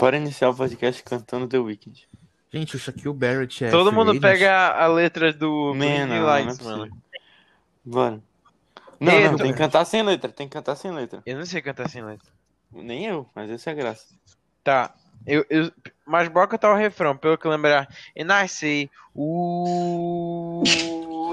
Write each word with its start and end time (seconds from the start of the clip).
Bora 0.00 0.16
iniciar 0.16 0.48
o 0.48 0.54
podcast 0.54 1.02
cantando 1.02 1.46
The 1.46 1.58
Weeknd. 1.58 2.08
Gente, 2.50 2.74
o 2.74 2.78
Shaquille 2.78 3.12
Barrett 3.12 3.66
é. 3.66 3.70
Todo 3.70 3.92
mundo 3.92 4.18
pega 4.18 4.68
a 4.68 4.86
letra 4.86 5.30
do 5.30 5.74
Man, 5.74 6.08
é 6.08 6.20
Lights, 6.20 6.58
mano. 6.60 6.90
Bora. 7.84 8.18
Não, 8.98 9.20
não, 9.20 9.36
tem 9.36 9.52
que 9.52 9.58
cantar 9.58 9.84
sem 9.84 10.02
letra, 10.02 10.32
tem 10.32 10.48
que 10.48 10.54
cantar 10.54 10.74
sem 10.74 10.90
letra. 10.90 11.22
Eu 11.26 11.36
não 11.36 11.44
sei 11.44 11.60
cantar 11.60 11.86
sem 11.90 12.02
letra. 12.02 12.26
Nem 12.72 13.04
eu, 13.04 13.28
mas 13.34 13.50
essa 13.50 13.68
é 13.68 13.72
a 13.74 13.76
graça. 13.76 14.06
Tá. 14.64 14.94
Eu, 15.26 15.44
eu, 15.50 15.70
mas 16.06 16.28
bora 16.28 16.48
cantar 16.48 16.72
o 16.72 16.76
refrão, 16.76 17.14
pelo 17.14 17.36
que 17.36 17.46
lembrar. 17.46 17.86
And 18.18 18.32
I 18.32 18.48
say, 18.48 18.88
ooh, 19.14 20.62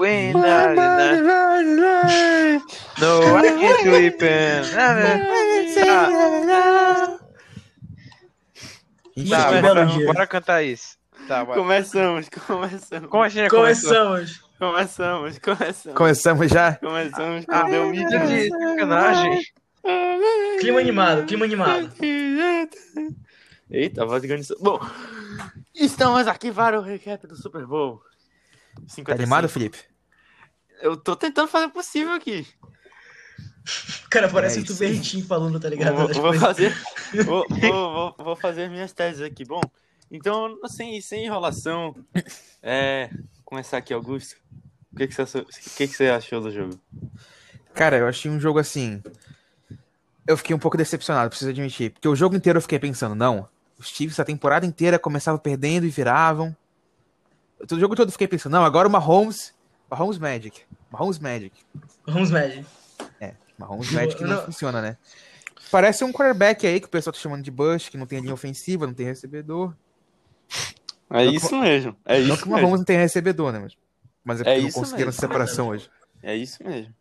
and 0.04 0.44
I, 0.44 0.74
no, 3.00 3.38
I 3.38 3.50
can't 3.58 3.80
sleep 3.80 4.22
and... 4.22 4.66
Tá, 9.28 9.50
Gente, 9.52 9.62
tá, 9.62 10.12
bora, 10.12 10.26
cantar 10.26 10.62
isso. 10.62 10.96
Tá, 11.26 11.44
bora. 11.44 11.58
Começamos, 11.58 12.28
começamos. 12.46 13.10
Como 13.10 13.22
a 13.22 13.28
gente 13.28 13.44
já? 13.44 13.50
Começamos. 13.50 14.44
Começamos, 14.58 15.38
começamos. 15.38 15.96
Começamos 15.98 16.50
já? 16.50 16.74
Começamos 16.76 17.44
com 17.46 17.52
Ah, 17.54 17.64
The 17.64 17.70
meu 17.70 17.88
Weeknd. 17.88 18.04
mídia 18.18 18.26
de 18.26 18.48
sacanagem. 18.50 19.42
Clima 20.60 20.80
animado, 20.80 21.26
clima 21.26 21.44
animado. 21.44 21.92
Eita, 23.70 24.02
a 24.02 24.06
voz 24.06 24.22
de 24.22 24.28
grande. 24.28 24.48
Bom, 24.60 24.80
estamos 25.74 26.26
aqui 26.26 26.50
para 26.52 26.78
o 26.78 26.82
recap 26.82 27.26
do 27.26 27.36
Super 27.36 27.66
Bowl. 27.66 27.98
Tá 28.74 28.82
55. 28.88 29.12
animado, 29.12 29.48
Felipe? 29.48 29.78
Eu 30.80 30.96
tô 30.96 31.14
tentando 31.16 31.48
fazer 31.48 31.66
o 31.66 31.70
possível 31.70 32.12
aqui. 32.12 32.46
Cara, 34.10 34.28
parece 34.28 34.58
É 34.58 34.60
o 34.60 34.64
isso. 34.64 34.72
Tubertinho 34.74 35.24
falando, 35.26 35.58
tá 35.60 35.68
ligado? 35.68 35.96
Vou, 35.96 36.08
vou 36.22 36.34
fazer, 36.34 36.74
vou, 37.24 37.46
vou, 37.48 37.92
vou, 37.92 38.14
vou 38.18 38.36
fazer 38.36 38.68
minhas 38.70 38.92
teses 38.92 39.20
aqui. 39.22 39.44
Bom, 39.44 39.60
então, 40.10 40.58
sem, 40.66 41.00
sem 41.00 41.26
enrolação, 41.26 41.94
é, 42.62 43.10
começar 43.44 43.76
aqui, 43.78 43.92
Augusto. 43.92 44.36
O 44.92 44.96
que, 44.96 45.06
que, 45.06 45.14
você, 45.14 45.22
achou- 45.22 45.42
o 45.42 45.46
que, 45.76 45.86
que 45.86 45.94
você 45.94 46.08
achou 46.08 46.40
do 46.40 46.50
jogo? 46.50 46.78
Cara, 47.74 47.98
eu 47.98 48.08
achei 48.08 48.30
um 48.30 48.40
jogo 48.40 48.58
assim. 48.58 49.02
Eu 50.26 50.36
fiquei 50.36 50.54
um 50.54 50.58
pouco 50.58 50.76
decepcionado, 50.76 51.30
preciso 51.30 51.50
admitir. 51.50 51.90
Porque 51.92 52.08
o 52.08 52.16
jogo 52.16 52.34
inteiro 52.36 52.58
eu 52.58 52.62
fiquei 52.62 52.78
pensando, 52.78 53.14
não. 53.14 53.48
Os 53.78 53.88
Chiefs 53.88 54.18
a 54.18 54.24
temporada 54.24 54.66
inteira 54.66 54.98
começavam 54.98 55.38
perdendo 55.38 55.86
e 55.86 55.90
viravam. 55.90 56.54
O 57.70 57.78
jogo 57.78 57.94
todo 57.94 58.08
eu 58.08 58.12
fiquei 58.12 58.26
pensando, 58.28 58.52
não, 58.52 58.64
agora 58.64 58.88
o 58.88 58.90
Mahomes. 58.90 59.54
Mahomes 59.90 60.18
Magic. 60.18 60.62
Mahomes 60.90 61.18
Magic. 61.18 61.52
Vamos, 62.06 62.30
Magic. 62.30 62.64
Mahomes 63.58 63.90
Magic 63.90 64.22
não, 64.22 64.30
Não. 64.36 64.44
funciona, 64.44 64.80
né? 64.80 64.96
Parece 65.70 66.04
um 66.04 66.12
quarterback 66.12 66.66
aí 66.66 66.80
que 66.80 66.86
o 66.86 66.90
pessoal 66.90 67.12
tá 67.12 67.18
chamando 67.20 67.42
de 67.42 67.50
Bush, 67.50 67.88
que 67.88 67.98
não 67.98 68.06
tem 68.06 68.20
linha 68.20 68.32
ofensiva, 68.32 68.86
não 68.86 68.94
tem 68.94 69.04
recebedor. 69.06 69.74
É 71.10 71.24
Não, 71.26 71.32
isso 71.32 71.56
mesmo. 71.60 71.96
É 72.04 72.20
não 72.20 72.34
isso 72.34 72.42
que 72.42 72.48
o 72.48 72.52
mesmo. 72.52 72.62
Mahomes 72.62 72.80
não 72.80 72.84
tem 72.84 72.96
recebedor, 72.96 73.52
né? 73.52 73.58
Mas, 73.60 73.76
mas 74.24 74.40
é 74.40 74.42
É 74.42 74.44
porque 74.44 74.60
não 74.60 74.68
isso 74.68 74.78
conseguiram 74.78 75.06
mesmo. 75.08 75.20
separação 75.20 75.68
hoje. 75.68 75.90
É 76.22 76.34
isso 76.36 76.62
mesmo. 76.64 76.94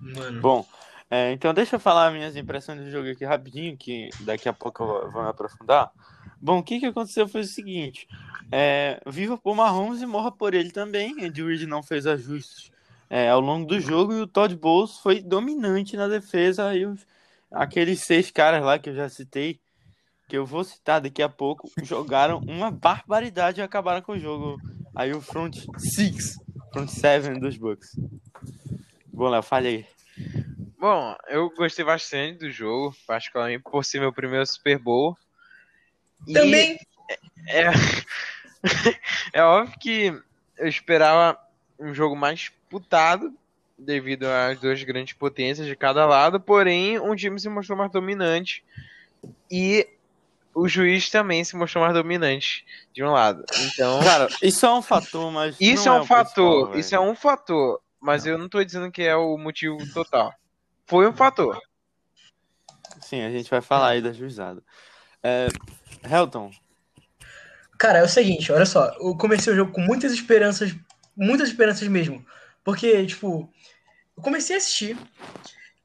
Mano. 0.00 0.40
Bom, 0.40 0.66
é, 1.10 1.32
então 1.32 1.52
deixa 1.52 1.76
eu 1.76 1.80
falar 1.80 2.10
minhas 2.12 2.36
impressões 2.36 2.80
do 2.80 2.90
jogo 2.90 3.10
aqui 3.10 3.24
rapidinho, 3.24 3.76
que 3.76 4.08
daqui 4.20 4.48
a 4.48 4.52
pouco 4.52 4.82
eu 4.82 4.86
vou- 4.86 5.10
vou 5.10 5.22
me 5.22 5.28
aprofundar. 5.28 5.90
Bom, 6.40 6.58
o 6.58 6.62
que, 6.62 6.80
que 6.80 6.86
aconteceu 6.86 7.28
foi 7.28 7.42
o 7.42 7.46
seguinte: 7.46 8.08
é, 8.50 9.00
viva 9.06 9.36
por 9.36 9.54
Mahomes 9.54 10.00
e 10.00 10.06
morra 10.06 10.32
por 10.32 10.54
ele 10.54 10.70
também. 10.70 11.22
Andy 11.24 11.42
Reid 11.42 11.66
não 11.66 11.82
fez 11.82 12.06
ajustes 12.06 12.70
é, 13.10 13.28
ao 13.28 13.40
longo 13.40 13.66
do 13.66 13.80
jogo 13.80 14.12
e 14.12 14.20
o 14.20 14.26
Todd 14.26 14.54
Bowles 14.56 14.98
foi 14.98 15.20
dominante 15.20 15.96
na 15.96 16.06
defesa. 16.08 16.72
E 16.74 16.86
os- 16.86 17.04
aqueles 17.50 18.00
seis 18.04 18.30
caras 18.30 18.62
lá 18.64 18.78
que 18.78 18.88
eu 18.90 18.94
já 18.94 19.08
citei, 19.08 19.60
que 20.28 20.38
eu 20.38 20.46
vou 20.46 20.62
citar 20.62 21.00
daqui 21.00 21.20
a 21.22 21.28
pouco, 21.28 21.68
jogaram 21.82 22.40
uma 22.46 22.70
barbaridade 22.70 23.60
e 23.60 23.64
acabaram 23.64 24.00
com 24.00 24.12
o 24.12 24.18
jogo. 24.18 24.60
Aí 24.94 25.12
o 25.12 25.20
front 25.20 25.56
six, 25.76 26.38
front 26.72 26.88
seven 26.88 27.40
dos 27.40 27.56
Bucks. 27.56 27.96
Bom, 29.12 29.28
Léo, 29.28 29.42
fale 29.42 29.68
aí. 29.68 29.86
Bom, 30.78 31.14
eu 31.28 31.50
gostei 31.50 31.84
bastante 31.84 32.38
do 32.38 32.50
jogo, 32.50 32.94
particularmente 33.06 33.62
por 33.64 33.84
ser 33.84 33.98
meu 34.00 34.12
primeiro 34.12 34.46
Super 34.46 34.78
Bowl. 34.78 35.16
E 36.26 36.32
Também. 36.32 36.78
É, 37.48 37.64
é 39.34 39.42
óbvio 39.42 39.78
que 39.78 40.22
eu 40.56 40.68
esperava 40.68 41.36
um 41.78 41.92
jogo 41.92 42.14
mais 42.14 42.52
disputado, 42.70 43.34
devido 43.76 44.24
às 44.24 44.58
duas 44.60 44.82
grandes 44.84 45.14
potências 45.14 45.66
de 45.66 45.74
cada 45.74 46.06
lado, 46.06 46.40
porém 46.40 47.00
um 47.00 47.16
time 47.16 47.38
se 47.40 47.48
mostrou 47.48 47.76
mais 47.76 47.90
dominante 47.90 48.64
e 49.50 49.88
o 50.54 50.68
juiz 50.68 51.10
também 51.10 51.42
se 51.42 51.56
mostrou 51.56 51.82
mais 51.82 51.94
dominante 51.94 52.64
de 52.92 53.02
um 53.02 53.10
lado. 53.10 53.44
Então, 53.66 54.00
Cara, 54.00 54.28
isso 54.40 54.64
é 54.64 54.72
um 54.72 54.82
fator, 54.82 55.32
mas. 55.32 55.56
isso 55.60 55.86
não 55.86 55.96
é 55.96 56.00
um 56.00 56.02
o 56.02 56.06
fator, 56.06 56.54
principal, 56.54 56.78
isso 56.78 56.94
é 56.94 57.00
um 57.00 57.14
fator, 57.14 57.80
mas 58.00 58.24
eu 58.24 58.38
não 58.38 58.48
tô 58.48 58.62
dizendo 58.62 58.90
que 58.90 59.02
é 59.02 59.16
o 59.16 59.36
motivo 59.36 59.78
total. 59.92 60.32
Foi 60.86 61.08
um 61.08 61.12
fator. 61.12 61.60
Sim, 63.00 63.22
a 63.22 63.30
gente 63.30 63.50
vai 63.50 63.60
falar 63.60 63.90
aí 63.90 64.02
da 64.02 64.12
juizada. 64.12 64.62
É, 65.22 65.48
Helton, 66.08 66.50
Cara, 67.78 68.00
é 68.00 68.02
o 68.02 68.08
seguinte, 68.08 68.52
olha 68.52 68.66
só. 68.66 68.94
Eu 69.00 69.16
comecei 69.16 69.50
o 69.50 69.56
jogo 69.56 69.72
com 69.72 69.80
muitas 69.80 70.12
esperanças, 70.12 70.74
muitas 71.16 71.48
esperanças 71.48 71.88
mesmo. 71.88 72.22
Porque, 72.64 73.06
tipo, 73.06 73.50
eu 74.16 74.22
comecei 74.22 74.56
a 74.56 74.58
assistir. 74.58 74.96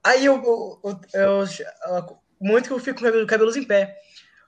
Aí 0.04 0.26
eu. 0.26 0.36
eu, 0.84 1.00
eu- 1.14 1.44
eu- 1.44 2.20
o 2.40 2.48
momento 2.48 2.68
que 2.68 2.74
eu 2.74 2.80
fico 2.80 3.00
com 3.00 3.06
cabelo- 3.06 3.26
cabelos 3.28 3.56
em 3.56 3.64
pé 3.64 3.98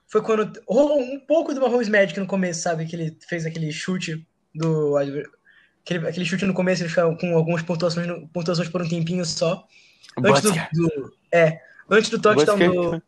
foi 0.06 0.22
quando 0.22 0.52
rolou 0.68 1.00
um 1.00 1.18
pouco 1.20 1.52
do 1.54 1.60
Mahomes 1.60 1.88
Magic 1.88 2.18
no 2.20 2.26
começo, 2.26 2.60
sabe? 2.62 2.86
Que 2.86 2.94
ele 2.96 3.18
fez 3.28 3.44
aquele 3.46 3.72
chute 3.72 4.26
do. 4.54 4.96
Aquele, 4.96 6.06
aquele 6.06 6.24
chute 6.26 6.44
no 6.44 6.52
começo, 6.54 6.82
ele 6.82 6.90
ficava 6.90 7.16
com 7.16 7.34
algumas 7.34 7.62
pontuações, 7.62 8.06
no- 8.06 8.28
pontuações 8.28 8.68
por 8.68 8.82
um 8.82 8.88
tempinho 8.88 9.24
só. 9.24 9.66
Antes 10.18 10.42
do, 10.72 10.90
do- 10.90 11.12
é, 11.32 11.60
antes 11.90 12.10
do 12.10 12.18
touchdown 12.20 12.58
do 12.58 13.02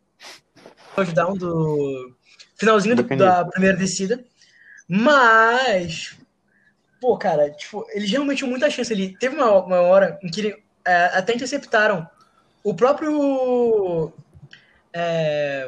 touchdown 0.95 1.37
do 1.37 2.15
finalzinho 2.57 2.95
do- 2.95 3.03
da 3.17 3.45
primeira 3.45 3.77
descida. 3.77 4.25
Mas 4.87 6.17
pô, 7.01 7.17
cara, 7.17 7.49
tipo, 7.49 7.83
eles 7.89 8.09
realmente 8.11 8.37
tinham 8.37 8.49
muita 8.51 8.69
chance 8.69 8.93
ali. 8.93 9.17
Teve 9.17 9.35
uma, 9.35 9.51
uma 9.65 9.81
hora 9.81 10.19
em 10.23 10.29
que 10.29 10.39
ele, 10.39 10.63
é, 10.85 11.05
até 11.17 11.33
interceptaram 11.33 12.07
o 12.63 12.75
próprio 12.75 14.13
é, 14.93 15.67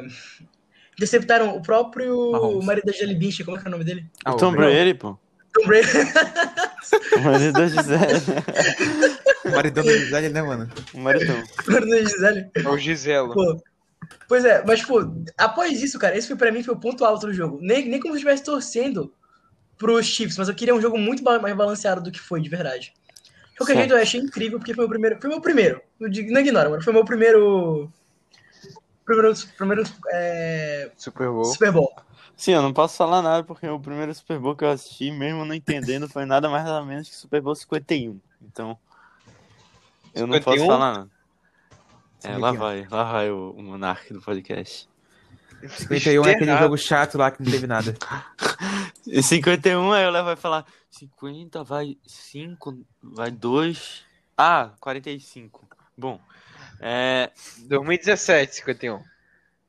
interceptaram 0.92 1.56
o 1.56 1.62
próprio 1.62 2.30
Mahomes. 2.30 2.64
marido 2.64 2.86
da 2.86 2.92
Jelly 2.92 3.44
como 3.44 3.56
é 3.56 3.60
que 3.60 3.66
é 3.66 3.68
o 3.68 3.72
nome 3.72 3.84
dele? 3.84 4.06
Ah, 4.24 4.32
o 4.32 4.36
Tom 4.36 4.52
Brady, 4.52 4.94
pô. 4.94 5.18
Tom 5.52 5.66
Brady. 5.66 5.88
O 7.16 7.20
marido 7.20 7.52
da 7.52 7.66
Gisele. 7.66 9.14
O 9.44 9.50
maridão 9.50 9.84
da 9.84 9.92
Gisele, 9.92 10.28
né, 10.30 10.40
mano? 10.40 10.70
O 10.94 10.98
maridão. 11.00 11.36
O 11.68 11.70
marido 11.70 11.90
da 11.90 11.98
Gisele. 11.98 12.50
É 12.54 12.66
o 12.66 12.78
Giselo. 12.78 13.34
Pô, 13.34 13.62
pois 14.26 14.42
é, 14.42 14.64
mas, 14.64 14.82
pô, 14.82 15.02
após 15.36 15.82
isso, 15.82 15.98
cara, 15.98 16.16
esse 16.16 16.26
foi 16.26 16.36
pra 16.36 16.50
mim 16.50 16.62
foi 16.62 16.74
o 16.74 16.80
ponto 16.80 17.04
alto 17.04 17.26
do 17.26 17.34
jogo. 17.34 17.58
Nem, 17.60 17.86
nem 17.86 18.00
como 18.00 18.14
se 18.14 18.24
eu 18.24 18.30
estivesse 18.30 18.42
torcendo 18.42 19.12
pros 19.78 20.06
Chiefs, 20.06 20.38
mas 20.38 20.48
eu 20.48 20.54
queria 20.54 20.74
um 20.74 20.80
jogo 20.80 20.98
muito 20.98 21.22
mais 21.22 21.56
balanceado 21.56 22.00
do 22.00 22.10
que 22.10 22.20
foi, 22.20 22.40
de 22.40 22.48
verdade. 22.48 22.92
De 23.52 23.58
qualquer 23.58 23.74
Certo. 23.74 23.88
jeito, 23.88 23.94
eu 23.94 24.02
achei 24.02 24.20
incrível, 24.20 24.58
porque 24.58 24.74
foi 24.74 24.84
o 24.84 24.88
primeiro. 24.88 25.20
Foi 25.20 25.30
meu 25.30 25.40
primeiro. 25.40 25.80
Não 25.98 26.08
ignora, 26.40 26.68
mano. 26.68 26.82
Foi 26.82 26.92
meu 26.92 27.04
primeiro. 27.04 27.90
Primeiro, 29.04 29.34
primeiro 29.56 29.82
é, 30.12 30.90
Super 30.96 31.28
Bowl. 31.28 31.44
Super 31.44 31.70
Bowl. 31.70 31.94
Sim, 32.36 32.52
eu 32.52 32.62
não 32.62 32.72
posso 32.72 32.96
falar 32.96 33.22
nada 33.22 33.44
porque 33.44 33.68
o 33.68 33.78
primeiro 33.78 34.12
Super 34.12 34.38
Bowl 34.38 34.56
que 34.56 34.64
eu 34.64 34.70
assisti, 34.70 35.10
mesmo 35.10 35.44
não 35.44 35.54
entendendo, 35.54 36.08
foi 36.08 36.24
nada 36.24 36.48
mais 36.48 36.64
nada 36.64 36.84
menos 36.84 37.08
que 37.08 37.14
Super 37.14 37.40
Bowl 37.40 37.54
51. 37.54 38.18
Então, 38.42 38.76
eu 40.14 40.26
não 40.26 40.40
posso 40.40 40.58
51? 40.58 40.66
falar 40.66 40.92
nada. 40.92 41.10
É, 42.24 42.38
lá 42.38 42.50
51. 42.52 42.58
vai, 42.58 42.86
lá 42.90 43.12
vai 43.12 43.30
o, 43.30 43.50
o 43.50 43.62
monarca 43.62 44.12
do 44.12 44.20
podcast. 44.20 44.88
51 45.68 46.24
é 46.24 46.32
aquele 46.32 46.56
jogo 46.56 46.76
chato 46.76 47.18
lá 47.18 47.30
que 47.30 47.42
não 47.42 47.50
teve 47.50 47.66
nada. 47.66 47.94
E 49.06 49.22
51, 49.22 49.92
aí 49.92 50.06
o 50.06 50.10
Léo 50.10 50.24
vai 50.24 50.34
falar 50.34 50.64
50, 50.90 51.62
vai 51.62 51.98
5, 52.06 52.86
vai 53.02 53.30
2. 53.30 54.02
Ah, 54.36 54.72
45. 54.80 55.68
Bom, 55.96 56.18
é. 56.80 57.30
2017, 57.68 58.56
51. 58.56 59.02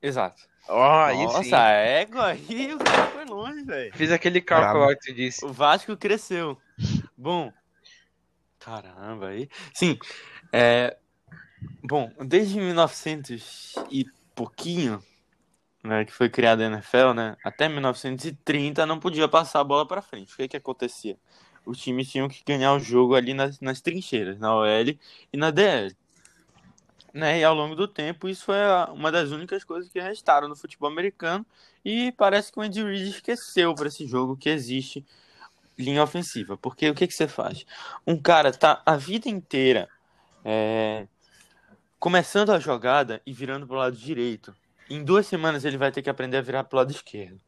Exato. 0.02 0.42
Sim. 0.42 1.24
Nossa, 1.24 1.58
a 1.58 1.70
égua 1.70 2.26
aí, 2.28 2.74
o 2.74 2.80
cara 2.80 3.08
foi 3.08 3.26
longe, 3.26 3.64
velho. 3.64 3.94
Fiz 3.96 4.12
aquele 4.12 4.42
cálculo 4.42 4.88
que 4.96 5.12
tu 5.12 5.14
disse. 5.14 5.46
O 5.46 5.54
Vasco 5.54 5.96
cresceu. 5.96 6.58
Bom. 7.16 7.52
Caramba, 8.60 9.28
aí. 9.28 9.48
Sim. 9.74 10.00
É. 10.52 10.98
Bom, 11.84 12.12
desde 12.26 12.58
1900 12.58 13.76
e 13.92 14.06
pouquinho, 14.34 15.04
né, 15.86 16.06
que 16.06 16.12
foi 16.12 16.30
criada 16.30 16.64
a 16.64 16.68
NFL, 16.68 17.14
né, 17.16 17.38
até 17.44 17.70
1930 17.70 18.86
não 18.86 19.00
podia 19.00 19.28
passar 19.28 19.62
a 19.62 19.64
bola 19.64 19.88
pra 19.88 20.02
frente. 20.02 20.34
O 20.34 20.38
que 20.38 20.48
que 20.48 20.58
acontecia? 20.58 21.18
Os 21.66 21.80
times 21.80 22.10
tinham 22.12 22.28
que 22.28 22.44
ganhar 22.46 22.74
o 22.74 22.80
jogo 22.80 23.16
ali 23.16 23.34
nas, 23.34 23.60
nas 23.60 23.82
trincheiras, 23.82 24.38
na 24.38 24.56
OL 24.56 24.68
e 25.34 25.38
na 25.38 25.52
DL. 25.52 25.96
né? 27.14 27.40
E 27.40 27.44
ao 27.44 27.56
longo 27.56 27.76
do 27.76 27.88
tempo, 27.88 28.28
isso 28.30 28.46
foi 28.46 28.58
uma 28.94 29.12
das 29.12 29.32
únicas 29.32 29.64
coisas 29.64 29.90
que 29.92 30.00
restaram 30.00 30.48
no 30.48 30.56
futebol 30.56 30.90
americano. 30.90 31.46
E 31.84 32.12
parece 32.14 32.52
que 32.52 32.60
o 32.60 32.62
Andy 32.62 32.84
Reid 32.84 33.10
esqueceu 33.10 33.74
para 33.74 33.88
esse 33.88 34.06
jogo 34.08 34.38
que 34.38 34.50
existe 34.50 35.06
linha 35.78 36.04
ofensiva. 36.04 36.58
Porque 36.58 36.90
o 36.90 36.96
que, 36.96 37.08
que 37.08 37.14
você 37.14 37.28
faz? 37.28 37.66
Um 38.06 38.22
cara 38.22 38.52
tá 38.52 38.82
a 38.86 38.96
vida 38.96 39.30
inteira 39.30 39.90
é, 40.44 41.08
começando 42.00 42.52
a 42.52 42.60
jogada 42.60 43.22
e 43.26 43.34
virando 43.34 43.66
pro 43.66 43.78
lado 43.78 43.96
direito. 43.96 44.56
Em 44.90 45.04
duas 45.04 45.26
semanas 45.26 45.66
ele 45.66 45.78
vai 45.78 45.92
ter 45.92 46.02
que 46.02 46.10
aprender 46.10 46.38
a 46.38 46.42
virar 46.42 46.64
pro 46.64 46.78
lado 46.78 46.92
esquerdo. 46.92 47.40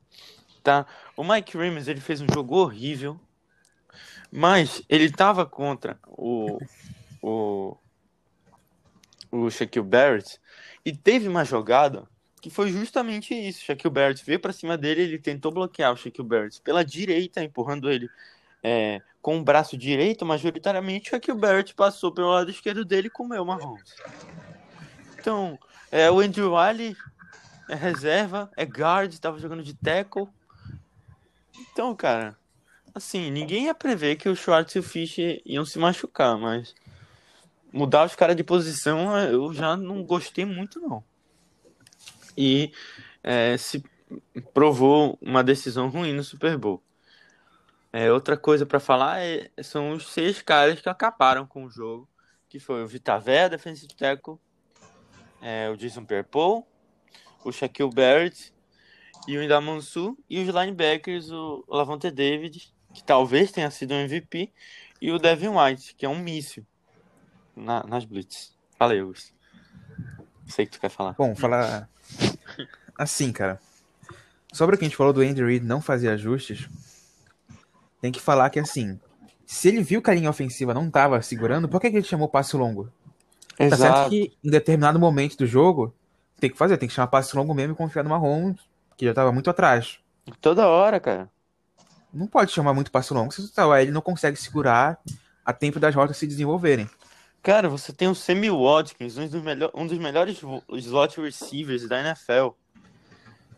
Tá? 0.63 0.85
O 1.15 1.23
Mike 1.23 1.57
Reeves 1.57 1.87
ele 1.87 2.01
fez 2.01 2.21
um 2.21 2.27
jogo 2.33 2.55
horrível, 2.55 3.19
mas 4.31 4.81
ele 4.89 5.11
tava 5.11 5.45
contra 5.45 5.99
o 6.07 6.59
o 7.21 7.77
o 9.31 9.49
Shaquille 9.49 9.85
Barrett 9.85 10.39
e 10.85 10.95
teve 10.95 11.27
uma 11.27 11.43
jogada 11.43 12.07
que 12.41 12.49
foi 12.49 12.71
justamente 12.71 13.33
isso. 13.33 13.63
Shaquille 13.63 13.93
Barrett 13.93 14.23
veio 14.25 14.39
para 14.39 14.53
cima 14.53 14.77
dele, 14.77 15.01
ele 15.01 15.19
tentou 15.19 15.51
bloquear 15.51 15.91
o 15.91 15.97
Shaquille 15.97 16.27
Barrett 16.27 16.61
pela 16.61 16.83
direita, 16.83 17.43
empurrando 17.43 17.89
ele 17.89 18.09
é, 18.63 19.01
com 19.21 19.37
o 19.37 19.43
braço 19.43 19.77
direito, 19.77 20.25
majoritariamente. 20.25 21.09
O 21.09 21.11
Shaquille 21.11 21.39
Barrett 21.39 21.73
passou 21.73 22.11
pelo 22.11 22.31
lado 22.31 22.49
esquerdo 22.49 22.85
dele 22.85 23.07
e 23.07 23.11
comeu 23.11 23.43
o 23.43 23.45
Mahomes. 23.45 23.95
Então, 25.19 25.57
é, 25.91 26.09
o 26.09 26.19
Andrew 26.19 26.53
Wiley 26.53 26.95
é 27.69 27.75
reserva, 27.75 28.49
é 28.55 28.65
guard, 28.65 29.11
estava 29.11 29.39
jogando 29.39 29.63
de 29.63 29.73
tackle. 29.73 30.27
Então, 31.59 31.95
cara, 31.95 32.37
assim, 32.93 33.29
ninguém 33.31 33.65
ia 33.65 33.75
prever 33.75 34.15
que 34.15 34.29
o 34.29 34.35
Schwartz 34.35 34.75
e 34.75 34.79
o 34.79 34.83
Fischer 34.83 35.41
iam 35.45 35.65
se 35.65 35.77
machucar, 35.77 36.37
mas 36.37 36.73
mudar 37.71 38.05
os 38.05 38.15
caras 38.15 38.35
de 38.35 38.43
posição 38.43 39.17
eu 39.19 39.53
já 39.53 39.75
não 39.75 40.03
gostei 40.03 40.45
muito, 40.45 40.79
não. 40.79 41.03
E 42.37 42.71
é, 43.23 43.57
se 43.57 43.83
provou 44.53 45.17
uma 45.21 45.43
decisão 45.43 45.89
ruim 45.89 46.13
no 46.13 46.23
Super 46.23 46.57
Bowl. 46.57 46.81
É, 47.91 48.11
outra 48.11 48.37
coisa 48.37 48.65
para 48.65 48.79
falar 48.79 49.19
é, 49.21 49.49
são 49.61 49.91
os 49.91 50.11
seis 50.11 50.41
caras 50.41 50.79
que 50.79 50.89
acabaram 50.89 51.45
com 51.45 51.65
o 51.65 51.69
jogo, 51.69 52.07
que 52.49 52.59
foi 52.59 52.83
o 52.83 52.87
Vitaver, 52.87 53.49
defensive 53.49 53.93
tackle, 53.93 54.37
é, 55.41 55.69
o 55.69 55.77
Jason 55.77 56.05
Pierre-Paul, 56.05 56.67
o 57.47 57.51
Shaquille 57.51 57.93
Barrett 57.93 58.53
e 59.27 59.37
o 59.37 59.43
Indamansu, 59.43 60.17
e 60.29 60.39
os 60.41 60.47
linebackers, 60.53 61.31
o 61.31 61.63
Lavonte 61.67 62.11
David, 62.11 62.73
que 62.93 63.03
talvez 63.03 63.51
tenha 63.51 63.71
sido 63.71 63.93
um 63.93 63.97
MVP, 63.97 64.51
e 65.01 65.11
o 65.11 65.17
Devin 65.17 65.49
White, 65.49 65.95
que 65.95 66.05
é 66.05 66.09
um 66.09 66.19
míssil 66.19 66.65
na- 67.55 67.83
nas 67.83 68.03
blitz. 68.05 68.53
Fala 68.77 68.93
aí, 68.93 68.99
Augusto. 68.99 69.33
Sei 70.45 70.65
que 70.65 70.73
tu 70.73 70.79
quer 70.79 70.89
falar. 70.89 71.15
Bom, 71.17 71.35
falar 71.35 71.89
assim, 72.97 73.31
cara. 73.31 73.59
Sobre 74.51 74.75
o 74.75 74.79
que 74.79 74.85
a 74.85 74.87
gente 74.87 74.97
falou 74.97 75.13
do 75.13 75.21
Andy 75.21 75.43
Reid 75.43 75.65
não 75.65 75.81
fazer 75.81 76.09
ajustes, 76.09 76.67
tem 78.01 78.11
que 78.11 78.19
falar 78.19 78.49
que 78.49 78.59
assim, 78.59 78.99
se 79.45 79.67
ele 79.67 79.81
viu 79.81 80.01
que 80.01 80.09
a 80.09 80.13
linha 80.13 80.29
ofensiva 80.29 80.73
não 80.73 80.89
tava 80.89 81.21
segurando, 81.21 81.67
por 81.67 81.81
que, 81.81 81.89
que 81.89 81.97
ele 81.97 82.05
chamou 82.05 82.27
passe 82.29 82.55
longo? 82.55 82.91
Tá 83.57 83.75
certo 83.75 84.09
que 84.09 84.33
em 84.43 84.49
determinado 84.49 84.99
momento 84.99 85.37
do 85.37 85.45
jogo 85.47 85.93
tem 86.39 86.49
que 86.49 86.57
fazer, 86.57 86.77
tem 86.77 86.87
que 86.87 86.93
chamar 86.95 87.07
passe 87.07 87.35
longo 87.35 87.53
mesmo 87.53 87.73
e 87.73 87.75
confiar 87.75 88.03
no 88.03 88.09
Mahomes, 88.09 88.59
que 88.95 89.05
já 89.05 89.13
tava 89.13 89.31
muito 89.31 89.49
atrás. 89.49 89.99
Toda 90.41 90.67
hora, 90.67 90.99
cara. 90.99 91.29
Não 92.13 92.27
pode 92.27 92.51
chamar 92.51 92.73
muito 92.73 92.91
passe 92.91 93.13
longo, 93.13 93.31
se 93.31 93.41
o 93.41 93.75
ele 93.75 93.91
não 93.91 94.01
consegue 94.01 94.37
segurar 94.37 94.99
a 95.45 95.53
tempo 95.53 95.79
das 95.79 95.93
rotas 95.93 96.17
se 96.17 96.27
desenvolverem. 96.27 96.89
Cara, 97.41 97.69
você 97.69 97.93
tem 97.93 98.07
o 98.07 98.15
Sammy 98.15 98.49
Watkins, 98.49 99.17
um 99.17 99.27
dos, 99.27 99.41
melhor, 99.41 99.71
um 99.73 99.87
dos 99.87 99.97
melhores 99.97 100.41
slot 100.73 101.21
receivers 101.21 101.87
da 101.87 101.99
NFL. 102.01 102.49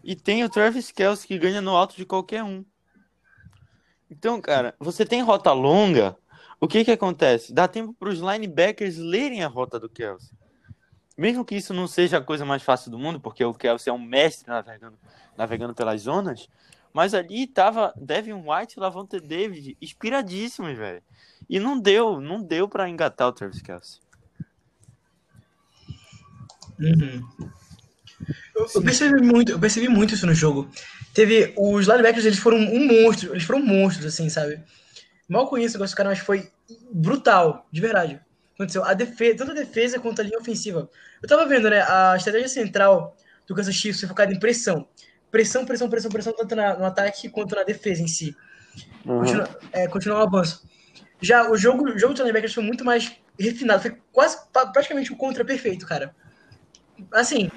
E 0.04 0.16
tem 0.16 0.44
o 0.44 0.50
Travis 0.50 0.92
Kelce 0.92 1.26
que 1.26 1.38
ganha 1.38 1.62
no 1.62 1.76
alto 1.76 1.96
de 1.96 2.06
qualquer 2.06 2.44
um. 2.44 2.64
Então, 4.10 4.40
cara, 4.42 4.76
você 4.80 5.06
tem 5.06 5.22
rota 5.22 5.52
longa, 5.52 6.16
o 6.60 6.68
que 6.68 6.84
que 6.84 6.92
acontece? 6.92 7.54
Dá 7.54 7.68
tempo 7.68 7.94
para 7.94 8.10
os 8.10 8.20
linebackers 8.20 8.98
lerem 8.98 9.44
a 9.44 9.48
rota 9.48 9.80
do 9.80 9.90
Kelce. 9.90 10.32
Mesmo 11.20 11.44
que 11.44 11.54
isso 11.54 11.74
não 11.74 11.86
seja 11.86 12.18
a 12.18 12.22
coisa 12.22 12.46
mais 12.46 12.64
fácil 12.64 12.90
do 12.90 12.98
mundo, 12.98 13.20
porque 13.20 13.44
o 13.44 13.54
Kelce 13.54 13.90
é 13.90 13.94
um 13.94 14.02
mestre 14.02 14.48
navegando, 14.48 14.98
navegando 15.38 15.76
pelas 15.76 16.04
zonas, 16.04 16.48
mas 16.94 17.14
ali 17.14 17.46
tava 17.46 17.94
Devin 17.98 18.36
White 18.36 18.78
e 18.78 18.80
Lavonte 18.80 19.20
David 19.20 19.76
inspiradíssimos, 19.82 20.78
velho. 20.78 21.04
E 21.50 21.60
não 21.60 21.78
deu, 21.78 22.22
não 22.22 22.42
deu 22.42 22.70
para 22.70 22.88
engatar 22.88 23.28
o 23.28 23.34
Travis 23.34 23.62
Kelce. 23.62 24.00
Uhum. 26.80 27.22
Eu, 28.56 28.68
eu 28.76 28.82
percebi 28.82 29.22
muito, 29.22 29.52
eu 29.52 29.60
percebi 29.60 29.90
muito 29.90 30.14
isso 30.14 30.26
no 30.26 30.34
jogo. 30.34 30.72
Teve 31.14 31.54
os 31.58 31.86
linebackers, 31.86 32.26
eles 32.26 32.40
foram 32.40 32.60
um 32.60 32.88
monstro, 32.88 33.34
eles 33.34 33.44
foram 33.44 33.62
monstros 33.62 34.06
assim, 34.06 34.30
sabe? 34.30 34.64
Mal 35.28 35.50
conheço 35.50 35.76
o 35.76 35.80
negócio 35.80 35.94
do 35.94 35.98
cara, 35.98 36.10
mas 36.12 36.20
foi 36.20 36.50
brutal, 36.94 37.68
de 37.70 37.82
verdade. 37.82 38.22
Aconteceu 38.60 38.84
a 38.84 38.94
defesa, 38.94 39.38
tanto 39.38 39.52
a 39.52 39.54
defesa 39.54 40.00
quanto 40.02 40.20
a 40.20 40.24
linha 40.26 40.38
ofensiva. 40.38 40.90
Eu 41.24 41.30
tava 41.30 41.46
vendo, 41.46 41.70
né, 41.70 41.82
a 41.82 42.14
estratégia 42.18 42.50
central 42.50 43.16
do 43.48 43.56
Kansas 43.56 43.74
Chiefs 43.74 44.02
foi 44.02 44.10
focada 44.10 44.34
em 44.34 44.38
pressão. 44.38 44.86
Pressão, 45.32 45.66
pressão, 45.66 45.90
pressão, 45.90 46.12
pressão, 46.12 46.34
tanto 46.34 46.54
na- 46.58 46.78
no 46.78 46.84
ataque 46.84 47.30
quanto 47.30 47.56
na 47.56 47.64
defesa 47.64 48.02
em 48.02 48.08
si. 48.08 48.36
Continua, 49.06 49.50
é, 49.72 49.88
continuar 49.88 50.20
o 50.20 50.24
avanço. 50.28 50.68
Já 51.22 51.50
o 51.50 51.56
jogo, 51.56 51.86
o 51.90 51.98
jogo 51.98 52.14
de 52.14 52.20
linebackers 52.20 52.54
foi 52.54 52.64
muito 52.64 52.84
mais 52.84 53.10
refinado, 53.40 53.82
foi 53.82 53.96
quase 54.12 54.38
praticamente 54.74 55.14
o 55.14 55.16
contra 55.16 55.46
perfeito, 55.46 55.88
cara. 55.88 56.14
Assim, 57.14 57.50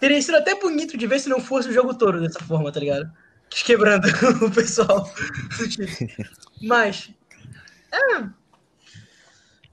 teria 0.00 0.20
sido 0.22 0.38
até 0.38 0.54
bonito 0.54 0.96
de 0.96 1.06
ver 1.06 1.18
se 1.20 1.28
não 1.28 1.40
fosse 1.40 1.68
o 1.68 1.72
jogo 1.74 1.92
todo 1.92 2.22
dessa 2.22 2.40
forma, 2.40 2.72
tá 2.72 2.80
ligado? 2.80 3.10
Quebrando 3.50 4.06
o 4.46 4.50
pessoal 4.50 5.10
do 5.58 5.68
time. 5.68 5.88
Mas, 6.62 7.10
é, 7.92 8.24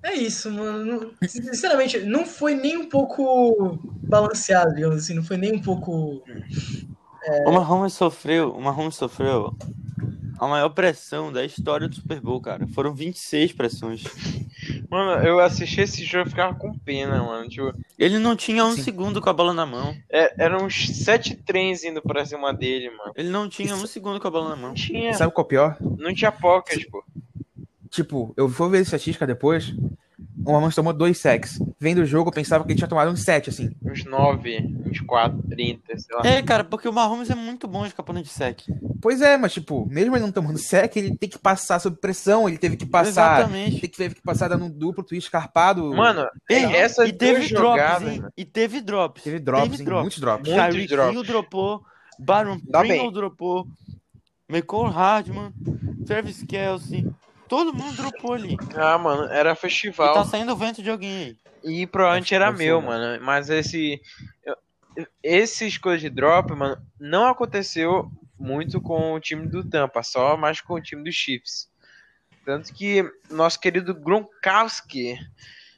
é 0.06 0.13
isso, 0.16 0.50
mano. 0.52 1.12
Sinceramente, 1.28 2.00
não 2.02 2.25
foi 2.25 2.56
nem 2.56 2.78
um 2.78 2.88
pouco 2.90 3.80
balanceado, 4.07 4.74
digamos 4.75 4.98
assim, 4.98 5.13
não 5.13 5.24
foi 5.24 5.38
nem 5.38 5.54
um 5.54 5.62
pouco. 5.62 6.22
O 7.46 7.52
Mahomes 7.52 7.94
sofreu, 7.94 8.52
o 8.52 8.62
Mahomes 8.62 8.96
sofreu 8.96 9.56
a 10.38 10.48
maior 10.48 10.70
pressão 10.70 11.32
da 11.32 11.44
história 11.44 11.88
do 11.88 11.96
Super 11.96 12.20
Bowl, 12.22 12.39
cara. 12.41 12.68
Foram 12.68 12.94
26 12.94 13.53
pressões. 13.53 14.03
Mano, 14.89 15.25
eu 15.25 15.39
assisti 15.39 15.82
esse 15.82 16.03
jogo 16.03 16.27
e 16.27 16.29
ficava 16.29 16.53
com 16.53 16.77
pena, 16.77 17.24
mano. 17.24 17.48
Tipo, 17.50 17.74
Ele 17.98 18.20
não 18.20 18.36
tinha 18.36 18.63
um 18.65 18.74
Sim. 18.75 18.84
segundo 18.84 19.22
com 19.22 19.29
a 19.29 19.34
bola 19.34 19.53
na 19.53 19.65
mão. 19.65 19.96
é- 20.10 20.36
eram 20.44 20.65
uns 20.65 20.88
sete 21.03 21.36
trens 21.36 21.84
indo 21.84 22.01
pra 22.01 22.25
cima 22.25 22.53
dele, 22.53 22.89
mano. 22.91 23.12
Ele 23.15 23.29
não 23.29 23.48
tinha 23.50 23.75
um 23.75 23.88
segundo 23.88 24.20
com 24.20 24.27
a 24.27 24.32
bola 24.32 24.50
na 24.50 24.56
mão. 24.56 24.68
Não 24.70 24.75
tinha, 24.75 25.13
Sabe 25.13 25.34
qual 25.34 25.44
é 25.44 25.46
o 25.46 25.50
pior? 25.50 25.77
não 25.98 26.13
tinha 26.13 26.32
pocket, 26.32 26.86
pô. 26.91 27.03
Tipo, 27.89 28.34
eu 28.36 28.48
vou 28.48 28.70
ver 28.70 28.79
a 28.79 28.82
estatística 28.82 29.25
depois. 29.25 29.74
O 30.46 30.52
Mahomes 30.52 30.75
tomou 30.75 30.94
dois 30.94 31.18
sacks. 31.18 31.60
Vendo 31.80 32.00
o 32.00 32.06
jogo, 32.06 32.30
eu 32.30 32.34
pensava 32.34 32.64
que 32.64 32.72
ele 32.72 32.78
tinha 32.78 32.88
tomado 32.88 33.10
uns 33.10 33.24
sete, 33.24 33.50
assim. 33.50 33.72
Uns 33.82 34.06
nove, 34.06 34.60
uns 34.86 35.00
quatro, 35.02 35.42
trinta, 35.50 35.98
sei 35.98 36.16
lá. 36.16 36.25
É, 36.25 36.42
cara, 36.44 36.64
porque 36.64 36.88
o 36.88 36.94
Mahomes 36.94 37.32
é 37.32 37.36
muito 37.36 37.68
bom 37.68 37.86
escapando 37.86 38.22
de 38.22 38.30
sec. 38.30 38.62
Pois 39.02 39.22
é, 39.22 39.38
mas 39.38 39.54
tipo, 39.54 39.88
mesmo 39.88 40.16
ele 40.16 40.24
não 40.24 40.32
tomando 40.32 40.60
sec, 40.60 40.96
ele 40.96 41.18
tem 41.18 41.28
que 41.28 41.40
passar 41.40 41.80
sob 41.80 41.98
pressão, 41.98 42.48
ele 42.48 42.60
teve 42.60 42.78
que 42.78 42.86
passar. 42.86 43.40
Exatamente. 43.40 43.88
Teve 43.88 44.16
que 44.16 44.22
passar 44.22 44.48
dando 44.48 44.66
um 44.66 44.70
duplo 44.70 45.04
twist 45.04 45.25
escarpado. 45.28 45.94
Mano, 45.96 46.28
Ei, 46.50 46.64
essas 46.64 47.10
e 47.10 47.14
teve 47.14 47.40
duas 47.40 47.50
drops, 47.50 47.70
jogadas, 47.72 48.08
hein? 48.08 48.18
mano. 48.20 48.34
E 48.38 48.46
teve 48.46 48.82
drops. 48.82 49.24
teve 49.24 49.40
drops, 49.40 49.64
teve 49.64 49.78
hein? 49.78 49.86
drops. 49.86 50.02
muitos 50.02 50.20
drops. 50.20 50.50
Muitos 50.50 50.66
Tyreek 50.66 50.88
drops. 50.88 51.28
Dropou, 51.28 51.84
Baron 52.20 52.60
bem. 52.82 53.12
dropou, 53.12 53.68
Michael 54.48 54.92
Hardman, 54.92 55.54
Travis 56.06 56.44
Kelsey, 56.44 57.08
todo 57.48 57.74
mundo 57.74 57.96
dropou 57.96 58.34
ali. 58.34 58.58
Ah, 58.75 58.98
mano, 58.98 59.32
era 59.32 59.54
E 59.54 59.56
festival. 59.56 60.14
tá 60.14 60.25
saindo 60.25 60.56
vento 60.56 60.82
de 60.82 60.90
alguém 60.90 61.18
aí. 61.18 61.38
E 61.64 61.88
provavelmente 61.88 62.34
era 62.36 62.52
meu, 62.52 62.80
ser, 62.80 62.86
mano. 62.86 63.24
Mas 63.24 63.50
esse. 63.50 64.02
Esses 65.22 65.78
coisas 65.78 66.02
de 66.02 66.10
drop, 66.10 66.54
mano, 66.54 66.78
não 67.00 67.28
aconteceu 67.28 68.10
muito 68.40 68.80
com 68.80 69.14
o 69.14 69.20
time 69.20 69.46
do 69.48 69.64
Tampa, 69.68 70.02
só 70.02 70.38
mais 70.38 70.62
com 70.62 70.75
o 70.75 70.82
time 70.82 71.04
dos 71.04 71.16
Chiefs. 71.16 71.70
Tanto 72.46 72.74
que 72.74 73.04
nosso 73.30 73.60
querido 73.60 73.94
Gronkowski, 73.94 75.18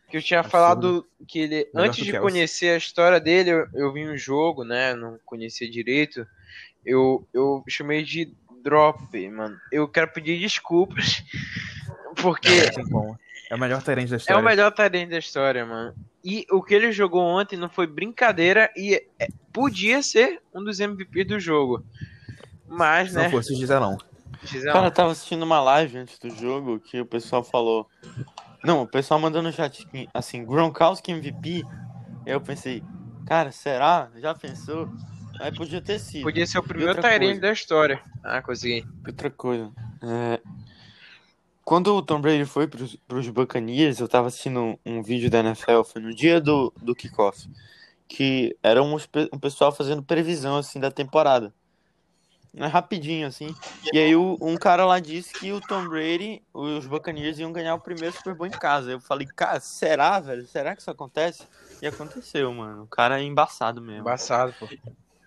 que 0.09 0.17
eu 0.17 0.21
tinha 0.21 0.43
falado 0.43 1.07
que 1.27 1.39
ele, 1.39 1.67
antes 1.73 1.97
de 2.03 2.11
Kelsey. 2.11 2.19
conhecer 2.21 2.69
a 2.75 2.77
história 2.77 3.19
dele, 3.19 3.51
eu, 3.51 3.67
eu 3.73 3.93
vi 3.93 4.07
um 4.07 4.17
jogo, 4.17 4.63
né? 4.63 4.93
Não 4.93 5.17
conhecia 5.25 5.69
direito. 5.69 6.27
Eu, 6.85 7.27
eu 7.33 7.63
chamei 7.67 8.03
de 8.03 8.31
drop, 8.67 9.29
mano. 9.29 9.57
Eu 9.71 9.87
quero 9.87 10.11
pedir 10.11 10.37
desculpas, 10.39 11.23
porque 12.21 12.69
como. 12.91 13.17
É 13.49 13.55
o 13.55 13.59
melhor 13.59 13.81
Tyrande 13.81 14.09
da 14.09 14.15
é 14.15 14.17
história. 14.17 14.41
o 14.41 14.43
melhor 14.43 14.71
talento 14.73 15.09
da 15.11 15.19
história, 15.19 15.65
mano. 15.65 15.95
E 16.21 16.45
o 16.51 16.61
que 16.61 16.73
ele 16.75 16.91
jogou 16.91 17.21
ontem 17.23 17.55
não 17.55 17.69
foi 17.69 17.87
brincadeira 17.87 18.69
e 18.75 18.95
é- 19.17 19.29
podia 19.53 20.03
ser 20.03 20.41
um 20.53 20.61
dos 20.61 20.81
MVP 20.81 21.23
do 21.23 21.39
jogo. 21.39 21.81
Mas, 22.67 23.11
Se 23.11 23.15
né? 23.15 23.23
não 23.23 23.31
fosse 23.31 23.53
o 23.53 23.55
Giselão. 23.55 23.97
Gisele, 24.43 24.73
Cara, 24.73 24.87
eu 24.87 24.91
tava 24.91 25.11
assistindo 25.11 25.43
uma 25.43 25.61
live 25.61 25.97
antes 25.97 26.19
do 26.19 26.29
jogo 26.29 26.77
que 26.79 26.99
o 26.99 27.05
pessoal 27.05 27.41
falou. 27.41 27.87
Não, 28.63 28.81
o 28.81 28.87
pessoal 28.87 29.17
mandou 29.17 29.41
no 29.41 29.51
chat 29.53 29.87
que, 29.87 30.09
assim, 30.13 30.43
Gronkowski 30.43 31.11
MVP 31.11 31.63
eu 32.25 32.41
pensei, 32.41 32.83
cara, 33.25 33.49
será? 33.53 34.09
Já 34.17 34.35
pensou? 34.35 34.89
Aí 35.39 35.51
podia 35.51 35.81
ter 35.81 35.99
sido. 35.99 36.23
Podia 36.23 36.45
ser 36.45 36.59
o 36.59 36.63
primeiro 36.63 36.93
coisa? 37.01 37.41
da 37.41 37.51
história. 37.51 38.01
Ah, 38.23 38.41
consegui. 38.41 38.85
Outra 39.05 39.29
coisa. 39.29 39.71
é, 40.01 40.41
Quando 41.63 41.95
o 41.95 42.01
Tom 42.01 42.19
Brady 42.21 42.45
foi 42.45 42.67
pros, 42.67 42.95
pros 43.07 43.29
Buccaneers, 43.29 43.99
eu 43.99 44.07
tava 44.07 44.27
assistindo 44.27 44.59
um, 44.59 44.77
um 44.85 45.03
vídeo 45.03 45.29
da 45.29 45.39
NFL, 45.39 45.83
foi 45.83 46.01
no 46.01 46.13
dia 46.13 46.39
do, 46.41 46.73
do 46.81 46.95
kickoff, 46.95 47.47
que 48.07 48.55
era 48.63 48.81
pe- 49.11 49.29
um 49.33 49.39
pessoal 49.39 49.71
fazendo 49.71 50.01
previsão, 50.03 50.57
assim, 50.57 50.79
da 50.79 50.89
temporada. 50.91 51.53
É 52.55 52.65
rapidinho, 52.65 53.27
assim. 53.27 53.53
E 53.93 53.99
aí 53.99 54.15
o- 54.15 54.37
um 54.41 54.55
cara 54.55 54.85
lá 54.85 54.99
disse 54.99 55.33
que 55.35 55.51
o 55.53 55.61
Tom 55.61 55.87
Brady, 55.87 56.41
os 56.53 56.87
Buccaneers 56.87 57.37
iam 57.37 57.51
ganhar 57.51 57.75
o 57.75 57.79
primeiro 57.79 58.15
Super 58.15 58.33
Bowl 58.33 58.47
em 58.47 58.51
casa. 58.51 58.91
Eu 58.91 58.99
falei, 58.99 59.27
cara, 59.35 59.59
será, 59.59 60.19
velho? 60.19 60.45
Será 60.47 60.75
que 60.75 60.81
isso 60.81 60.89
acontece? 60.89 61.43
E 61.81 61.85
aconteceu, 61.85 62.51
mano. 62.53 62.83
O 62.83 62.87
cara 62.87 63.19
é 63.19 63.23
embaçado 63.23 63.79
mesmo. 63.81 64.01
Embaçado, 64.01 64.53
pô. 64.59 64.67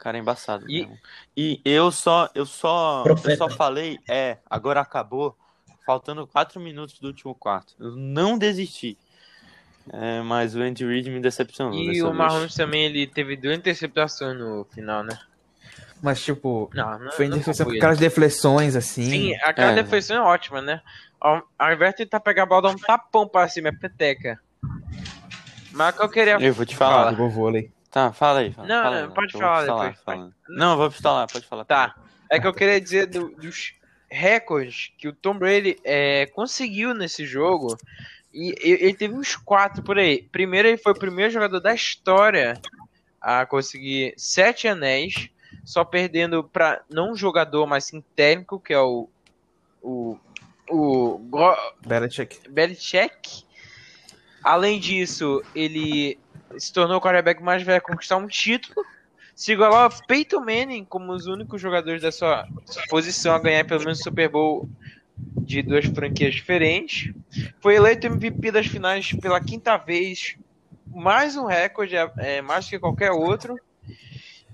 Cara 0.00 0.16
é 0.16 0.20
embaçado 0.20 0.64
E- 0.66 0.80
mesmo. 0.80 0.98
E 1.36 1.60
eu 1.62 1.92
só, 1.92 2.30
eu 2.34 2.46
só, 2.46 3.04
eu 3.06 3.36
só 3.36 3.50
falei, 3.50 3.98
é, 4.08 4.38
agora 4.48 4.80
acabou, 4.80 5.36
faltando 5.84 6.26
quatro 6.26 6.58
minutos 6.58 6.98
do 6.98 7.08
último 7.08 7.34
quarto. 7.34 7.74
Eu 7.78 7.94
não 7.94 8.38
desisti. 8.38 8.96
É, 9.92 10.22
mas 10.22 10.56
o 10.56 10.60
Andy 10.62 10.86
Reid 10.86 11.10
me 11.10 11.20
decepcionou. 11.20 11.78
E 11.78 12.02
o. 12.02 12.14
Mahomes 12.14 12.54
também, 12.54 12.86
ele 12.86 13.06
teve 13.06 13.36
duas 13.36 13.58
interceptações 13.58 14.38
no 14.38 14.64
final, 14.72 15.04
né? 15.04 15.18
Mas, 16.02 16.22
tipo, 16.24 16.70
Não, 16.72 16.98
não, 16.98 17.12
foi 17.12 17.28
deflexão, 17.28 17.66
foi. 17.66 17.76
aquelas 17.76 17.98
deflexões 17.98 18.74
assim. 18.76 19.02
Sim, 19.10 19.34
aquela 19.44 19.72
É. 19.72 19.74
deflexão 19.74 20.16
é 20.16 20.20
ótima, 20.22 20.62
né? 20.62 20.80
Ao, 21.20 21.42
ao 21.58 21.72
invés 21.74 21.90
de 21.90 21.98
tentar 21.98 22.20
pegar 22.20 22.44
a 22.44 22.46
bola, 22.46 22.62
dar 22.62 22.70
um 22.70 22.78
tapão 22.78 23.28
pra 23.28 23.46
cima, 23.48 23.68
é 23.68 23.72
peteca. 23.72 24.40
Mas 25.72 25.94
o 25.94 25.98
que 25.98 26.04
eu 26.04 26.08
queria 26.08 26.36
Eu 26.40 26.54
vou 26.54 26.64
te 26.64 26.74
falar. 26.74 27.10
Jogou 27.10 27.28
vôlei. 27.28 27.70
Tá, 27.90 28.12
fala 28.12 28.40
aí. 28.40 28.52
Fala, 28.52 28.68
Não, 28.68 28.82
fala 28.82 29.00
não, 29.02 29.08
aí, 29.08 29.14
pode 29.14 29.32
falar 29.32 29.62
depois, 29.62 29.98
fala. 30.04 30.32
Não, 30.48 30.76
vou 30.76 30.90
pistolar, 30.90 31.26
pode 31.30 31.46
falar. 31.46 31.64
Tá. 31.64 31.94
É 32.30 32.38
que 32.38 32.46
eu 32.46 32.54
queria 32.54 32.80
dizer 32.80 33.06
do- 33.06 33.30
dos 33.34 33.74
recordes 34.08 34.92
que 34.96 35.08
o 35.08 35.12
Tom 35.12 35.36
Brady 35.38 35.76
é, 35.84 36.26
conseguiu 36.26 36.94
nesse 36.94 37.26
jogo. 37.26 37.76
E 38.32 38.50
e- 38.50 38.84
ele 38.84 38.94
teve 38.94 39.14
uns 39.14 39.34
quatro 39.34 39.82
por 39.82 39.98
aí. 39.98 40.22
Primeiro, 40.30 40.68
ele 40.68 40.76
foi 40.78 40.92
o 40.92 40.98
primeiro 40.98 41.32
jogador 41.32 41.58
da 41.58 41.74
história 41.74 42.60
a 43.20 43.44
conseguir 43.44 44.14
sete 44.16 44.68
anéis, 44.68 45.28
só 45.64 45.84
perdendo 45.84 46.44
para 46.44 46.82
não 46.88 47.10
um 47.12 47.16
jogador, 47.16 47.66
mas 47.66 47.84
sim 47.86 48.02
técnico, 48.14 48.60
que 48.60 48.72
é 48.72 48.80
o. 48.80 49.08
O. 49.82 50.16
O. 50.68 51.18
Go- 51.18 51.56
Belichick. 51.84 52.48
Belichick. 52.48 53.44
Além 54.44 54.78
disso, 54.78 55.42
ele 55.54 56.16
se 56.58 56.72
tornou 56.72 56.98
o 56.98 57.00
quarterback 57.00 57.42
mais 57.42 57.62
velho 57.62 57.78
a 57.78 57.80
conquistar 57.80 58.16
um 58.16 58.26
título. 58.26 58.84
Se 59.34 59.52
igualou 59.52 59.78
a 59.78 59.90
Peyton 59.90 60.40
Manning 60.40 60.84
como 60.84 61.12
os 61.12 61.26
únicos 61.26 61.60
jogadores 61.60 62.02
da 62.02 62.12
sua 62.12 62.46
posição 62.88 63.34
a 63.34 63.38
ganhar 63.38 63.64
pelo 63.64 63.80
menos 63.80 64.00
Super 64.00 64.28
Bowl 64.28 64.68
de 65.16 65.62
duas 65.62 65.86
franquias 65.86 66.34
diferentes. 66.34 67.12
Foi 67.60 67.76
eleito 67.76 68.06
MVP 68.06 68.50
das 68.50 68.66
finais 68.66 69.12
pela 69.12 69.40
quinta 69.40 69.76
vez, 69.76 70.36
mais 70.86 71.36
um 71.36 71.46
recorde, 71.46 71.96
é, 72.18 72.42
mais 72.42 72.68
que 72.68 72.78
qualquer 72.78 73.12
outro. 73.12 73.56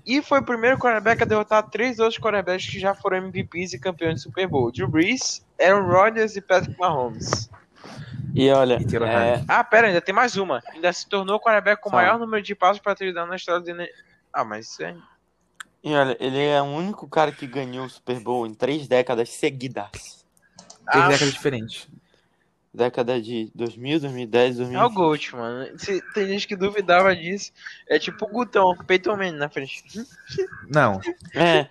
E 0.05 0.21
foi 0.21 0.39
o 0.39 0.45
primeiro 0.45 0.77
quarterback 0.77 1.21
a 1.21 1.25
derrotar 1.25 1.69
três 1.69 1.99
outros 1.99 2.17
quarterbacks 2.17 2.69
que 2.69 2.79
já 2.79 2.95
foram 2.95 3.17
MVPs 3.17 3.73
e 3.73 3.79
campeões 3.79 4.15
de 4.15 4.21
Super 4.21 4.47
Bowl: 4.47 4.71
Drew 4.71 4.87
Brees, 4.87 5.45
Aaron 5.59 5.85
Rodgers 5.85 6.37
e 6.37 6.41
Patrick 6.41 6.79
Mahomes. 6.79 7.49
E 8.35 8.49
olha, 8.51 8.77
E 8.79 8.95
é. 9.05 9.43
Ah, 9.47 9.63
pera, 9.63 9.87
ainda 9.87 10.01
tem 10.01 10.13
mais 10.13 10.37
uma. 10.37 10.61
Ainda 10.73 10.91
se 10.93 11.07
tornou 11.07 11.37
o 11.37 11.39
quarterback 11.39 11.81
com 11.81 11.89
o 11.89 11.93
maior 11.93 12.19
número 12.19 12.43
de 12.43 12.53
passos 12.53 12.79
para 12.81 12.95
touchdown 12.95 13.25
na 13.27 13.35
história 13.35 13.61
do. 13.61 13.83
Ah, 14.33 14.43
mas 14.43 14.67
isso 14.67 14.83
é. 14.83 14.95
e 15.83 15.93
olha, 15.95 16.15
ele 16.19 16.43
é 16.45 16.61
o 16.61 16.65
único 16.65 17.07
cara 17.07 17.31
que 17.31 17.47
ganhou 17.47 17.85
o 17.85 17.89
Super 17.89 18.19
Bowl 18.19 18.45
em 18.45 18.53
três 18.53 18.87
décadas 18.87 19.29
seguidas. 19.29 19.89
Três 19.91 21.05
Ah, 21.05 21.07
décadas 21.07 21.33
diferentes. 21.33 21.87
Década 22.73 23.19
de 23.19 23.49
2000, 23.55 23.99
2010, 24.01 24.57
2020. 24.57 24.79
É 24.79 24.85
o 24.85 24.89
Gold, 24.93 25.35
mano. 25.35 25.79
Se- 25.79 26.03
tem 26.13 26.27
gente 26.27 26.47
que 26.47 26.55
duvidava 26.55 27.15
disso. 27.15 27.51
É 27.89 27.97
tipo 27.97 28.25
o 28.25 28.27
Gutão, 28.27 28.77
Peyton 28.85 29.15
Manning 29.17 29.31
na 29.37 29.49
frente. 29.49 29.83
Não, 30.69 30.99
É, 31.33 31.67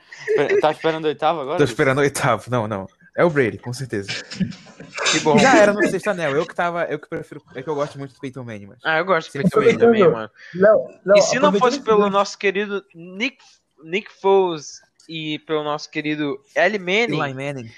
tá 0.61 0.73
esperando 0.73 1.05
o 1.05 1.09
oitavo 1.09 1.41
agora? 1.41 1.59
tô 1.59 1.65
esperando 1.65 1.99
o 1.99 2.01
oitavo. 2.01 2.51
Não, 2.51 2.67
não. 2.67 2.89
É 3.17 3.25
o 3.25 3.31
Brady, 3.31 3.59
com 3.59 3.73
certeza. 3.73 4.09
Que 5.13 5.21
bom. 5.21 5.39
Já 5.39 5.57
era 5.57 5.73
no 5.73 5.83
sexto 5.89 6.09
anel. 6.09 6.33
Eu 6.37 6.47
que 6.47 6.55
tava. 6.55 6.85
Eu 6.85 6.99
que 6.99 7.09
prefiro. 7.09 7.43
É 7.55 7.63
que 7.63 7.69
eu 7.69 7.75
gosto 7.75 7.99
muito 7.99 8.15
do 8.15 8.21
Peyton 8.21 8.45
Manning, 8.45 8.67
mas. 8.67 8.79
Ah, 8.85 8.99
eu 8.99 9.05
gosto 9.05 9.29
do 9.29 9.33
Peyton 9.43 9.61
Manning 9.61 9.79
também, 9.79 10.09
mano. 10.11 10.31
Não, 10.55 10.99
não, 11.05 11.17
E 11.17 11.23
se 11.23 11.39
não 11.39 11.53
fosse 11.53 11.81
pelo 11.81 12.09
nosso 12.11 12.39
querido 12.39 12.85
Nick, 12.95 13.39
Nick 13.85 14.11
Foles 14.21 14.81
e 15.09 15.39
pelo 15.41 15.63
nosso 15.65 15.91
querido 15.91 16.41
Eli 16.55 16.79
Manning. 16.79 17.21
Eli 17.21 17.35
Manning. 17.35 17.71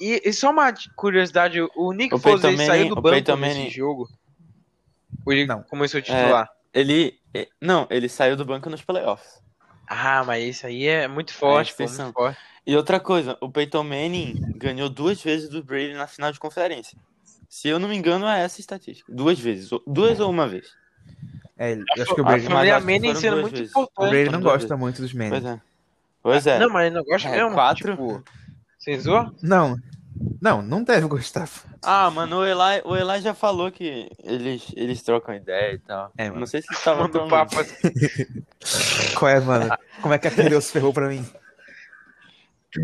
E, 0.00 0.22
e 0.24 0.32
só 0.32 0.50
uma 0.50 0.72
curiosidade: 0.96 1.60
o 1.76 1.92
Nick 1.92 2.14
O 2.14 2.18
Foles 2.18 2.42
ele 2.44 2.56
saiu 2.58 2.68
Manning- 2.68 2.88
do 2.88 2.94
banco 2.96 3.10
Peyton 3.10 3.36
nesse 3.36 3.58
Manning- 3.58 3.70
jogo. 3.70 4.08
Ele 5.26 5.46
Não. 5.46 5.62
começou 5.62 5.98
a 5.98 6.02
titular? 6.02 6.50
Ele. 6.72 7.18
é, 7.32 7.48
Não, 7.60 7.86
ele 7.90 8.08
saiu 8.08 8.36
do 8.36 8.44
banco 8.44 8.68
nos 8.68 8.82
playoffs. 8.82 9.40
Ah, 9.86 10.24
mas 10.24 10.44
isso 10.44 10.66
aí 10.66 10.86
é 10.86 11.06
muito 11.08 11.32
forte, 11.32 11.74
pô, 11.74 11.82
exceção. 11.84 12.06
muito 12.06 12.16
forte. 12.16 12.38
E 12.66 12.74
outra 12.76 12.98
coisa, 12.98 13.36
o 13.40 13.50
Peyton 13.50 13.84
Manning 13.84 14.54
ganhou 14.56 14.88
duas 14.88 15.22
vezes 15.22 15.48
do 15.48 15.62
Brady 15.62 15.92
na 15.94 16.06
final 16.06 16.32
de 16.32 16.38
conferência. 16.40 16.96
Se 17.48 17.68
eu 17.68 17.78
não 17.78 17.88
me 17.88 17.96
engano, 17.96 18.26
é 18.26 18.42
essa 18.42 18.58
a 18.58 18.62
estatística. 18.62 19.12
Duas 19.12 19.38
vezes. 19.38 19.70
ou- 19.70 19.82
Duas 19.86 20.18
ou 20.18 20.30
uma 20.30 20.48
vez. 20.48 20.66
É, 21.58 21.74
eu 21.74 21.84
acho 22.02 22.14
que 22.14 22.20
o 22.20 22.24
Brady, 22.24 22.48
mas 22.48 22.68
acho 22.70 22.86
que 22.86 22.92
Manning 22.92 23.14
sendo 23.14 23.40
muito 23.42 23.56
vezes. 23.56 23.74
o 23.76 23.80
importante. 23.82 24.10
Brady 24.10 24.24
foram 24.26 24.38
não 24.40 24.50
gosta 24.50 24.76
muito 24.76 25.02
dos 25.02 25.12
Pois 25.12 25.30
Manning. 25.30 25.46
é. 25.48 25.60
Pois 26.22 26.46
é. 26.46 26.58
Não, 26.58 26.70
mas 26.70 26.86
ele 26.86 26.94
não 26.96 27.04
gosta 27.04 27.28
É, 27.28 27.32
mesmo. 27.36 27.52
quatro. 27.52 27.90
Tipo, 27.92 28.24
você 28.78 28.98
zoou? 28.98 29.30
Não. 29.42 29.76
Não, 30.40 30.62
não 30.62 30.82
deve 30.82 31.06
gostar. 31.06 31.48
Ah, 31.82 32.10
mano, 32.10 32.38
o 32.38 32.46
Eli, 32.46 32.80
o 32.84 32.96
Eli 32.96 33.20
já 33.20 33.34
falou 33.34 33.70
que 33.70 34.08
eles, 34.22 34.64
eles 34.74 35.02
trocam 35.02 35.34
ideia 35.34 35.74
e 35.74 35.78
tal. 35.78 36.10
É, 36.16 36.28
mano. 36.28 36.40
Não 36.40 36.46
sei 36.46 36.62
se 36.62 36.68
tava 36.82 37.02
Manda 37.02 37.12
tão... 37.18 37.26
um 37.26 37.28
papo 37.28 37.60
assim. 37.60 37.74
Qual 39.14 39.28
é, 39.30 39.38
mano? 39.40 39.68
Como 40.00 40.14
é 40.14 40.18
que 40.18 40.26
a 40.28 40.30
perdeu 40.30 40.60
se 40.60 40.72
ferrou 40.72 40.92
pra 40.92 41.08
mim? 41.08 41.24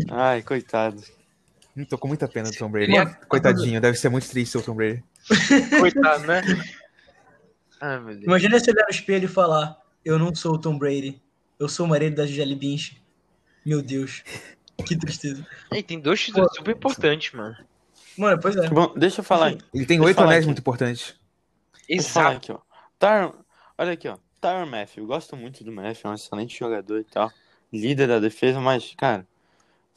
Ai, 0.09 0.41
coitado. 0.41 1.01
Hum, 1.75 1.85
Tô 1.85 1.97
com 1.97 2.07
muita 2.07 2.27
pena 2.27 2.49
do 2.49 2.57
Tom 2.57 2.69
Brady. 2.69 2.91
Mano, 2.91 3.15
Coitadinho, 3.27 3.79
deve 3.79 3.97
ser 3.97 4.09
muito 4.09 4.29
triste 4.29 4.57
o 4.57 4.61
Tom 4.61 4.75
Brady. 4.75 5.03
Coitado, 5.79 6.25
né? 6.25 6.41
Ai, 7.79 7.99
meu 7.99 8.13
Deus. 8.13 8.23
Imagina 8.23 8.59
se 8.59 8.71
olhar 8.71 8.83
no 8.83 8.89
espelho 8.89 9.25
e 9.25 9.27
falar: 9.27 9.77
Eu 10.03 10.19
não 10.19 10.33
sou 10.35 10.55
o 10.55 10.57
Tom 10.57 10.77
Brady, 10.77 11.21
eu 11.59 11.69
sou 11.69 11.85
o 11.85 11.89
marido 11.89 12.15
da 12.15 12.25
Gisele 12.25 12.55
Bündchen. 12.55 12.97
Meu 13.65 13.81
Deus, 13.81 14.23
que 14.85 14.97
tristeza. 14.97 15.45
E 15.71 15.81
tem 15.81 15.99
dois 15.99 16.21
títulos 16.21 16.55
super 16.55 16.75
importantes, 16.75 17.33
mano. 17.33 17.55
Mano, 18.17 18.39
pois 18.41 18.55
é. 18.55 18.67
Bom, 18.69 18.93
deixa 18.95 19.21
eu 19.21 19.23
falar. 19.23 19.55
Ele 19.73 19.85
tem 19.85 19.99
oito 20.01 20.19
anéis 20.19 20.39
aqui. 20.39 20.47
muito 20.47 20.59
importantes. 20.59 21.15
Exato. 21.87 22.37
aqui, 22.37 22.51
ó. 22.51 22.59
Tyron, 22.99 23.33
olha 23.77 23.93
aqui, 23.93 24.07
ó. 24.07 24.17
Tyron 24.39 24.65
Matthew. 24.65 25.03
Eu 25.03 25.07
gosto 25.07 25.35
muito 25.37 25.63
do 25.63 25.71
Matthew, 25.71 26.09
é 26.09 26.09
um 26.09 26.15
excelente 26.15 26.57
jogador 26.57 26.99
e 26.99 27.03
tal. 27.03 27.31
Líder 27.71 28.07
da 28.07 28.19
defesa, 28.19 28.59
mas, 28.59 28.93
cara, 28.97 29.25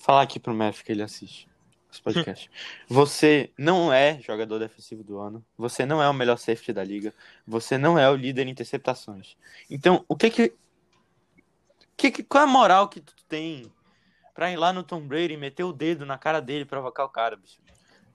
falar 0.04 0.22
aqui 0.22 0.38
pro 0.38 0.52
Matthew 0.52 0.84
que 0.84 0.92
ele 0.92 1.02
assiste 1.02 1.48
esse 1.90 2.02
podcast. 2.02 2.50
Você 2.86 3.50
não 3.56 3.90
é 3.90 4.20
jogador 4.20 4.58
defensivo 4.58 5.02
do 5.02 5.18
ano. 5.18 5.42
Você 5.56 5.86
não 5.86 6.02
é 6.02 6.08
o 6.08 6.12
melhor 6.12 6.36
safety 6.36 6.74
da 6.74 6.84
liga. 6.84 7.14
Você 7.46 7.78
não 7.78 7.98
é 7.98 8.08
o 8.10 8.14
líder 8.14 8.46
em 8.46 8.50
interceptações. 8.50 9.34
Então, 9.70 10.04
o 10.06 10.14
que 10.14 10.28
que. 10.28 10.54
que, 11.96 12.10
que 12.10 12.22
qual 12.22 12.44
é 12.44 12.46
a 12.46 12.50
moral 12.50 12.88
que 12.88 13.00
tu 13.00 13.14
tem 13.26 13.72
pra 14.34 14.50
ir 14.50 14.56
lá 14.56 14.72
no 14.74 14.82
Tom 14.82 15.00
Brady 15.00 15.34
e 15.34 15.38
meter 15.38 15.64
o 15.64 15.72
dedo 15.72 16.04
na 16.04 16.18
cara 16.18 16.40
dele 16.40 16.62
e 16.62 16.66
provocar 16.66 17.04
o 17.04 17.08
cara, 17.08 17.36
bicho? 17.36 17.58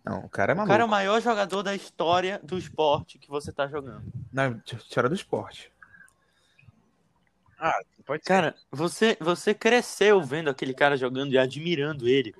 Não, 0.06 0.20
o 0.26 0.30
cara 0.30 0.52
é 0.52 0.54
O 0.54 0.58
maluco. 0.58 0.72
cara 0.72 0.84
é 0.84 0.86
o 0.86 0.90
maior 0.90 1.20
jogador 1.22 1.64
da 1.64 1.74
história 1.74 2.40
do 2.44 2.58
esporte 2.58 3.18
que 3.18 3.30
você 3.30 3.52
tá 3.52 3.68
jogando. 3.68 4.04
Não, 4.32 4.62
história 4.66 5.10
do 5.10 5.16
esporte. 5.16 5.72
Pode 8.06 8.24
ser. 8.24 8.28
Cara, 8.28 8.56
você, 8.72 9.18
você 9.20 9.54
cresceu 9.54 10.22
vendo 10.22 10.50
aquele 10.50 10.74
cara 10.74 10.98
jogando 10.98 11.34
e 11.34 11.38
admirando 11.38 12.08
ele. 12.08 12.34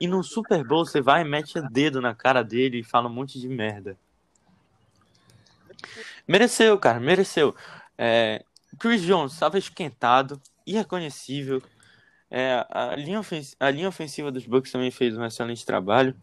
E 0.00 0.06
no 0.06 0.22
Super 0.22 0.62
Bowl 0.62 0.84
você 0.84 1.00
vai 1.00 1.22
e 1.22 1.24
mete 1.24 1.58
o 1.58 1.68
dedo 1.70 2.00
na 2.00 2.14
cara 2.14 2.42
dele 2.42 2.80
e 2.80 2.84
fala 2.84 3.08
um 3.08 3.12
monte 3.12 3.40
de 3.40 3.48
merda. 3.48 3.96
Mereceu, 6.26 6.78
cara, 6.78 7.00
mereceu. 7.00 7.54
É, 7.96 8.44
Chris 8.78 9.02
Jones 9.02 9.32
estava 9.32 9.58
esquentado, 9.58 10.40
irreconhecível. 10.66 11.62
É, 12.30 12.66
a, 12.68 12.96
linha 12.96 13.20
ofensiva, 13.20 13.56
a 13.60 13.70
linha 13.70 13.88
ofensiva 13.88 14.32
dos 14.32 14.46
Bucks 14.46 14.72
também 14.72 14.90
fez 14.90 15.16
um 15.16 15.24
excelente 15.24 15.64
trabalho. 15.64 16.14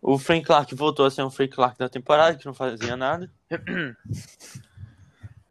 O 0.00 0.18
Frank 0.18 0.46
Clark 0.46 0.74
voltou 0.74 1.04
a 1.04 1.10
ser 1.10 1.22
um 1.22 1.30
Frank 1.30 1.54
Clark 1.54 1.78
da 1.78 1.88
temporada, 1.88 2.36
que 2.36 2.46
não 2.46 2.54
fazia 2.54 2.96
nada. 2.96 3.30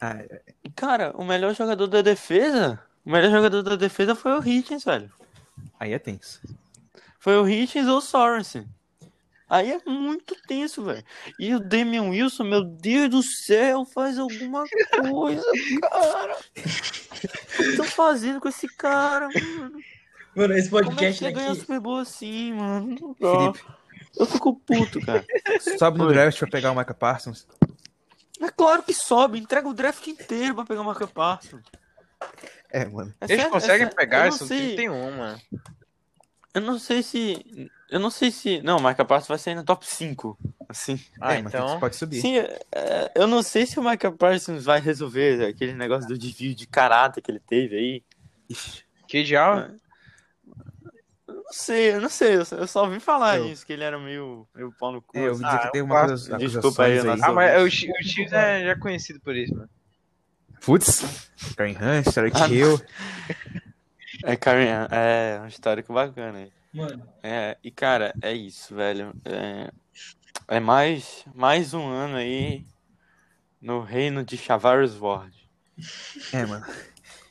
É- 0.02 0.42
E, 0.64 0.70
Cara, 0.72 1.12
o 1.16 1.24
melhor 1.26 1.54
jogador 1.56 1.88
da 1.88 2.02
defesa, 2.02 2.80
o 3.06 3.12
melhor 3.12 3.32
jogador 3.32 3.64
da 3.64 3.76
defesa 3.76 4.14
foi 4.16 4.32
o 4.38 4.44
Hitchens, 4.48 4.84
velho. 4.84 5.12
aí 5.80 5.94
é 5.94 6.00
tenso. 6.00 6.42
Foi 7.20 7.36
o 7.38 7.48
Hitchens 7.48 7.88
ou 7.88 7.98
o 7.98 8.02
Sorensen. 8.02 8.68
Aí 9.50 9.72
é 9.72 9.80
muito 9.90 10.36
tenso, 10.46 10.84
velho. 10.84 11.04
E 11.40 11.56
o 11.56 11.60
Damian 11.60 12.04
Wilson, 12.10 12.44
meu 12.44 12.64
Deus 12.66 13.10
do 13.10 13.24
céu, 13.24 13.86
faz 13.86 14.20
alguma 14.20 14.66
coisa, 15.10 15.42
cara. 15.90 16.38
O 16.38 17.64
que 17.64 17.70
estão 17.70 17.86
fazendo 17.86 18.42
com 18.42 18.50
esse 18.50 18.68
cara, 18.68 19.30
mano? 19.30 19.80
Mano, 20.36 20.54
esse 20.54 20.70
Como 20.70 20.82
é 20.82 20.84
que 20.86 20.90
podcast 20.92 21.24
você 21.24 21.32
ganha. 21.32 21.56
Super 21.56 21.80
Bowl 21.80 21.98
assim, 22.00 22.54
mano? 22.54 22.96
Não 23.02 23.16
dá. 23.20 23.54
Felipe, 23.54 23.66
Eu 24.20 24.26
fico 24.26 24.54
puto, 24.60 25.00
cara. 25.06 25.26
sobe 25.80 25.98
no 25.98 26.08
Oi. 26.08 26.14
draft 26.14 26.38
pra 26.40 26.48
pegar 26.50 26.72
o 26.72 26.76
Micah 26.76 26.94
Parsons. 26.94 27.48
É 28.42 28.50
claro 28.50 28.84
que 28.84 28.94
sobe, 28.94 29.40
entrega 29.40 29.68
o 29.68 29.74
draft 29.74 30.06
inteiro 30.08 30.56
pra 30.56 30.66
pegar 30.66 30.82
o 30.82 30.86
Marca 30.86 31.08
Passo. 31.08 31.60
É, 32.72 32.86
mano. 32.86 33.14
É 33.22 33.32
Eles 33.32 33.48
conseguem 33.48 33.88
é 33.88 33.90
pegar, 33.90 34.32
são 34.32 34.48
sei, 34.48 34.76
31, 34.76 35.12
mano. 35.18 35.42
Eu 36.54 36.62
não 36.62 36.80
sei 36.80 37.04
se. 37.04 37.70
Eu 37.90 38.00
não 38.00 38.10
sei 38.10 38.32
se. 38.32 38.62
Não, 38.62 38.78
o 38.78 38.82
Marca 38.82 39.06
Passo 39.06 39.28
vai 39.28 39.38
sair 39.38 39.56
na 39.56 39.64
top 39.64 39.86
5. 39.86 40.38
Assim. 40.68 41.00
Ah, 41.22 41.36
é, 41.36 41.42
mas 41.42 41.54
então. 41.54 41.80
pode 41.80 41.96
subir. 41.96 42.20
Sim, 42.20 42.38
é, 42.38 43.12
eu 43.16 43.28
não 43.28 43.42
sei 43.42 43.66
se 43.66 43.80
o 43.80 43.84
Michael 43.84 44.14
Parsons 44.18 44.66
vai 44.66 44.80
resolver 44.80 45.46
aquele 45.46 45.74
negócio 45.74 46.08
do 46.08 46.18
desvio 46.18 46.54
de 46.54 46.68
caráter 46.68 47.22
que 47.22 47.32
ele 47.32 47.40
teve 47.40 47.76
aí. 47.78 48.04
Que 49.08 49.24
diabo? 49.24 49.74
Eu 51.48 51.52
não 51.52 51.54
sei, 51.54 51.94
eu 51.96 52.00
não 52.02 52.10
sei. 52.10 52.36
Eu 52.62 52.68
só, 52.68 52.84
ouvi 52.84 53.00
falar 53.00 53.38
Eu- 53.38 53.48
isso, 53.48 53.66
que 53.66 53.72
ele 53.72 53.84
era 53.84 53.98
meio, 53.98 54.46
meio 54.54 54.72
pau 54.74 54.92
no 54.92 55.02
cu. 55.02 55.18
É, 55.18 55.22
eu 55.28 55.32
ouvi 55.32 55.46
assim. 55.46 55.56
dizer 55.56 55.58
Ah, 55.58 55.66
que 55.68 55.72
tem 55.72 55.82
uma 55.82 56.06
coisa. 56.06 56.38
Desculpa 56.38 56.84
aí, 56.84 57.02
nossa- 57.04 57.26
Ah, 57.26 57.32
mas 57.34 57.64
o, 57.64 57.70
Chi- 57.70 57.90
o 57.90 58.04
Chiefs 58.04 58.34
é 58.34 58.66
já 58.66 58.76
conhecido 58.78 59.20
por 59.22 59.36
isso, 59.36 59.56
mano. 59.56 59.70
Putz, 60.62 61.30
Karen 61.56 61.78
Hunt, 61.82 62.14
Tarek 62.14 62.36
Ah, 62.38 62.48
Hill. 62.48 62.82
É, 64.24 64.36
Karen, 64.36 64.88
é 64.90 65.40
um 65.42 65.48
histórico 65.48 65.94
bacana 65.94 66.40
aí. 66.40 66.52
Mano, 66.74 67.08
É, 67.22 67.56
e 67.64 67.70
cara, 67.70 68.14
é 68.22 68.34
isso, 68.34 68.74
velho. 68.76 69.14
É, 69.24 69.72
é 70.48 70.60
mais, 70.60 71.24
mais 71.36 71.74
um 71.74 71.88
ano 71.88 72.16
aí 72.18 72.66
no 73.62 73.82
reino 73.82 74.24
de 74.26 74.36
Chavarius 74.36 74.98
Ward. 75.00 75.36
É, 76.34 76.46
mano. 76.46 76.66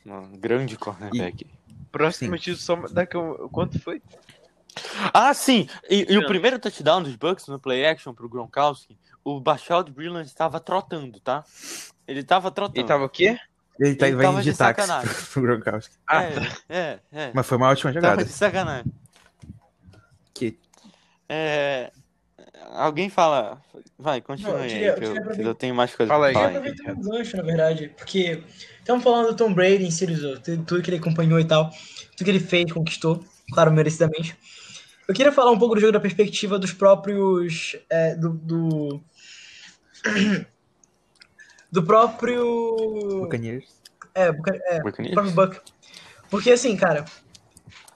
Um 0.05 0.37
grande 0.37 0.77
cornerback. 0.77 1.45
Próximo 1.91 2.37
Sim. 2.37 2.43
título 2.43 2.57
só 2.57 2.93
daqui 2.93 3.17
a... 3.17 3.49
Quanto 3.49 3.79
foi? 3.79 4.01
Ah, 5.13 5.33
sim! 5.33 5.67
E, 5.89 6.05
e 6.13 6.17
o 6.17 6.27
primeiro 6.27 6.59
touchdown 6.59 7.01
dos 7.01 7.15
Bucks 7.15 7.47
no 7.47 7.59
play 7.59 7.85
action 7.85 8.13
pro 8.13 8.29
Gronkowski, 8.29 8.97
o 9.23 9.39
Bashard 9.39 9.91
Brilland 9.91 10.27
estava 10.27 10.59
trotando, 10.59 11.19
tá? 11.19 11.43
Ele 12.07 12.23
tava 12.23 12.51
trotando. 12.51 12.79
Ele 12.79 12.87
tava 12.87 13.05
o 13.05 13.09
quê? 13.09 13.37
Ele 13.79 13.95
tá 13.95 14.07
Ele 14.07 14.15
vai 14.15 14.25
tava 14.25 14.37
indo 14.37 14.43
de 14.43 14.51
de 14.51 14.57
táxi 14.57 14.81
sacanagem. 14.81 15.13
pro 15.33 15.41
Gronkowski. 15.41 15.95
Ah, 16.07 16.23
é, 16.23 16.29
é, 16.69 16.99
é. 17.11 17.31
Mas 17.33 17.45
foi 17.45 17.57
uma 17.57 17.69
ótima 17.69 17.93
Tava 17.93 18.05
jogada. 18.05 18.25
de 18.25 18.31
sacanagem. 18.31 18.93
Que... 20.33 20.59
É, 21.29 21.91
Alguém 22.73 23.09
fala. 23.09 23.61
Vai, 23.97 24.21
continua 24.21 24.53
Não, 24.53 24.57
eu 24.59 24.63
aí, 24.63 24.69
queria- 24.71 24.93
que 24.93 25.03
eu 25.03 25.15
eu, 25.15 25.21
queria 25.29 25.45
eu 25.45 25.55
tenho 25.55 25.73
mais 25.75 25.95
coisa 25.95 26.11
Fala 26.11 26.31
pra 26.31 26.39
aí. 26.41 26.45
Eu 26.45 26.51
falar. 26.51 26.61
queria 26.61 26.71
aí. 26.71 26.79
aproveitar 26.81 27.09
um 27.09 27.17
gancho, 27.17 27.37
na 27.37 27.43
verdade, 27.43 27.93
porque 27.97 28.43
estamos 28.79 29.03
falando 29.03 29.27
do 29.27 29.35
Tom 29.35 29.53
Brady 29.53 29.85
em 29.85 29.91
si, 29.91 30.05
do- 30.05 30.39
tudo 30.39 30.63
tudo 30.65 30.81
que 30.81 30.89
ele 30.89 30.97
acompanhou 30.97 31.39
e 31.39 31.45
tal, 31.45 31.69
tudo 31.69 32.25
que 32.25 32.29
ele 32.29 32.39
fez, 32.39 32.71
conquistou, 32.71 33.23
claro, 33.51 33.71
merecidamente. 33.71 34.35
Eu 35.07 35.13
queria 35.15 35.31
falar 35.31 35.51
um 35.51 35.59
pouco 35.59 35.75
do 35.75 35.81
jogo 35.81 35.93
da 35.93 35.99
perspectiva 35.99 36.59
dos 36.59 36.73
próprios. 36.73 37.75
é, 37.89 38.15
do, 38.15 38.29
do. 38.33 39.01
do 41.71 41.83
próprio. 41.83 43.21
Buccaneers. 43.21 43.65
É, 44.13 44.31
Buca- 44.31 44.59
é, 44.65 44.81
Buccaneers? 44.81 45.13
próprio 45.13 45.33
Buck. 45.35 45.61
Porque 46.29 46.51
assim, 46.51 46.75
cara, 46.75 47.05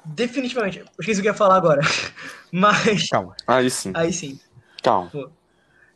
definitivamente, 0.05 0.79
eu 0.79 0.85
esqueci 0.99 1.19
o 1.19 1.23
que 1.23 1.27
eu 1.27 1.33
ia 1.33 1.37
falar 1.37 1.55
agora, 1.57 1.81
mas. 2.51 3.09
Calma. 3.09 3.35
Aí 3.45 3.69
sim, 3.69 3.91
Aí 3.93 4.13
sim, 4.13 4.39
calma. 4.81 5.11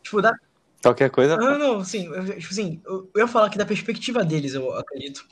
tipo, 0.04 0.22
dá, 0.22 0.34
Qualquer 0.82 1.10
coisa. 1.10 1.36
Não, 1.36 1.58
não, 1.58 1.84
sim, 1.84 2.04
tipo 2.38 2.52
assim, 2.52 2.80
eu, 2.86 3.10
eu 3.16 3.22
ia 3.22 3.28
falar 3.28 3.50
que 3.50 3.58
da 3.58 3.66
perspectiva 3.66 4.24
deles, 4.24 4.54
eu 4.54 4.72
acredito. 4.78 5.26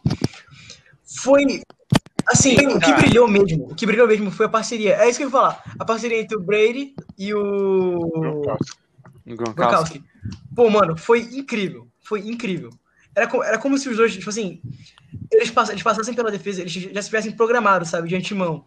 Foi. 1.22 1.62
Assim, 2.26 2.56
o 2.68 2.80
que 2.80 2.94
brilhou 2.94 3.28
mesmo, 3.28 3.66
o 3.72 3.76
que 3.76 3.86
brilhou 3.86 4.08
mesmo 4.08 4.32
foi 4.32 4.46
a 4.48 4.50
parceria. 4.50 4.96
É 4.96 5.08
isso 5.10 5.20
que 5.20 5.24
eu 5.24 5.28
ia 5.28 5.32
falar. 5.32 5.62
A 5.78 5.86
parceria 5.86 6.20
entre 6.20 6.36
o 6.38 6.40
Brady 6.42 6.96
e 7.18 7.34
o 7.36 8.00
Gronkowski. 8.16 8.78
Gronkowski. 9.28 10.04
Pô, 10.56 10.70
mano, 10.70 10.98
foi 10.98 11.20
incrível. 11.20 11.88
Foi 12.02 12.22
incrível. 12.22 12.72
Era, 13.16 13.28
co- 13.28 13.44
era 13.44 13.60
como 13.60 13.78
se 13.78 13.88
os 13.90 13.98
dois, 13.98 14.14
tipo 14.14 14.30
assim, 14.30 14.60
eles, 15.32 15.52
pass, 15.52 15.70
eles 15.70 15.84
passassem 15.84 16.14
pela 16.16 16.32
defesa, 16.32 16.62
eles 16.62 16.72
já 16.74 17.02
se 17.02 17.10
tivessem 17.10 17.32
programado, 17.34 17.86
sabe, 17.86 18.08
de 18.08 18.16
antemão. 18.16 18.66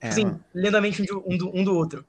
É, 0.00 0.08
Tipo 0.08 0.12
assim, 0.12 0.24
mano. 0.26 0.44
lentamente 0.54 1.02
um, 1.02 1.04
de- 1.04 1.12
um 1.34 1.36
do, 1.38 1.56
um 1.58 1.64
do 1.64 1.74
outro. 1.74 2.04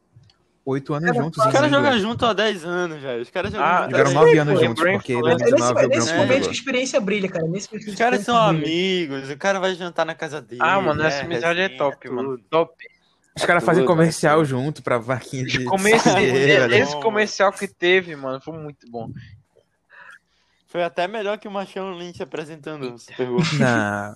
Oito 0.65 0.95
anos 0.95 1.11
Cara, 1.11 1.23
juntos. 1.23 1.45
Os 1.45 1.51
caras 1.51 1.69
jogam 1.69 1.99
junto 1.99 2.25
há 2.25 2.33
10 2.33 2.65
anos, 2.65 2.99
velho. 2.99 3.21
Os 3.21 3.29
caras 3.29 3.51
jogam 3.51 3.67
Ah, 3.67 3.71
junto 3.71 3.83
há 3.83 3.87
Tiveram 3.87 4.03
10 4.05 4.13
nove 4.15 4.29
sei, 4.31 4.39
anos 4.39 4.53
pô, 4.59 4.65
juntos, 4.65 4.83
Brain 4.83 4.97
porque 4.97 5.13
em 5.13 5.17
É 5.17 5.21
2019 5.21 5.71
o 5.71 5.75
nesse, 5.75 5.85
é 5.85 5.87
nesse 5.99 6.09
É. 6.11 6.17
momento 6.17 6.41
que 6.43 6.49
a 6.49 6.51
experiência 6.51 6.99
brilha, 7.01 7.29
cara. 7.29 7.47
Nesse 7.47 7.75
Os 7.75 7.95
caras 7.95 8.21
são 8.21 8.35
amigos, 8.35 9.29
o 9.29 9.37
cara 9.37 9.59
vai 9.59 9.75
jantar 9.75 10.05
na 10.07 10.15
casa 10.15 10.41
dele. 10.41 10.61
Ah, 10.63 10.81
mano, 10.81 11.03
essa 11.03 11.17
é, 11.17 11.21
amizade 11.21 11.59
é 11.59 11.69
top, 11.69 12.09
mano. 12.09 12.39
Top. 12.49 12.73
Os 13.37 13.45
caras 13.45 13.61
É 13.61 13.65
fazem 13.65 13.85
comercial 13.85 14.41
é 14.41 14.45
junto 14.45 14.81
pra 14.81 14.97
vaquinha 14.97 15.45
de. 15.45 15.59
Né? 16.69 16.79
esse 16.79 16.99
comercial 16.99 17.51
que 17.51 17.67
teve, 17.67 18.15
mano, 18.15 18.41
foi 18.41 18.57
muito 18.57 18.89
bom. 18.89 19.11
Foi 20.67 20.83
até 20.83 21.07
melhor 21.07 21.37
que 21.37 21.47
o 21.47 21.51
Machão 21.51 21.93
Lynch 21.93 22.23
apresentando 22.23 22.95
o 22.95 22.97
Super 22.97 23.27
Bowl. 23.27 23.39
Na. 23.59 24.15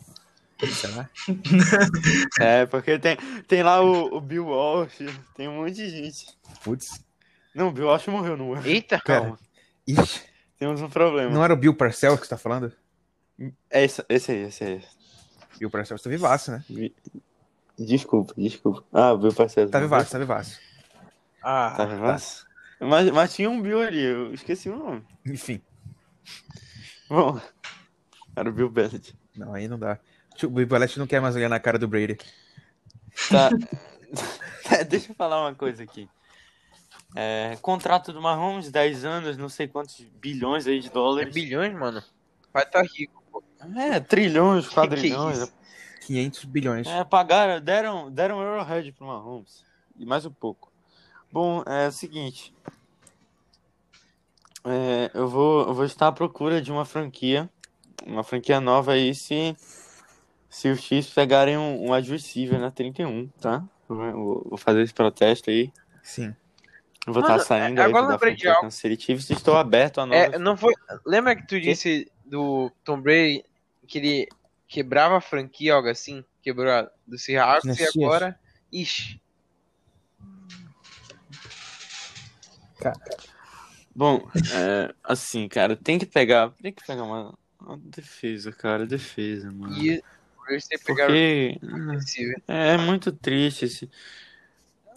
Será? 0.68 1.10
É, 2.40 2.66
porque 2.66 2.98
tem, 3.00 3.18
tem 3.48 3.64
lá 3.64 3.82
o, 3.82 4.18
o 4.18 4.22
Bill 4.22 4.46
Walsh, 4.48 5.00
tem 5.36 5.48
um 5.48 5.58
monte 5.62 5.76
de 5.76 5.90
gente. 5.90 6.28
Putz. 6.64 7.04
Não, 7.56 7.70
o 7.70 7.72
Bill 7.72 7.88
Walsh 7.88 8.08
morreu 8.08 8.36
no 8.38 8.54
ano. 8.54 8.66
Eita, 8.68 9.00
Calma, 9.00 9.38
Ixi, 9.88 10.22
temos 10.58 10.82
um 10.82 10.90
problema. 10.90 11.32
não 11.32 11.44
era 11.44 11.54
o 11.54 11.58
Bill 11.58 11.74
Parcells 11.74 12.20
que 12.20 12.26
você 12.28 12.30
tá 12.32 12.38
falando? 12.38 12.72
É 13.70 13.84
esse, 13.86 14.04
esse 14.10 14.32
aí, 14.32 14.38
esse 14.44 14.64
aí. 14.64 14.84
Bill 15.58 15.70
Parcells 15.70 16.04
tá 16.04 16.10
vivaço, 16.10 16.52
né? 16.52 16.64
Desculpa, 17.78 18.34
desculpa. 18.38 18.84
Ah, 18.94 19.14
o 19.14 19.18
Bill 19.18 19.34
Parcells. 19.34 19.72
Tá 19.72 19.80
vivaço, 19.80 20.12
tá 20.12 20.20
vivaço. 20.20 20.60
Ah, 21.42 21.74
Tá 21.78 21.86
vivaço? 21.86 22.46
Mas, 22.82 23.10
mas 23.12 23.34
tinha 23.34 23.50
um 23.50 23.62
Bill 23.62 23.82
ali, 23.82 24.02
eu 24.02 24.34
esqueci 24.34 24.70
o 24.70 24.76
nome. 24.78 25.04
Enfim. 25.26 25.62
Bom, 27.10 27.40
era 28.36 28.50
o 28.50 28.54
Bill 28.54 28.70
Bennett. 28.70 29.16
Não, 29.36 29.54
aí 29.54 29.68
não 29.68 29.80
dá. 29.80 29.98
O 30.46 30.50
Bill 30.50 30.68
Belichick 30.68 31.00
não 31.00 31.08
quer 31.08 31.22
mais 31.22 31.36
olhar 31.36 31.50
na 31.50 31.60
cara 31.60 31.78
do 31.80 31.88
Brady. 31.88 32.18
Tá. 33.30 33.50
É, 34.72 34.84
Deixa 34.84 35.12
eu 35.12 35.16
falar 35.16 35.42
uma 35.42 35.54
coisa 35.56 35.84
aqui. 35.84 36.08
É, 37.16 37.58
contrato 37.62 38.14
do 38.14 38.22
Mahomes, 38.22 38.72
10 38.72 39.04
anos, 39.06 39.38
não 39.38 39.50
sei 39.50 39.68
quantos 39.68 40.00
bilhões 40.22 40.68
aí 40.68 40.80
de 40.80 40.88
é 40.88 40.92
dólares. 40.92 41.34
bilhões, 41.34 41.74
mano. 41.74 42.04
Vai 42.54 42.66
tá 42.68 42.82
rico, 42.82 43.24
pô. 43.32 43.44
É, 43.78 44.00
trilhões, 44.00 44.68
Que 44.68 44.76
quadrilhões. 44.76 45.40
isso? 45.40 45.54
500 46.06 46.44
bilhões. 46.46 46.88
É, 46.88 47.04
pagaram, 47.04 47.60
deram, 47.62 48.12
deram 48.12 48.40
Arrowhead 48.40 48.92
pro 48.92 49.08
Mahomes. 49.08 49.64
E 49.98 50.06
mais 50.06 50.26
um 50.26 50.32
pouco. 50.32 50.72
Bom, 51.32 51.64
é 51.66 51.88
o 51.88 51.92
seguinte. 51.92 52.54
É, 54.64 55.12
eu, 55.14 55.28
vou, 55.28 55.68
eu 55.68 55.74
vou 55.74 55.86
estar 55.86 56.08
à 56.08 56.12
procura 56.12 56.62
de 56.62 56.72
uma 56.72 56.86
franquia. 56.86 57.50
Uma 58.06 58.24
franquia 58.24 58.60
nova 58.60 58.94
aí 58.94 59.14
se, 59.14 59.56
se 60.50 60.70
os 60.70 60.82
Chiefs 60.82 61.14
pegarem 61.14 61.58
um, 61.58 61.90
um 61.90 62.02
receiver 62.02 62.60
na 62.60 62.72
31, 62.72 63.28
tá? 63.40 63.64
Vou, 63.88 64.44
vou 64.50 64.58
fazer 64.58 64.82
esse 64.82 64.94
protesto 64.94 65.50
aí. 65.50 65.72
Sim. 66.02 66.36
Eu 67.06 67.14
vou 67.14 67.22
estar 67.22 67.40
saindo 67.40 67.80
é, 67.80 67.86
aí 67.86 67.90
agora 67.90 68.08
da 68.08 68.20
franquia 68.20 68.52
algo. 68.52 68.62
Kansas 68.64 68.80
City 68.80 69.02
Chiefs. 69.02 69.30
Estou 69.30 69.58
aberto 69.58 70.02
a 70.02 70.06
novas. 70.06 70.34
É, 70.34 70.38
não 70.38 70.58
foi. 70.58 70.74
Lembra 71.06 71.36
que 71.36 71.48
tu 71.48 71.60
disse 71.60 72.12
do 72.26 72.72
Tom 72.84 73.02
Brady 73.02 73.44
que 73.88 73.98
ele 73.98 74.28
quebrava 74.68 75.18
a 75.18 75.22
franquia, 75.22 75.74
algo 75.74 75.90
assim? 75.90 76.24
Quebrou 76.42 76.72
a 76.72 76.90
do 77.08 77.18
Seahawks 77.18 77.80
e 77.80 78.04
agora. 78.04 78.40
Ixi. 78.72 79.20
Bom, 83.96 84.30
é, 84.54 84.94
assim, 85.04 85.48
cara, 85.48 85.76
tem 85.76 85.98
que 85.98 86.06
pegar. 86.06 86.52
Tem 86.62 86.72
que 86.72 86.86
pegar 86.86 87.04
uma, 87.04 87.38
uma 87.60 87.78
defesa, 87.78 88.52
cara. 88.52 88.86
Defesa, 88.86 89.52
mano. 89.52 89.76
E 89.78 90.02
Porque. 90.86 91.60
É 92.48 92.78
muito 92.78 93.12
triste 93.12 93.66
esse. 93.66 93.90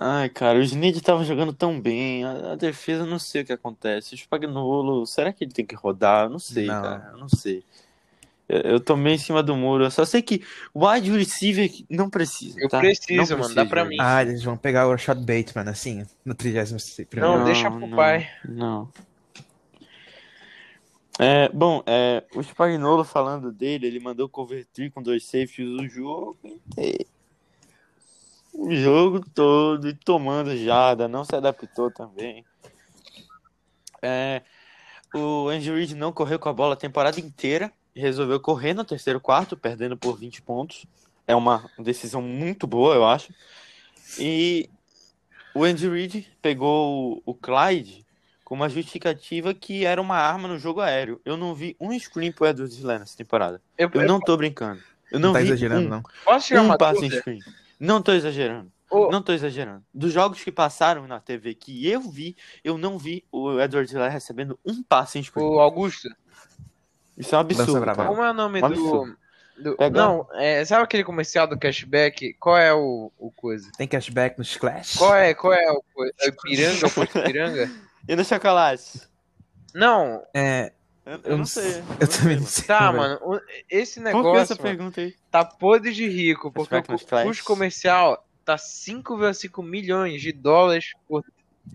Ai, 0.05 0.29
cara, 0.29 0.59
o 0.59 0.63
Snead 0.63 1.01
tava 1.01 1.25
jogando 1.25 1.53
tão 1.53 1.81
bem. 1.81 2.25
A, 2.25 2.53
a 2.53 2.57
defesa, 2.57 3.03
eu 3.03 3.07
não 3.07 3.21
sei 3.21 3.43
o 3.43 3.45
que 3.45 3.53
acontece. 3.53 4.15
O 4.15 4.19
Spagnolo, 4.19 5.07
será 5.07 5.33
que 5.33 5.45
ele 5.45 5.53
tem 5.53 5.65
que 5.65 5.77
rodar? 5.77 6.25
Eu 6.27 6.31
não 6.31 6.39
sei, 6.41 6.67
Não. 6.67 6.83
cara. 6.83 7.11
Eu 7.13 7.19
não 7.19 7.29
sei. 7.29 7.63
Eu, 8.49 8.61
eu 8.63 8.81
tomei 8.81 9.15
em 9.15 9.19
cima 9.19 9.43
do 9.43 9.55
muro. 9.55 9.85
Eu 9.85 9.91
só 9.93 10.05
sei 10.05 10.21
que 10.21 10.43
o 10.75 10.89
wide 10.89 11.11
receiver 11.17 11.71
não 11.89 12.11
precisa. 12.11 12.61
Eu 12.61 12.69
tá? 12.69 12.81
preciso, 12.81 13.33
Não 13.33 13.43
mano, 13.43 13.55
dá 13.55 13.65
pra 13.65 13.85
mim. 13.85 13.97
Ah, 14.01 14.23
eles 14.23 14.43
vão 14.43 14.57
pegar 14.57 14.89
o 14.89 14.91
Rashad 14.91 15.19
Bateman, 15.19 15.71
assim, 15.71 16.05
no 16.25 16.35
31 16.35 16.77
Não, 17.21 17.45
deixa 17.45 17.71
pro 17.71 17.89
pai. 17.91 18.29
Não. 18.45 18.91
É, 21.19 21.49
bom, 21.51 21.83
é, 21.87 22.25
o 22.35 22.43
Spagnolo 22.43 23.05
falando 23.05 23.53
dele, 23.53 23.87
ele 23.87 24.01
mandou 24.01 24.29
cover 24.29 24.67
3 24.73 24.93
com 24.93 25.03
dois 25.03 25.25
safeties 25.25 25.69
o 25.69 25.89
jogo 25.89 26.39
inteiro. 26.45 27.07
o 28.55 28.75
jogo 28.75 29.21
todo 29.31 29.89
e 29.89 29.95
tomando 29.95 30.57
jada, 30.57 31.07
não 31.07 31.25
se 31.25 31.37
adaptou 31.37 31.91
também. 31.91 32.45
É, 34.01 34.43
o 35.15 35.49
Andrew 35.49 35.77
Reid 35.77 35.95
não 35.95 36.13
correu 36.13 36.39
com 36.39 36.49
a 36.49 36.53
bola 36.53 36.75
a 36.75 36.77
temporada 36.77 37.21
inteira 37.21 37.71
resolveu 37.95 38.41
correr 38.41 38.75
no 38.75 38.85
terceiro 38.85 39.21
quarto, 39.21 39.57
perdendo 39.57 39.97
por 39.97 40.19
20 40.19 40.43
pontos. 40.43 40.87
É 41.27 41.37
uma 41.37 41.71
decisão 41.79 42.23
muito 42.23 42.67
boa, 42.67 42.95
eu 42.95 43.07
acho. 43.07 43.33
E 44.19 44.69
o 45.55 45.65
Andy 45.65 45.89
Reid 45.89 46.27
pegou 46.41 47.23
o 47.25 47.35
Clyde 47.35 48.05
com 48.53 48.57
uma 48.57 48.69
justificativa 48.69 49.55
que 49.55 49.87
era 49.87 49.99
uma 49.99 50.19
arma 50.19 50.47
no 50.47 50.59
jogo 50.59 50.83
aéreo. 50.83 51.19
Eu 51.25 51.39
não 51.39 51.55
vi 51.55 51.75
um 51.81 51.99
screen 51.99 52.31
pro 52.31 52.47
Edward 52.47 52.79
Hiller 52.79 52.99
nessa 52.99 53.17
temporada. 53.17 53.63
Eu, 53.79 53.91
Eu 53.95 54.03
eu- 54.03 54.07
não 54.07 54.21
tô 54.21 54.37
brincando. 54.37 54.79
Eu 55.11 55.19
não, 55.19 55.29
Não, 55.29 55.33
tá 55.33 55.39
vi 55.39 55.47
exagerando, 55.47 55.87
um, 55.87 55.89
não. 55.89 56.03
posso 56.23 56.49
tirar 56.49 56.61
um 56.61 56.67
uma 56.67 56.77
passe 56.77 56.99
em 56.99 57.09
dúvida? 57.09 57.17
screen. 57.21 57.41
Não 57.81 58.03
tô 58.03 58.13
exagerando. 58.13 58.71
Ô, 58.91 59.11
Não 59.11 59.23
tô 59.23 59.33
exagerando. 59.33 59.83
Dos 59.95 60.13
jogos 60.13 60.45
que 60.45 60.53
passaram 60.53 61.07
na 61.07 61.19
TV 61.19 61.55
que 61.55 61.89
eu 61.89 62.03
vi, 62.03 62.37
eu 62.63 62.77
não 62.77 62.99
vi 62.99 63.25
o 63.33 63.59
Edward 63.59 63.91
Hiller 63.91 64.13
recebendo 64.13 64.59
um 64.63 64.83
passe 64.83 65.19
em 65.19 65.23
screen. 65.23 65.47
o 65.47 65.59
Augusto, 65.59 66.11
Isso 67.17 67.35
é 67.35 67.39
um 67.39 67.41
absurdo. 67.41 67.87
como 68.07 68.23
é 68.23 68.31
o 68.33 68.35
nome 68.35 68.63
Um 68.63 68.69
do. 68.69 69.17
do- 69.63 69.77
Pega- 69.79 69.99
Não, 69.99 70.29
é, 70.35 70.63
sabe 70.67 70.83
aquele 70.85 71.05
comercial 71.05 71.47
do 71.47 71.59
cashback? 71.59 72.35
Qual 72.35 72.59
é 72.59 72.75
o, 72.75 73.11
o 73.19 73.31
coisa? 73.31 73.71
Tem 73.79 73.89
cashback 73.89 74.37
nos 74.37 74.55
Clash? 74.59 74.97
Qual 74.99 75.15
é, 75.15 75.33
qual 75.33 75.55
é 75.55 75.71
o 75.73 75.83
coisa? 75.95 76.13
É 76.21 76.29
o 76.29 76.37
Piranga, 76.37 76.87
o 76.87 76.91
posto 76.91 77.23
Piranga? 77.23 77.71
E 78.09 78.17
no 78.17 78.25
chocolate? 78.25 79.03
Não, 79.75 80.23
É, 80.35 80.73
Eu, 81.07 81.13
eu 81.25 81.31
não 81.31 81.39
não 81.39 81.47
sei. 81.47 81.83
eu 82.01 82.09
também 82.09 82.37
não 82.39 82.47
sei. 82.47 82.65
tá, 82.67 82.93
mano. 82.93 83.19
Esse 83.71 84.01
Por 84.01 84.11
que 84.11 84.17
negócio 84.17 84.41
essa 84.55 84.55
mano, 84.55 84.63
pergunta 84.63 85.01
aí? 85.01 85.17
tá 85.31 85.45
podre 85.45 85.93
de 85.93 86.07
rico, 86.09 86.51
porque 86.53 86.75
o 86.77 86.83
custo 86.83 87.45
comercial 87.45 88.27
tá 88.45 88.57
5,5 88.57 89.63
milhões 89.65 90.21
de 90.21 90.33
dólares 90.33 90.93
por. 91.09 91.25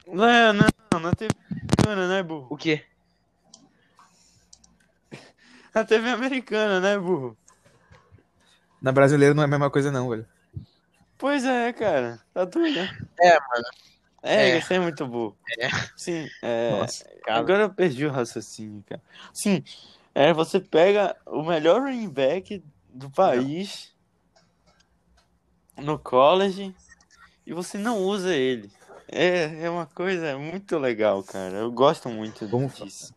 Não, 0.06 0.54
não, 0.54 1.00
não 1.00 1.12
teve 1.14 1.34
americana, 1.50 2.08
né, 2.08 2.22
burro? 2.24 2.48
O 2.50 2.58
quê? 2.58 2.84
Na 5.74 5.84
TV 5.86 6.10
americana, 6.10 6.80
né, 6.80 6.98
burro? 6.98 7.38
Na 8.82 8.92
brasileira 8.92 9.34
não 9.34 9.42
é 9.44 9.46
a 9.46 9.50
mesma 9.50 9.70
coisa, 9.72 9.92
não, 9.92 10.10
velho. 10.10 10.28
Pois 11.18 11.44
é, 11.44 11.74
cara. 11.74 12.20
Tá 12.34 12.46
doido, 12.46 12.76
né? 12.76 12.98
É, 13.20 13.32
mano. 13.40 13.66
É, 14.24 14.50
É. 14.58 14.62
você 14.62 14.74
é 14.76 14.80
muito 14.80 15.06
burro. 15.08 15.38
É. 15.60 15.70
Sim, 15.96 16.28
é. 16.42 16.72
Nossa. 16.72 17.06
Agora 17.28 17.64
eu 17.64 17.70
perdi 17.70 18.06
o 18.06 18.12
raciocínio, 18.12 18.84
cara. 18.88 19.02
Sim, 19.34 19.64
é, 20.16 20.34
você 20.34 20.60
pega 20.60 21.16
o 21.26 21.44
melhor 21.44 21.82
running 21.82 22.10
back 22.10 22.64
do 22.90 23.10
país 23.10 23.94
no 25.78 25.98
college 26.00 26.74
e 27.46 27.54
você 27.54 27.78
não 27.78 28.00
usa 28.00 28.36
ele. 28.36 28.72
É, 29.10 29.66
é 29.66 29.70
uma 29.70 29.86
coisa 29.86 30.38
muito 30.38 30.78
legal, 30.78 31.24
cara. 31.24 31.56
Eu 31.58 31.72
gosto 31.72 32.10
muito 32.10 32.48
Como- 32.50 32.68
disso. 32.68 33.14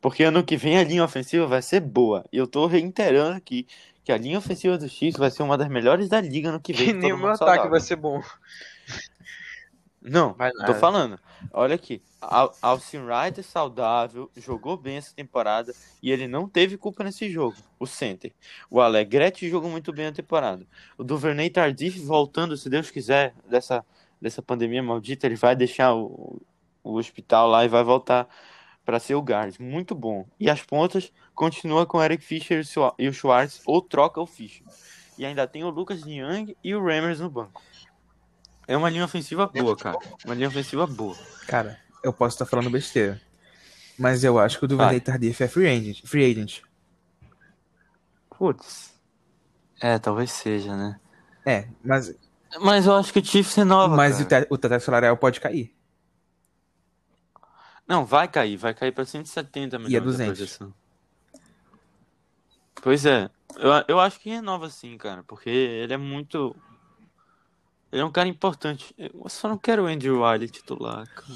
Porque 0.00 0.22
ano 0.24 0.42
que 0.44 0.56
vem 0.56 0.78
a 0.78 0.84
linha 0.84 1.04
ofensiva 1.04 1.46
vai 1.46 1.62
ser 1.62 1.80
boa. 1.80 2.24
E 2.32 2.36
eu 2.36 2.46
tô 2.46 2.66
reiterando 2.66 3.36
aqui 3.36 3.66
que 4.04 4.10
a 4.12 4.18
linha 4.18 4.36
ofensiva 4.38 4.76
do 4.76 4.88
X 4.88 5.14
vai 5.16 5.30
ser 5.30 5.42
uma 5.44 5.56
das 5.56 5.68
melhores 5.68 6.08
da 6.08 6.20
liga 6.20 6.50
no 6.50 6.60
que 6.60 6.72
vem. 6.72 6.86
Que 6.88 6.92
nem 6.92 7.12
o 7.12 7.16
meu 7.18 7.28
ataque 7.30 7.68
vai 7.68 7.80
ser 7.80 7.96
bom. 7.96 8.20
Não, 10.02 10.34
tô 10.66 10.74
falando. 10.74 11.18
Olha 11.52 11.74
aqui. 11.76 12.02
Al- 12.20 12.54
Alcin 12.60 12.98
Wright 12.98 13.38
é 13.38 13.42
saudável, 13.42 14.30
jogou 14.36 14.76
bem 14.76 14.96
essa 14.96 15.14
temporada 15.14 15.72
e 16.02 16.10
ele 16.10 16.26
não 16.26 16.48
teve 16.48 16.76
culpa 16.76 17.04
nesse 17.04 17.30
jogo. 17.30 17.56
O 17.78 17.86
center. 17.86 18.32
O 18.68 18.80
Alegrete 18.80 19.48
jogou 19.48 19.70
muito 19.70 19.92
bem 19.92 20.06
a 20.06 20.12
temporada. 20.12 20.66
O 20.98 21.04
Duvernay 21.04 21.50
Tardif 21.50 21.98
voltando, 22.04 22.56
se 22.56 22.68
Deus 22.68 22.90
quiser, 22.90 23.34
dessa, 23.48 23.84
dessa 24.20 24.42
pandemia 24.42 24.82
maldita, 24.82 25.26
ele 25.26 25.36
vai 25.36 25.54
deixar 25.54 25.94
o, 25.94 26.40
o 26.82 26.94
hospital 26.96 27.48
lá 27.48 27.64
e 27.64 27.68
vai 27.68 27.84
voltar 27.84 28.28
para 28.84 28.98
ser 28.98 29.14
o 29.14 29.20
guard. 29.22 29.56
Muito 29.60 29.94
bom. 29.94 30.26
E 30.40 30.50
as 30.50 30.62
pontas 30.62 31.12
continua 31.34 31.86
com 31.86 31.98
o 31.98 32.02
Eric 32.02 32.24
Fischer 32.24 32.58
e 32.58 32.60
o 32.60 32.64
Schwa- 32.64 32.94
o 32.98 33.12
Schwartz 33.12 33.62
ou 33.66 33.80
troca 33.80 34.20
o 34.20 34.26
Fischer. 34.26 34.66
E 35.16 35.24
ainda 35.24 35.46
tem 35.46 35.62
o 35.62 35.70
Lucas 35.70 36.00
Young 36.04 36.56
e 36.64 36.74
o 36.74 36.80
Ramers 36.84 37.20
no 37.20 37.30
banco. 37.30 37.62
É 38.72 38.76
uma 38.76 38.88
linha 38.88 39.04
ofensiva 39.04 39.46
boa, 39.46 39.76
cara. 39.76 39.98
Uma 40.24 40.34
linha 40.34 40.48
ofensiva 40.48 40.86
boa. 40.86 41.14
Cara, 41.46 41.78
eu 42.02 42.10
posso 42.10 42.36
estar 42.36 42.46
falando 42.46 42.70
besteira. 42.70 43.20
Mas 43.98 44.24
eu 44.24 44.38
acho 44.38 44.58
que 44.58 44.64
o 44.64 44.68
Duvernay 44.68 44.98
Tardif 44.98 45.42
é 45.42 45.46
free 45.46 45.68
agent. 45.68 46.00
Free 46.06 46.30
agent. 46.30 46.60
Putz. 48.30 48.94
É, 49.78 49.98
talvez 49.98 50.32
seja, 50.32 50.74
né? 50.74 50.98
É, 51.44 51.68
mas, 51.84 52.14
Mas 52.62 52.86
eu 52.86 52.94
acho 52.94 53.12
que 53.12 53.18
o 53.18 53.24
Chiefs 53.24 53.54
renova, 53.54 53.94
mas 53.94 54.20
o, 54.22 54.26
cara. 54.26 54.46
o 54.48 54.56
teto 54.56 54.80
salarial 54.80 55.18
pode 55.18 55.38
cair. 55.38 55.74
Não, 57.86 58.06
vai 58.06 58.26
cair. 58.26 58.56
Vai 58.56 58.72
cair 58.72 58.92
pra 58.92 59.04
170 59.04 59.78
milhões 59.78 59.92
E 59.92 59.96
é 59.96 60.00
da 60.00 60.06
200. 60.06 60.38
projeção. 60.38 60.74
Pois 62.82 63.04
é. 63.04 63.28
Eu, 63.56 63.70
eu 63.86 64.00
acho 64.00 64.18
que 64.18 64.30
renova 64.30 64.70
sim, 64.70 64.96
cara. 64.96 65.22
Porque 65.24 65.50
ele 65.50 65.92
é 65.92 65.98
muito... 65.98 66.56
Ele 67.92 68.00
é 68.00 68.04
um 68.04 68.10
cara 68.10 68.28
importante. 68.28 68.94
Eu 68.96 69.28
só 69.28 69.48
não 69.48 69.58
quero 69.58 69.84
o 69.84 69.86
Andrew 69.86 70.22
Wiley 70.22 70.48
titular, 70.48 71.06
cara. 71.06 71.28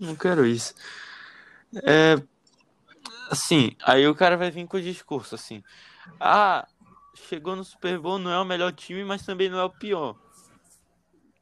Não 0.00 0.16
quero 0.16 0.46
isso. 0.46 0.74
É... 1.84 2.16
Assim, 3.30 3.76
aí 3.84 4.06
o 4.08 4.14
cara 4.14 4.36
vai 4.36 4.50
vir 4.50 4.66
com 4.66 4.76
o 4.76 4.82
discurso 4.82 5.34
assim. 5.34 5.62
Ah, 6.18 6.66
chegou 7.14 7.54
no 7.54 7.64
Super 7.64 7.98
Bowl, 7.98 8.18
não 8.18 8.30
é 8.30 8.38
o 8.38 8.44
melhor 8.44 8.72
time, 8.72 9.04
mas 9.04 9.24
também 9.24 9.48
não 9.48 9.58
é 9.58 9.64
o 9.64 9.70
pior. 9.70 10.16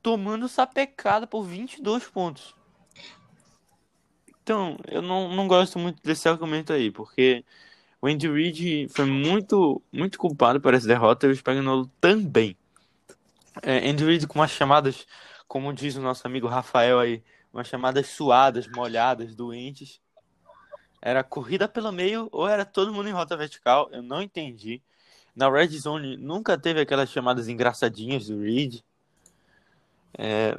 Tomando 0.02 0.48
sapecada 0.48 1.26
por 1.26 1.44
22 1.44 2.08
pontos. 2.08 2.54
Então, 4.42 4.76
eu 4.88 5.00
não, 5.00 5.34
não 5.34 5.46
gosto 5.46 5.78
muito 5.78 6.02
desse 6.02 6.28
argumento 6.28 6.72
aí, 6.72 6.90
porque 6.90 7.44
o 8.00 8.08
Andy 8.08 8.28
Reid 8.28 8.88
foi 8.88 9.04
muito, 9.04 9.80
muito 9.92 10.18
culpado 10.18 10.60
por 10.60 10.74
essa 10.74 10.86
derrota 10.86 11.26
e 11.26 11.30
o 11.30 11.36
Spagnolo 11.36 11.86
também. 12.00 12.56
É, 13.60 13.88
Andy 13.90 14.04
Reid 14.04 14.26
com 14.26 14.38
umas 14.38 14.50
chamadas, 14.50 15.06
como 15.46 15.72
diz 15.72 15.96
o 15.96 16.00
nosso 16.00 16.26
amigo 16.26 16.46
Rafael 16.46 16.98
aí, 16.98 17.22
umas 17.52 17.68
chamadas 17.68 18.06
suadas, 18.06 18.66
molhadas, 18.68 19.34
doentes. 19.34 20.00
Era 21.00 21.24
corrida 21.24 21.68
pelo 21.68 21.90
meio 21.92 22.28
ou 22.30 22.48
era 22.48 22.64
todo 22.64 22.92
mundo 22.92 23.08
em 23.08 23.12
rota 23.12 23.36
vertical? 23.36 23.88
Eu 23.92 24.02
não 24.02 24.22
entendi. 24.22 24.80
Na 25.34 25.50
Red 25.50 25.68
Zone 25.78 26.16
nunca 26.16 26.56
teve 26.56 26.80
aquelas 26.80 27.10
chamadas 27.10 27.48
engraçadinhas 27.48 28.26
do 28.28 28.40
Reed. 28.40 28.80
É, 30.16 30.58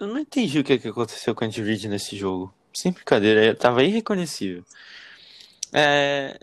Eu 0.00 0.06
não 0.08 0.18
entendi 0.18 0.58
o 0.58 0.64
que, 0.64 0.78
que 0.78 0.88
aconteceu 0.88 1.34
com 1.34 1.44
o 1.44 1.48
Andy 1.48 1.62
Reid 1.62 1.88
nesse 1.88 2.16
jogo. 2.16 2.54
Sem 2.72 2.92
brincadeira, 2.92 3.44
eu 3.44 3.56
tava 3.56 3.82
irreconhecível. 3.84 4.64
É... 5.72 6.38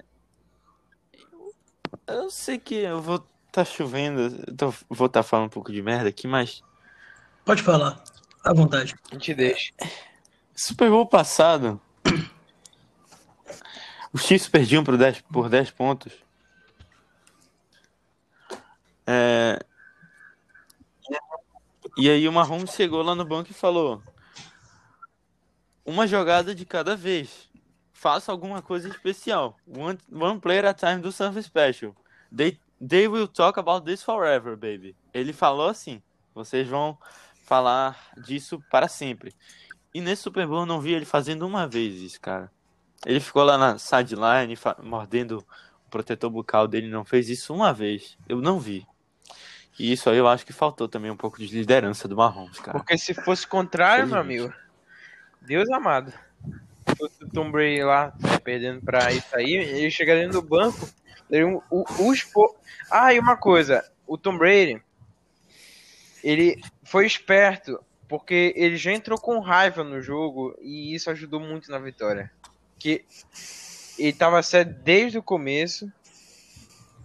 Eu 2.07 2.29
sei 2.29 2.57
que 2.57 2.75
eu 2.75 3.01
vou 3.01 3.25
tá 3.51 3.65
chovendo, 3.65 4.55
tô- 4.55 4.73
vou 4.89 5.07
estar 5.07 5.23
falando 5.23 5.47
um 5.47 5.49
pouco 5.49 5.71
de 5.71 5.81
merda 5.81 6.09
aqui, 6.09 6.27
mas 6.27 6.63
Pode 7.43 7.63
falar. 7.63 8.01
À 8.43 8.53
vontade. 8.53 8.95
A 9.09 9.15
gente 9.15 9.33
deixa. 9.33 9.73
Super 10.55 10.89
Bowl 10.89 11.05
passado, 11.07 11.81
os 14.13 14.21
Chiefs 14.23 14.47
perdiam 14.47 14.83
por 14.83 14.97
10, 14.97 15.21
por 15.21 15.49
10 15.49 15.71
pontos. 15.71 16.13
É... 19.07 19.59
E 21.97 22.09
aí 22.09 22.27
o 22.27 22.31
Mahomes 22.31 22.71
chegou 22.71 23.01
lá 23.01 23.15
no 23.15 23.25
banco 23.25 23.51
e 23.51 23.55
falou: 23.55 24.01
Uma 25.85 26.07
jogada 26.07 26.53
de 26.55 26.65
cada 26.65 26.95
vez. 26.95 27.49
Faça 27.91 28.31
alguma 28.31 28.61
coisa 28.61 28.87
especial. 28.87 29.57
One, 29.67 29.99
one 30.11 30.39
player 30.39 30.65
at 30.65 30.83
a 30.83 30.91
time 30.91 31.01
do 31.01 31.11
something 31.11 31.41
special. 31.41 31.95
They, 32.35 32.59
they 32.85 33.07
will 33.07 33.27
talk 33.27 33.59
about 33.59 33.85
this 33.85 34.03
forever, 34.03 34.55
baby. 34.55 34.95
Ele 35.13 35.33
falou 35.33 35.69
assim: 35.69 36.01
Vocês 36.33 36.67
vão 36.67 36.97
falar 37.45 38.11
disso 38.17 38.63
para 38.69 38.87
sempre. 38.87 39.33
E 39.93 39.99
nesse 39.99 40.23
Super 40.23 40.47
Bowl 40.47 40.61
eu 40.61 40.65
não 40.65 40.79
vi 40.79 40.93
ele 40.93 41.05
fazendo 41.05 41.45
uma 41.45 41.67
vez 41.67 41.95
isso, 41.95 42.19
cara. 42.19 42.49
Ele 43.05 43.19
ficou 43.19 43.43
lá 43.43 43.57
na 43.57 43.77
sideline 43.77 44.57
mordendo 44.83 45.39
o 45.85 45.89
protetor 45.89 46.29
bucal 46.29 46.67
dele, 46.67 46.87
não 46.87 47.03
fez 47.03 47.29
isso 47.29 47.53
uma 47.53 47.73
vez. 47.73 48.17
Eu 48.29 48.39
não 48.39 48.59
vi. 48.59 48.87
E 49.77 49.91
isso 49.91 50.09
aí 50.09 50.17
eu 50.17 50.27
acho 50.27 50.45
que 50.45 50.53
faltou 50.53 50.87
também 50.87 51.09
um 51.09 51.17
pouco 51.17 51.39
de 51.39 51.47
liderança 51.47 52.07
do 52.07 52.15
Mahomes, 52.15 52.59
cara. 52.59 52.77
Porque 52.77 52.97
se 52.97 53.13
fosse 53.13 53.47
contrário, 53.47 54.07
meu 54.07 54.19
amigo, 54.19 54.53
Deus 55.41 55.69
amado. 55.71 56.13
Se 56.87 56.95
fosse 56.95 57.23
o 57.23 57.29
Tom 57.29 57.51
Brady 57.51 57.83
lá 57.83 58.13
perdendo 58.43 58.81
pra 58.81 59.11
isso 59.11 59.35
aí, 59.35 59.53
ele 59.53 59.89
chegaria 59.89 60.27
no 60.27 60.41
banco, 60.41 60.87
daria 61.31 61.47
um, 61.47 61.61
o, 61.71 61.85
o 61.99 62.13
expo... 62.13 62.55
Ah, 62.91 63.13
e 63.13 63.19
uma 63.19 63.37
coisa, 63.37 63.83
o 64.05 64.17
Tom 64.17 64.37
Brady, 64.37 64.81
ele 66.21 66.61
foi 66.83 67.05
esperto, 67.07 67.79
porque 68.07 68.53
ele 68.57 68.75
já 68.75 68.91
entrou 68.91 69.17
com 69.17 69.39
raiva 69.39 69.83
no 69.83 70.01
jogo 70.01 70.53
e 70.61 70.93
isso 70.93 71.09
ajudou 71.09 71.39
muito 71.39 71.71
na 71.71 71.79
vitória. 71.79 72.29
Que 72.77 73.05
ele 73.97 74.13
tava 74.13 74.43
certo 74.43 74.73
desde 74.83 75.17
o 75.17 75.23
começo 75.23 75.89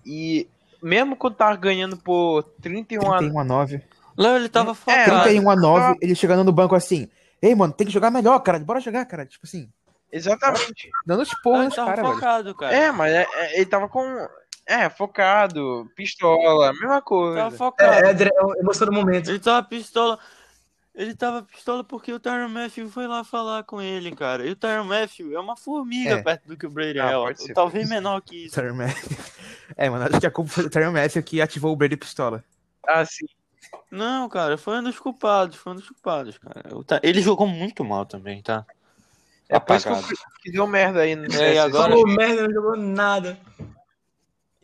e 0.05 0.49
mesmo 0.83 1.17
quando 1.17 1.37
tava 1.37 1.57
ganhando 1.57 1.97
por 1.97 2.43
31 2.61 3.12
a 3.12 3.19
31 3.19 3.39
a 3.39 3.45
9. 3.45 3.83
Não, 4.17 4.37
ele 4.37 4.49
tava 4.49 4.73
É, 4.73 4.75
focado. 4.75 5.23
31 5.23 5.51
a 5.51 5.57
9, 5.57 5.99
ele 6.01 6.15
chegando 6.15 6.43
no 6.43 6.53
banco 6.53 6.75
assim. 6.75 7.09
Ei, 7.41 7.55
mano, 7.55 7.73
tem 7.73 7.87
que 7.87 7.93
jogar 7.93 8.11
melhor, 8.11 8.39
cara. 8.41 8.59
Bora 8.59 8.81
jogar, 8.81 9.05
cara. 9.05 9.27
Tipo 9.27 9.47
assim, 9.47 9.69
Exatamente. 10.16 10.90
dando 11.07 11.22
os 11.22 11.35
porros 11.42 11.59
ele 11.61 11.66
nos 11.68 11.76
tava 11.76 11.88
caras, 11.90 12.02
velho. 12.05 12.14
focado, 12.14 12.55
cara. 12.55 12.74
É, 12.76 12.92
mas 12.92 13.12
é- 13.12 13.26
é- 13.35 13.57
ele 13.57 13.66
tava 13.66 13.88
com. 13.88 14.29
É, 14.68 14.90
focado, 14.90 15.88
pistola, 15.94 16.72
mesma 16.72 17.00
coisa. 17.00 17.37
Tava 17.38 17.57
focado. 17.57 17.92
É, 17.92 18.00
é, 18.00 18.11
André, 18.11 18.31
é 18.35 18.61
emoção 18.61 18.87
do 18.87 18.92
momento. 18.92 19.31
Ele 19.31 19.38
tava 19.38 19.62
pistola. 19.66 20.18
Ele 20.92 21.14
tava 21.14 21.42
pistola 21.42 21.85
porque 21.85 22.12
o 22.12 22.18
Tyron 22.18 22.48
Matthew 22.48 22.88
foi 22.88 23.07
lá 23.07 23.22
falar 23.22 23.62
com 23.64 23.81
ele, 23.83 24.11
cara. 24.16 24.46
E 24.46 24.50
o 24.52 24.57
Tyron 24.57 24.85
Matthew 24.85 25.37
é 25.37 25.38
uma 25.38 25.55
formiga 25.57 26.14
É. 26.14 26.22
perto 26.22 26.48
do 26.48 26.57
que 26.57 26.66
o 26.66 26.70
Brady 26.70 26.98
Ah, 26.98 27.11
é. 27.12 27.16
ó. 27.16 27.33
Talvez 27.55 27.88
menor 27.88 28.20
que 28.22 28.46
isso. 28.46 28.55
Tyron 28.55 28.74
Matthew. 28.76 28.96
É, 29.76 29.90
mano, 29.90 30.05
acho 30.05 30.20
que 30.20 30.26
a 30.26 30.31
culpa 30.31 30.48
foi 30.50 30.62
do 30.64 30.70
Tyron 30.70 30.92
Matthew 30.92 31.22
que 31.24 31.40
ativou 31.42 31.72
o 31.72 31.76
Brady 31.76 31.96
Pistola. 31.96 32.42
Ah, 32.87 33.05
sim. 33.05 33.26
Não, 33.90 34.29
cara, 34.29 34.57
foi 34.57 34.79
um 34.79 34.83
dos 34.83 34.98
culpados. 34.98 35.57
Foi 35.57 35.72
um 35.72 35.76
dos 35.76 35.88
culpados, 35.88 36.38
cara. 36.38 36.62
Ele 37.02 37.20
jogou 37.20 37.46
muito 37.48 37.85
mal 37.85 38.07
também, 38.07 38.40
tá? 38.42 38.64
É 39.48 39.59
por 39.61 39.76
isso 39.76 39.87
que, 39.87 39.92
Apagado. 39.92 40.14
deu 40.52 40.66
merda 40.66 41.00
aí 41.02 41.14
no 41.14 41.32
É, 41.32 41.54
e 41.54 41.59
agora- 41.59 41.90
Falou 41.90 42.06
merda, 42.06 42.42
não 42.48 42.52
jogou 42.54 42.76
nada. 42.76 43.38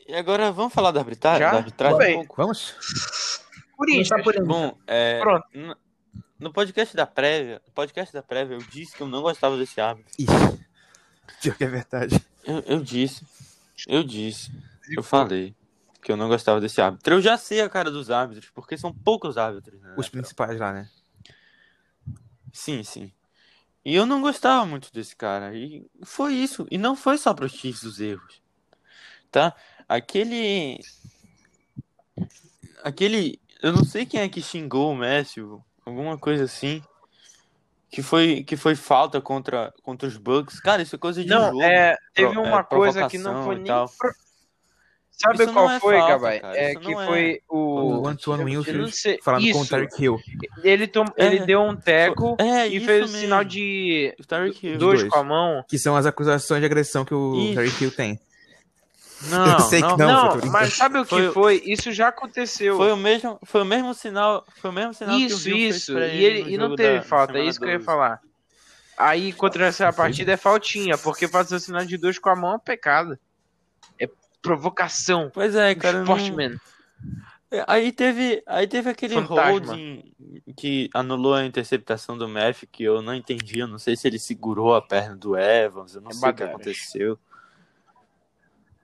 E 0.08 0.14
agora 0.14 0.50
vamos 0.50 0.72
falar 0.74 0.90
da 0.90 1.00
arbitragem? 1.00 1.40
Já? 1.40 1.52
Da 1.52 1.56
arbitragem 1.58 2.12
um 2.14 2.14
pouco? 2.18 2.36
Vamos? 2.36 2.74
Corinthians. 3.76 4.08
Tá 4.08 4.18
por 4.22 4.34
aí. 4.36 4.42
Bom, 4.44 4.76
é, 4.86 5.20
Pronto. 5.20 5.46
no 6.38 6.52
podcast 6.52 6.96
da 6.96 7.06
prévia, 7.06 7.62
no 7.66 7.72
podcast 7.72 8.12
da 8.12 8.22
prévia, 8.22 8.54
eu 8.56 8.58
disse 8.58 8.96
que 8.96 9.02
eu 9.02 9.06
não 9.08 9.22
gostava 9.22 9.56
desse 9.56 9.80
árbitro. 9.80 10.12
Ih, 10.18 10.26
pior 11.40 11.56
que 11.56 11.64
é 11.64 11.68
verdade. 11.68 12.20
Eu, 12.44 12.58
eu 12.66 12.82
disse. 12.82 13.24
Eu 13.86 14.02
disse. 14.02 14.50
Eu 14.90 15.02
falei 15.02 15.54
que 16.02 16.10
eu 16.10 16.16
não 16.16 16.28
gostava 16.28 16.60
desse 16.60 16.80
árbitro. 16.80 17.14
Eu 17.14 17.22
já 17.22 17.38
sei 17.38 17.60
a 17.60 17.68
cara 17.70 17.90
dos 17.90 18.10
árbitros, 18.10 18.50
porque 18.50 18.76
são 18.76 18.92
poucos 18.92 19.38
árbitros, 19.38 19.80
né? 19.80 19.94
Os 19.96 20.08
principais 20.08 20.58
lá, 20.58 20.72
né? 20.72 20.88
Sim, 22.52 22.82
sim. 22.82 23.12
E 23.84 23.94
eu 23.94 24.06
não 24.06 24.20
gostava 24.20 24.64
muito 24.64 24.92
desse 24.92 25.14
cara. 25.16 25.54
E 25.54 25.84
foi 26.04 26.34
isso. 26.34 26.66
E 26.70 26.78
não 26.78 26.94
foi 26.94 27.18
só 27.18 27.34
para 27.34 27.46
os 27.46 27.52
Chiefs 27.52 27.82
os 27.82 28.00
erros. 28.00 28.40
Tá? 29.30 29.54
Aquele. 29.88 30.78
Aquele. 32.82 33.40
Eu 33.62 33.72
não 33.72 33.84
sei 33.84 34.04
quem 34.06 34.20
é 34.20 34.28
que 34.28 34.42
xingou 34.42 34.92
o 34.92 34.96
Matthew. 34.96 35.64
Alguma 35.84 36.18
coisa 36.18 36.44
assim. 36.44 36.82
Que 37.90 38.02
foi, 38.02 38.42
que 38.42 38.56
foi 38.56 38.74
falta 38.74 39.20
contra, 39.20 39.72
contra 39.82 40.08
os 40.08 40.16
Bucks. 40.16 40.58
Cara, 40.60 40.80
isso 40.80 40.96
é 40.96 40.98
coisa 40.98 41.22
de 41.22 41.28
Não, 41.28 41.48
jogo. 41.48 41.62
é, 41.62 41.96
teve 42.14 42.38
uma 42.38 42.60
é, 42.60 42.64
coisa 42.64 43.06
que 43.06 43.18
não 43.18 43.44
foi 43.44 43.56
nem. 43.56 43.66
pro- 43.66 44.14
Sabe 45.22 45.42
Isso 45.44 45.52
qual 45.52 45.66
não 45.68 45.72
é 45.74 45.80
foi, 45.80 45.96
falta, 45.96 46.12
Gabai? 46.12 46.40
cara, 46.40 46.56
É 46.56 46.70
isso 46.72 46.80
que 46.80 46.92
é. 46.92 47.06
foi 47.06 47.40
O 47.48 48.00
o. 48.02 48.08
Antoine 48.08 48.90
sei- 48.92 49.18
falando 49.22 49.40
com 49.40 49.58
o 49.58 49.62
isso. 49.62 49.68
Tyreek 49.70 50.02
Hill. 50.04 50.18
Ele, 50.64 50.86
tom... 50.88 51.04
É. 51.16 51.26
ele 51.26 51.46
deu 51.46 51.60
um 51.62 51.76
teco 51.76 52.36
É, 52.40 52.66
e 52.68 52.76
isso 52.76 52.86
fez 52.86 53.04
o 53.04 53.08
sinal 53.16 53.44
de 53.44 54.14
dois 54.18 54.58
dois. 54.78 55.04
com 55.04 55.18
a 55.18 55.22
mão. 55.24 55.64
Que 55.68 55.78
são 55.78 55.96
as 55.96 56.06
acusações 56.06 56.60
de 56.60 56.66
agressão 56.66 57.04
que 57.04 57.14
o 57.14 57.36
Isso. 57.36 57.54
Tyreek 57.54 57.84
Hill 57.84 57.90
tem. 57.92 58.20
Não, 59.28 59.46
Eu 59.54 59.60
sei 59.60 59.80
que 59.80 59.88
não, 59.88 59.96
Não, 59.96 60.36
Não, 60.36 60.46
mas 60.50 60.74
sabe 60.74 60.98
o 60.98 61.04
que 61.04 61.10
Foi- 61.10 61.30
foi? 61.32 61.62
Isso 61.64 61.92
já 61.92 62.08
aconteceu. 62.08 62.76
Foi 62.76 62.90
o 62.90 62.96
mesmo, 62.96 63.38
foi 63.44 63.62
o 63.62 63.64
mesmo 63.64 63.94
sinal, 63.94 64.44
foi 64.60 64.70
o 64.70 64.72
mesmo 64.74 64.92
sinal 64.92 65.16
que 65.16 65.22
o 65.24 65.26
Isso, 65.26 65.48
isso. 65.50 65.98
E, 65.98 66.24
ele 66.24 66.52
e 66.54 66.58
não 66.58 66.74
teve 66.74 66.98
da 66.98 67.04
falta, 67.04 67.38
é 67.38 67.44
isso 67.44 67.60
que 67.60 67.64
eu 67.66 67.70
ia 67.70 67.76
12. 67.78 67.86
falar. 67.86 68.20
Aí 68.98 69.32
contra 69.32 69.66
essa 69.66 69.92
partida 69.92 70.32
é 70.32 70.36
faltinha, 70.36 70.98
porque 70.98 71.26
fazer 71.28 71.54
o 71.56 71.60
sinal 71.60 71.84
de 71.84 71.96
dois 71.96 72.18
com 72.18 72.28
a 72.30 72.36
mão 72.36 72.54
é 72.56 72.58
pecado. 72.58 73.16
Provocação. 74.42 75.30
Pois 75.32 75.54
é, 75.54 75.74
cara. 75.74 76.02
não- 76.02 76.16
Sportman. 76.16 76.60
É, 77.50 77.64
Aí 77.68 77.92
teve, 77.92 78.42
aí 78.46 78.66
teve 78.66 78.88
aquele 78.90 79.14
Fantasma. 79.14 79.44
holding 79.50 80.14
que 80.56 80.88
anulou 80.94 81.34
a 81.34 81.44
interceptação 81.44 82.16
do 82.16 82.26
Math, 82.28 82.64
que 82.72 82.82
eu 82.82 83.02
não 83.02 83.14
entendi. 83.14 83.58
Eu 83.60 83.66
não 83.68 83.78
sei 83.78 83.94
se 83.94 84.08
ele 84.08 84.18
segurou 84.18 84.74
a 84.74 84.80
perna 84.82 85.14
do 85.16 85.36
Evans, 85.36 85.94
eu 85.94 86.00
não 86.00 86.10
É 86.10 86.14
sei 86.14 86.30
o 86.30 86.34
que 86.34 86.42
aconteceu. 86.42 87.18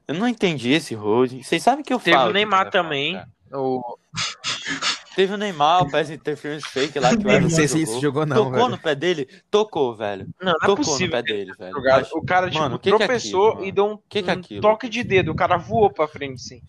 Eu 0.07 0.15
não 0.15 0.29
entendi 0.29 0.71
esse 0.73 0.95
holding. 0.95 1.43
Vocês 1.43 1.63
sabem 1.63 1.83
que 1.85 1.93
eu 1.93 1.99
Teve 1.99 2.15
falo. 2.17 2.27
o 2.29 2.33
que 2.33 2.35
Neymar 2.35 2.65
não 2.65 2.71
também. 2.71 3.23
O... 3.53 3.99
Teve 5.19 5.35
o 5.35 5.37
Neymar, 5.37 5.83
o 5.83 5.91
pass 5.91 6.11
interference 6.11 6.65
fake 6.69 6.97
lá 7.01 7.11
que 7.11 7.27
o 7.27 7.29
Eu 7.29 7.39
Evans 7.39 7.43
não 7.43 7.51
sei 7.51 7.67
se 7.67 7.79
jogou. 7.81 7.93
isso 7.93 8.01
jogou, 8.01 8.25
não, 8.27 8.37
Tocou 8.37 8.53
velho. 8.53 8.69
no 8.69 8.79
pé 8.79 8.95
dele? 8.95 9.29
Tocou, 9.51 9.97
velho. 9.97 10.29
Não, 10.41 10.47
não 10.47 10.53
é 10.53 10.55
Tocou 10.61 10.77
no 10.77 10.85
possível. 10.85 11.11
pé 11.11 11.23
dele, 11.25 11.53
velho. 11.59 11.75
Mas- 11.83 12.13
O 12.13 12.23
cara, 12.23 12.49
tipo, 12.49 12.63
Mano, 12.63 12.77
o 12.77 12.79
que 12.79 12.89
que 12.91 12.95
é 12.95 12.99
tropeçou 12.99 13.49
aquilo, 13.49 13.65
e 13.67 13.73
deu 13.73 13.87
um, 13.87 13.97
que 14.09 14.23
que 14.23 14.31
é 14.31 14.35
um 14.59 14.61
toque 14.61 14.89
de 14.89 15.03
dedo. 15.03 15.33
O 15.33 15.35
cara 15.35 15.57
voou 15.57 15.91
pra 15.91 16.07
frente, 16.07 16.41
sim. 16.41 16.63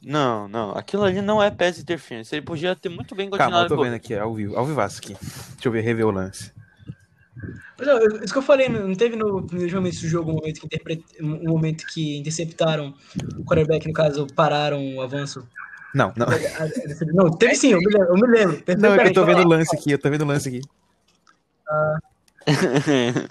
Não, 0.00 0.46
não. 0.46 0.70
Aquilo 0.78 1.02
ali 1.02 1.20
não 1.20 1.42
é 1.42 1.50
pass 1.50 1.80
interference. 1.80 2.32
Ele 2.32 2.42
podia 2.46 2.76
ter 2.76 2.88
muito 2.88 3.12
bem 3.16 3.28
Calma, 3.28 3.42
eu 3.44 3.48
continuado. 3.48 3.76
tô 3.76 3.82
vendo 3.82 3.94
aqui, 3.94 4.14
ao 4.14 4.32
vivo, 4.32 4.56
ao 4.56 4.64
vivaço 4.64 4.98
aqui. 5.00 5.14
Deixa 5.20 5.66
eu 5.66 5.72
ver, 5.72 5.80
rever 5.80 6.06
o 6.06 6.12
lance. 6.12 6.52
Mas, 7.76 7.88
ó, 7.88 7.98
eu- 7.98 8.22
isso 8.22 8.32
que 8.32 8.38
eu 8.38 8.42
falei, 8.42 8.68
não 8.68 8.94
teve 8.94 9.16
no 9.16 9.42
primeiro 9.42 9.74
momento 9.78 10.00
do 10.00 10.06
jogo 10.08 10.30
um 10.30 10.34
momento 10.34 10.60
que, 10.60 10.66
interpre- 10.66 11.04
um 11.20 11.48
momento 11.48 11.84
que 11.86 12.18
interceptaram 12.18 12.94
o 13.36 13.44
quarterback, 13.44 13.84
no 13.88 13.92
caso, 13.92 14.28
pararam 14.32 14.94
o 14.94 15.00
avanço. 15.02 15.44
Não, 15.94 16.12
não. 16.16 16.26
Não, 17.12 17.30
teve 17.30 17.54
sim, 17.56 17.72
eu 17.72 17.78
me 17.78 17.86
lembro. 17.86 18.08
Eu 18.08 18.14
me 18.14 18.26
lembro 18.28 18.62
Não, 18.78 18.94
é 18.94 18.98
que 18.98 19.08
eu 19.08 19.12
tô 19.12 19.24
perfeitamente. 19.24 19.26
vendo 19.34 19.46
o 19.46 19.48
lance 19.48 19.76
aqui, 19.76 19.90
eu 19.92 19.98
tô 19.98 20.10
vendo 20.10 20.22
o 20.22 20.26
lance 20.26 20.48
aqui. 20.48 20.60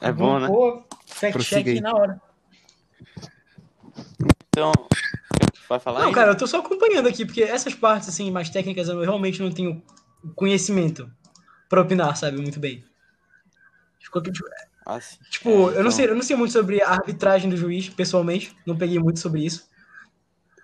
é 0.00 0.12
bom, 0.12 0.38
né? 0.38 0.46
Pô, 0.48 0.82
fact 1.06 1.32
Prossiga 1.32 1.62
check 1.62 1.68
aí. 1.76 1.80
na 1.80 1.92
hora. 1.94 2.20
Então, 4.48 4.72
vai 5.68 5.78
falar 5.80 6.00
Não, 6.00 6.08
aí? 6.08 6.14
cara, 6.14 6.32
eu 6.32 6.36
tô 6.36 6.46
só 6.46 6.58
acompanhando 6.58 7.08
aqui, 7.08 7.24
porque 7.24 7.42
essas 7.42 7.74
partes, 7.74 8.08
assim, 8.08 8.30
mais 8.30 8.50
técnicas, 8.50 8.88
eu 8.88 9.00
realmente 9.00 9.40
não 9.40 9.50
tenho 9.50 9.82
conhecimento 10.34 11.10
pra 11.68 11.80
opinar, 11.80 12.16
sabe, 12.16 12.36
muito 12.38 12.60
bem. 12.60 12.84
Ficou 14.00 14.20
aqui, 14.20 14.30
tipo, 14.32 14.48
Ah, 14.84 14.98
tipo, 15.30 15.48
É, 15.48 15.52
eu, 15.52 15.58
não 15.60 15.70
então- 15.80 15.90
sei, 15.92 16.06
eu 16.08 16.14
não 16.14 16.22
sei 16.22 16.36
muito 16.36 16.52
sobre 16.52 16.82
a 16.82 16.90
arbitragem 16.90 17.48
do 17.48 17.56
juiz, 17.56 17.88
pessoalmente, 17.88 18.54
não 18.66 18.76
peguei 18.76 18.98
muito 18.98 19.20
sobre 19.20 19.44
isso. 19.44 19.70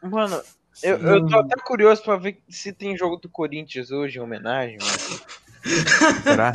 Mano, 0.03 0.41
eu, 0.83 0.97
eu 0.99 1.27
tô 1.27 1.39
até 1.39 1.57
curioso 1.57 2.03
pra 2.03 2.17
ver 2.17 2.43
se 2.49 2.73
tem 2.73 2.97
jogo 2.97 3.17
do 3.17 3.29
Corinthians 3.29 3.91
hoje 3.91 4.19
em 4.19 4.23
homenagem. 4.23 4.79
Mano. 4.79 6.23
Será? 6.23 6.53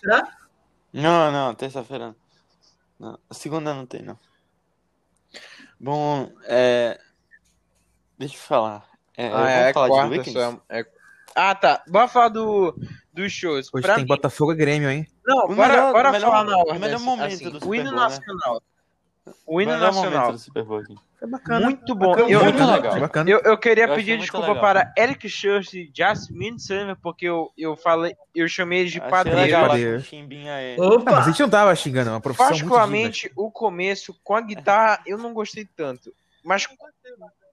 Será? 0.00 0.36
Não, 0.92 1.30
não, 1.32 1.54
terça-feira. 1.54 2.14
Não. 2.98 3.18
Segunda 3.30 3.72
não 3.74 3.86
tem, 3.86 4.02
não. 4.02 4.18
Bom, 5.78 6.30
é. 6.44 6.98
Deixa 8.18 8.34
eu 8.36 8.40
falar. 8.40 8.86
É, 9.16 9.26
Ah, 9.26 9.30
vamos 9.30 9.48
é, 9.48 9.70
é 9.70 9.72
falar 9.72 9.88
quarta 9.88 10.24
só. 10.30 10.60
É... 10.68 10.86
Ah, 11.34 11.54
tá. 11.54 11.82
Bora 11.88 12.06
falar 12.08 12.28
do, 12.28 12.76
dos 13.12 13.32
shows. 13.32 13.68
Hoje 13.74 13.82
Pra 13.82 13.94
tem 13.96 14.04
mim- 14.04 14.08
Botafogo 14.08 14.52
e 14.52 14.56
Grêmio, 14.56 14.88
hein? 14.88 15.06
Não, 15.26 15.46
O 15.46 15.54
bora, 15.54 15.68
melhor- 15.68 15.92
bora 15.92 16.08
o 16.08 16.12
melhor- 16.12 16.30
falar 16.30 16.44
na 16.44 16.56
o 16.58 16.78
melhor 16.78 16.94
assim, 16.96 17.04
momento 17.04 17.34
assim, 17.34 17.50
do 17.50 17.56
o 17.56 17.60
Super 17.60 17.74
hino 17.74 17.90
Bowl, 17.90 17.94
né? 17.94 18.00
nacional. 18.08 18.62
O 19.46 19.60
hino 19.60 19.72
Melhor 19.72 19.86
nacional. 19.92 20.12
momento 20.12 20.32
do 20.32 20.38
Super 20.38 20.64
Bowl 20.64 20.78
aqui. 20.78 20.96
Foi 21.24 21.30
bacana. 21.30 21.66
Muito 21.66 21.94
bom. 21.94 22.10
Bacana, 22.10 22.30
Eu, 22.30 22.44
muito 22.44 22.58
eu- 22.58 22.70
legal. 22.70 23.00
Bacana. 23.00 23.30
Eu, 23.30 23.40
eu 23.40 23.56
queria 23.58 23.84
Eu 23.86 23.94
pedir 23.94 24.18
desculpa 24.18 24.48
legal. 24.48 24.60
para 24.60 24.92
Eric 24.98 25.26
Church 25.28 25.78
e 25.78 25.90
Jasmine 25.96 26.60
Summer, 26.60 26.96
porque 27.02 27.24
eu, 27.26 27.50
eu 27.56 27.76
falei, 27.76 28.14
eu 28.34 28.46
chamei 28.46 28.80
eles 28.80 28.92
de 28.92 28.98
Achei 28.98 29.10
padrinho. 29.10 29.36
legal 29.38 29.62
lá 29.62 29.68
padeiro. 29.70 29.92
com 29.94 29.98
o 29.98 30.04
Chimbinha 30.04 30.54
aí. 30.54 30.76
Não, 30.76 30.88
mas 30.98 31.06
a 31.06 31.10
Opa! 31.18 31.22
gente 31.22 31.40
não 31.40 31.48
tava 31.50 31.74
xingando, 31.74 32.10
é 32.10 32.12
uma 32.12 32.20
profissão. 32.20 32.46
Particularmente, 32.48 33.32
o 33.34 33.50
começo 33.50 34.14
com 34.22 34.34
a 34.34 34.40
guitarra 34.42 35.00
eu 35.06 35.16
não 35.16 35.32
gostei 35.32 35.64
tanto. 35.64 36.12
Mas. 36.44 36.68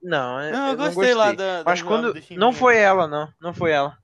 Não, 0.04 0.42
eu 0.42 0.52
Não, 0.52 0.68
eu 0.72 0.78
não 0.78 0.86
gostei 0.94 1.14
lá 1.14 1.28
gostei. 1.28 1.46
da. 1.46 1.64
Mas 1.66 1.82
da 1.82 1.88
quando. 1.88 2.22
Não 2.32 2.52
foi 2.52 2.78
ela, 2.78 3.08
não. 3.08 3.30
Não 3.40 3.54
foi 3.54 3.72
ela. 3.72 3.98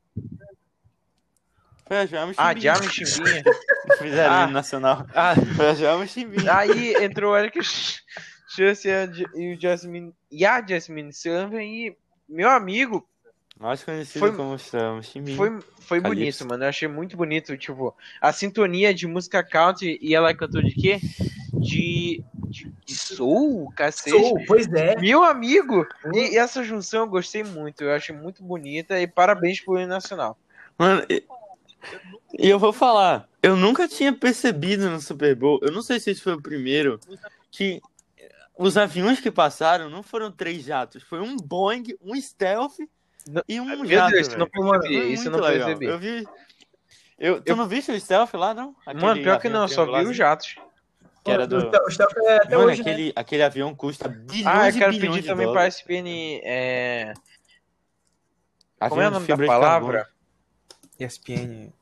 Foi 1.86 1.98
a 1.98 2.06
Jama 2.06 2.34
Ah, 2.38 2.50
Chimbinha. 2.54 2.76
Jamie 2.76 2.90
Chimbinha. 2.94 3.44
Fizeram 4.00 4.34
Ah. 4.34 4.48
nacional. 4.48 5.06
Ah, 5.16 5.34
Foi 5.56 5.70
a 5.70 5.74
Jama 5.74 6.06
Chimbinha. 6.06 6.54
aí 6.54 6.94
entrou 7.04 7.34
o 7.34 7.38
Eric 7.38 7.60
Church 8.48 8.88
e 8.88 9.26
e 9.36 9.56
o 9.56 9.62
Jasmine. 9.62 10.14
E 10.32 10.46
a 10.46 10.66
Jasmine 10.66 11.14
Summer 11.14 11.62
e. 11.62 11.96
Meu 12.28 12.50
amigo, 12.50 13.08
Mais 13.60 13.84
conhecido 13.84 14.20
Foi- 14.20 14.36
como 14.36 14.58
Chimbinha. 15.02 15.38
Foi, 15.38 15.60
foi 15.80 16.02
Calypso. 16.02 16.44
bonito, 16.44 16.48
mano. 16.50 16.64
Eu 16.66 16.70
achei 16.70 16.88
muito 16.88 17.16
bonito. 17.18 17.58
Tipo, 17.58 17.96
a 18.22 18.32
sintonia 18.34 18.94
de 18.94 19.08
música 19.08 19.42
country 19.44 19.98
e 20.02 20.14
ela 20.14 20.34
cantou 20.36 20.62
de 20.62 20.72
quê? 20.76 21.00
De. 21.54 22.24
de, 22.50 22.72
de 22.86 22.96
soul, 22.96 23.72
cacete. 23.76 24.12
Sou, 24.12 24.38
pois 24.46 24.72
é. 24.74 24.96
Meu 25.00 25.24
amigo! 25.24 25.88
E, 26.14 26.34
e 26.34 26.38
essa 26.38 26.64
junção 26.64 27.02
eu 27.02 27.08
gostei 27.08 27.44
muito. 27.44 27.84
Eu 27.84 27.94
achei 27.94 28.16
muito 28.16 28.44
bonita. 28.44 29.00
E 29.00 29.08
parabéns 29.08 29.60
pro 29.62 29.86
nacional. 29.88 30.38
Mano, 30.78 31.04
e, 31.10 31.24
e 32.38 32.50
eu 32.50 32.60
vou 32.60 32.72
falar, 32.74 33.28
eu 33.42 33.56
nunca 33.56 33.88
tinha 33.88 34.14
percebido 34.14 34.90
no 34.90 35.00
Super 35.02 35.36
Bowl, 35.36 35.60
eu 35.64 35.72
não 35.72 35.82
sei 35.82 36.00
se 36.00 36.12
esse 36.12 36.22
foi 36.22 36.34
o 36.34 36.42
primeiro, 36.42 37.00
que 37.50 37.82
os 38.58 38.78
aviões 38.78 39.20
que 39.20 39.30
passaram 39.32 39.90
não 39.90 40.02
foram 40.04 40.32
três 40.32 40.64
jatos, 40.64 41.04
foi 41.04 41.20
um 41.20 41.38
Boeing, 41.38 41.84
um 42.02 42.20
Stealth 42.20 42.78
Não- 43.28 43.44
e 43.48 43.60
um 43.60 43.66
Meu 43.66 43.86
jato. 43.86 44.12
Deus, 44.12 44.28
isso 44.28 44.38
não 44.38 44.48
velho. 44.48 44.70
percebi. 44.72 44.98
Foi 44.98 45.08
Isso 45.14 45.30
não 45.30 45.40
legal. 45.40 45.68
percebi. 45.68 45.86
Eu 45.86 46.00
vi. 46.00 46.28
Eu, 47.20 47.42
tu 47.42 47.50
Eu- 47.50 47.56
não 47.56 47.68
viste 47.68 47.92
o 47.92 48.00
Stealth 48.00 48.34
lá, 48.34 48.54
não? 48.54 48.76
Aquele 48.86 49.06
Mano, 49.06 49.22
pior 49.22 49.40
que 49.40 49.50
não, 49.50 49.62
eu 49.64 49.68
só 49.68 49.86
vi 49.86 50.06
os 50.06 50.16
jatos. 50.16 50.56
que 51.24 51.32
era 51.32 51.46
do. 51.46 51.58
O 51.58 51.92
Stealth 51.92 52.16
é 52.26 52.36
até 52.38 52.56
Mano, 52.56 52.70
hoje, 52.70 52.84
né? 52.84 52.92
aquele, 52.92 53.14
aquele 53.16 53.44
avião 53.44 53.76
custa 53.76 54.08
bilhões 54.08 54.46
Ah, 54.46 54.70
eu 54.70 54.74
quero 54.74 54.92
pedir 55.00 55.24
também 55.24 55.46
pra 55.46 55.54
dólares. 55.68 55.76
SPN. 55.76 56.40
É... 56.44 57.14
Avião 58.80 58.90
Como 58.90 59.02
é 59.02 59.08
o 59.08 59.12
nome 59.12 59.28
da 59.28 59.38
palavra? 59.46 60.08
ESPN 61.00 61.74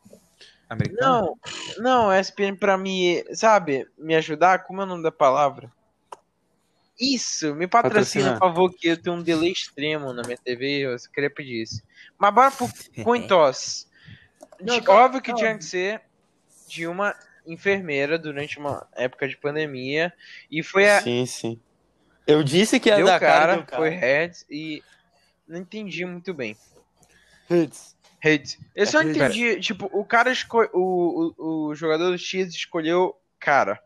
americano? 0.70 1.38
Não, 1.78 2.10
não, 2.10 2.14
SPN 2.14 2.58
pra 2.58 2.78
me, 2.78 3.24
sabe, 3.36 3.88
me 3.98 4.16
ajudar, 4.16 4.64
como 4.64 4.82
é 4.82 4.84
o 4.84 4.88
nome 4.88 5.04
da 5.04 5.12
palavra? 5.12 5.72
Isso, 7.00 7.54
me 7.56 7.68
patrocina, 7.68 8.34
por 8.34 8.40
favor, 8.40 8.74
que 8.74 8.88
eu 8.88 9.02
tenho 9.02 9.18
um 9.18 9.22
delay 9.22 9.52
extremo 9.52 10.14
na 10.14 10.24
minha 10.24 10.38
TV, 10.38 10.80
eu 10.80 10.96
queria 11.14 11.30
pedir 11.30 11.64
isso. 11.64 11.82
Mas 12.18 12.34
bora 12.34 12.52
pro 12.52 12.68
Coin 13.04 13.28
Toss. 13.28 13.90
Não, 14.62 14.82
Óbvio 14.88 15.22
que 15.22 15.34
tinha 15.34 15.58
que 15.58 15.66
ser 15.66 16.02
de 16.68 16.88
uma 16.88 17.14
enfermeira 17.46 18.18
durante 18.18 18.58
uma 18.58 18.88
época 18.96 19.28
de 19.28 19.36
pandemia, 19.38 20.14
e 20.50 20.64
foi 20.64 20.90
a... 20.90 21.02
Sim, 21.02 21.26
sim. 21.26 21.60
Eu 22.26 22.44
disse 22.44 22.80
que 22.80 22.90
ia 22.90 22.96
Deu 22.96 23.06
dar 23.06 23.20
cara, 23.20 23.36
cara, 23.36 23.56
deu 23.56 23.66
cara. 23.66 23.82
foi 23.82 23.90
Heads, 23.90 24.46
e 24.50 24.84
não 25.48 25.60
entendi 25.60 26.06
muito 26.06 26.34
bem. 26.34 26.58
Hits. 27.50 27.96
Heads. 28.20 28.58
Eu 28.74 28.88
só 28.88 29.02
É, 29.02 29.04
entendi, 29.04 29.60
tipo, 29.60 29.90
o 29.92 30.04
cara 30.04 30.32
esco... 30.32 30.64
o, 30.74 31.34
o, 31.38 31.68
o 31.68 31.76
jogador 31.76 32.10
do 32.10 32.18
X 32.18 32.56
escolheu 32.56 33.16
cara, 33.40 33.80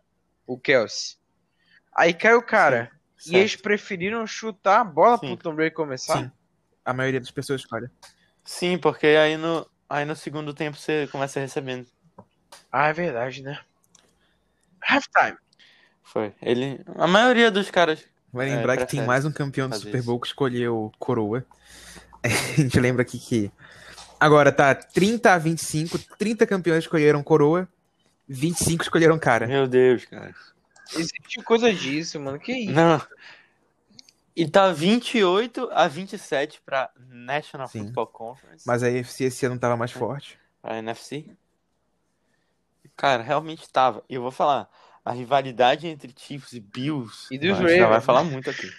o 0.47 0.57
Kelsey. 0.57 1.17
Aí 1.93 2.13
caiu 2.13 2.37
o 2.37 2.43
cara. 2.43 2.91
E 3.27 3.35
eles 3.35 3.51
Certo. 3.51 3.63
preferiram 3.63 4.25
chutar 4.25 4.81
a 4.81 4.83
bola 4.83 5.17
Sim. 5.17 5.35
pro 5.35 5.43
Tom 5.43 5.55
Brady 5.55 5.73
começar? 5.73 6.17
Sim. 6.19 6.31
A 6.85 6.93
maioria 6.93 7.19
das 7.19 7.31
pessoas 7.31 7.61
escolhe. 7.61 7.89
Sim, 8.43 8.77
porque 8.77 9.07
aí 9.07 9.37
no, 9.37 9.69
aí 9.89 10.05
no 10.05 10.15
segundo 10.15 10.53
tempo 10.53 10.77
você 10.77 11.07
começa 11.11 11.39
recebendo. 11.39 11.85
Ah, 12.71 12.87
é 12.87 12.93
verdade, 12.93 13.41
né? 13.43 13.59
Halftime. 14.81 15.37
Foi. 16.03 16.33
Ele. 16.41 16.79
A 16.95 17.07
maioria 17.07 17.51
dos 17.51 17.69
caras. 17.69 18.03
Vai 18.31 18.49
É, 18.49 18.55
lembrar 18.55 18.77
que 18.77 18.85
tem 18.85 19.03
mais 19.03 19.25
um 19.25 19.31
campeão 19.31 19.67
do 19.69 19.75
Super 19.75 19.97
isso. 19.97 20.05
Bowl 20.05 20.19
que 20.19 20.27
escolheu 20.27 20.91
coroa. 20.99 21.45
A 22.23 22.27
gente 22.27 22.79
lembra 22.79 23.01
aqui 23.01 23.17
que 23.17 23.51
agora 24.19 24.51
tá 24.51 24.73
30 24.75 25.33
a 25.33 25.37
25, 25.37 25.97
30 26.17 26.45
campeões 26.45 26.83
escolheram 26.83 27.23
coroa, 27.23 27.67
25 28.27 28.83
escolheram 28.83 29.17
cara. 29.17 29.47
Meu 29.47 29.67
Deus, 29.67 30.05
cara. 30.05 30.33
Existe 30.95 31.41
coisa 31.43 31.73
disso, 31.73 32.19
mano. 32.19 32.39
Que 32.39 32.51
isso? 32.53 32.71
Não. 32.73 33.01
E 34.35 34.47
tá 34.47 34.71
28 34.71 35.69
a 35.71 35.87
27 35.87 36.61
pra 36.65 36.89
National 37.09 37.67
Sim. 37.67 37.83
Football 37.83 38.07
Conference. 38.07 38.63
Mas 38.65 38.81
a 38.83 38.87
AFC 38.87 39.25
esse 39.25 39.45
ano 39.45 39.59
tava 39.59 39.75
mais 39.75 39.91
É. 39.91 39.93
forte. 39.95 40.39
A 40.63 40.77
NFC. 40.77 41.25
Cara, 42.95 43.21
realmente 43.23 43.69
tava. 43.69 44.03
E 44.09 44.15
eu 44.15 44.21
vou 44.21 44.31
falar. 44.31 44.69
A 45.03 45.11
rivalidade 45.11 45.87
entre 45.87 46.13
Chiefs 46.15 46.53
e 46.53 46.59
Bills. 46.59 47.27
E 47.31 47.37
dos 47.37 47.57
gente 47.57 47.69
já 47.69 47.77
vai 47.77 47.79
Ravens, 47.79 48.05
falar 48.05 48.23
muito 48.23 48.49
aqui. 48.49 48.69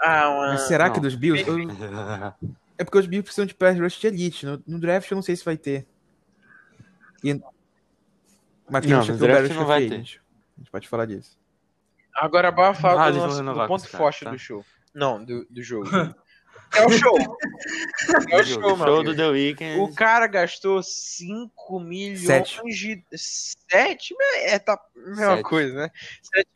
Ah, 0.00 0.28
mano. 0.28 0.52
Mas 0.52 0.62
será 0.62 0.86
não. 0.88 0.94
que 0.94 1.00
dos 1.00 1.14
Bills? 1.14 1.44
Eu- 1.48 1.56
É 2.78 2.84
porque 2.84 2.98
os 2.98 3.06
Bills 3.06 3.22
precisam 3.24 3.46
de 3.46 3.54
pass 3.54 3.78
rush 3.80 3.98
de 3.98 4.06
elite. 4.08 4.44
No, 4.44 4.62
no 4.66 4.78
draft 4.78 5.10
eu 5.10 5.14
não 5.14 5.22
sei 5.22 5.34
se 5.34 5.42
vai 5.42 5.56
ter. 5.56 5.86
E... 7.24 7.32
Mas 8.68 8.82
tem 8.82 8.90
Não, 8.90 8.98
um 8.98 9.00
no 9.00 9.06
Shaquille 9.06 9.26
draft 9.28 9.54
não 9.54 9.64
vai 9.64 9.88
ter. 9.88 10.20
A 10.56 10.60
gente 10.60 10.70
pode 10.70 10.88
falar 10.88 11.06
disso. 11.06 11.38
Agora 12.14 12.50
bora 12.50 12.74
falar 12.74 13.06
Ah, 13.06 13.10
do, 13.10 13.18
nosso, 13.18 13.42
do 13.42 13.66
ponto 13.66 13.88
forte 13.88 14.24
tá. 14.24 14.30
do 14.30 14.38
show. 14.38 14.64
Não, 14.94 15.22
do, 15.22 15.44
do 15.50 15.62
jogo. 15.62 15.86
é 16.74 16.86
o 16.86 16.90
show. 16.90 17.16
É 18.30 18.40
o 18.40 18.44
show, 18.44 18.60
show 18.62 18.76
mano. 18.76 19.02
do 19.04 19.16
The 19.16 19.28
Weeknd. 19.28 19.80
O 19.80 19.92
cara 19.94 20.26
gastou 20.26 20.82
5 20.82 21.80
milhões 21.80 22.20
Sete. 22.26 22.60
de. 22.64 23.04
7? 23.12 24.14
É, 24.44 24.58
tá 24.58 24.74
a 24.74 24.98
mesma 24.98 25.36
Sete. 25.36 25.42
coisa, 25.42 25.74
né? 25.74 25.90
Sete. 26.22 26.48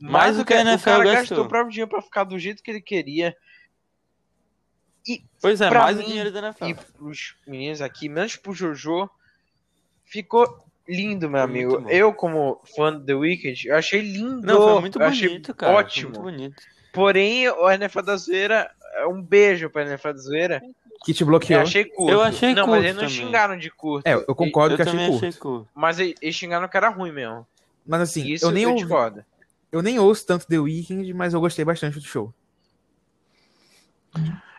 Mais 0.00 0.36
do 0.36 0.44
que 0.44 0.52
a 0.54 0.58
o 0.58 0.60
NFL 0.60 0.84
cara 0.84 1.04
gastou. 1.04 1.14
gastou 1.20 1.44
o 1.44 1.48
próprio 1.48 1.70
dinheiro 1.70 1.90
pra 1.90 2.02
ficar 2.02 2.24
do 2.24 2.38
jeito 2.38 2.62
que 2.62 2.70
ele 2.70 2.80
queria. 2.80 3.36
Pois 5.40 5.60
é, 5.60 5.70
mais 5.70 5.96
o 5.96 6.00
mim, 6.00 6.06
dinheiro 6.06 6.30
da 6.32 6.38
NFL. 6.40 6.64
E 6.66 6.74
pros 6.74 7.36
meninos 7.46 7.80
aqui, 7.82 8.08
menos 8.08 8.36
pro 8.36 8.52
Jojo, 8.52 9.08
ficou 10.04 10.66
lindo, 10.90 11.28
meu 11.30 11.40
Foi 11.40 11.50
amigo. 11.50 11.84
Eu, 11.88 12.12
como 12.12 12.60
fã 12.76 12.92
do 12.92 13.04
The 13.04 13.14
Weeknd, 13.14 13.68
eu 13.68 13.76
achei 13.76 14.00
lindo. 14.00 14.42
Não, 14.46 14.60
foi 14.72 14.80
muito 14.80 14.98
eu 15.00 15.06
achei 15.06 15.28
bonito, 15.28 15.54
cara. 15.54 15.72
Foi 15.72 15.82
Ótimo. 15.82 16.10
muito 16.10 16.22
bonito. 16.22 16.62
Porém, 16.92 17.48
o 17.48 17.70
NFL 17.70 18.02
da 18.02 18.16
Zoeira, 18.16 18.70
é 18.96 19.06
um 19.06 19.22
beijo 19.22 19.70
pra 19.70 19.82
NFL 19.82 20.08
da 20.12 20.18
Zoeira. 20.18 20.62
Que 21.04 21.14
te 21.14 21.22
Eu 21.22 21.26
bloqueou. 21.28 21.60
achei 21.62 21.84
curto. 21.86 22.12
Eu 22.12 22.20
achei 22.20 22.54
Não, 22.54 22.64
curto 22.64 22.70
mas 22.76 22.84
eles 22.84 22.96
não 22.96 23.02
também. 23.04 23.16
xingaram 23.16 23.56
de 23.56 23.70
curto. 23.70 24.06
É, 24.06 24.14
eu 24.14 24.34
concordo 24.34 24.74
eu 24.74 24.76
que 24.76 24.82
achei 24.82 24.92
também 24.92 25.08
curto. 25.10 25.26
achei 25.26 25.40
curto. 25.40 25.68
Mas 25.74 25.98
eles 25.98 26.34
xingaram 26.34 26.68
que 26.68 26.76
era 26.76 26.88
ruim 26.90 27.10
mesmo. 27.12 27.46
Mas 27.86 28.02
assim, 28.02 28.26
Isso 28.26 28.44
eu 28.44 28.50
nem, 28.50 28.66
ouvi- 28.66 28.86
eu 29.72 29.80
nem 29.82 29.98
ouço 29.98 30.26
tanto 30.26 30.46
The 30.46 30.58
Weeknd, 30.58 31.14
mas 31.14 31.32
eu 31.32 31.40
gostei 31.40 31.64
bastante 31.64 31.98
do 31.98 32.04
show. 32.04 32.34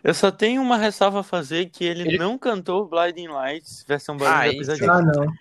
Eu 0.03 0.13
só 0.15 0.31
tenho 0.31 0.61
uma 0.63 0.77
ressalva 0.77 1.19
a 1.19 1.23
fazer 1.23 1.67
que 1.67 1.83
ele, 1.85 2.01
Ele- 2.01 2.17
não 2.17 2.37
cantou 2.37 2.87
Blinding 2.87 3.27
Lights, 3.27 3.85
versão 3.87 4.17
barulho 4.17 4.61
Ah, 4.63 4.65
da. 4.65 4.93
Ah, 4.95 5.01
não. 5.01 5.33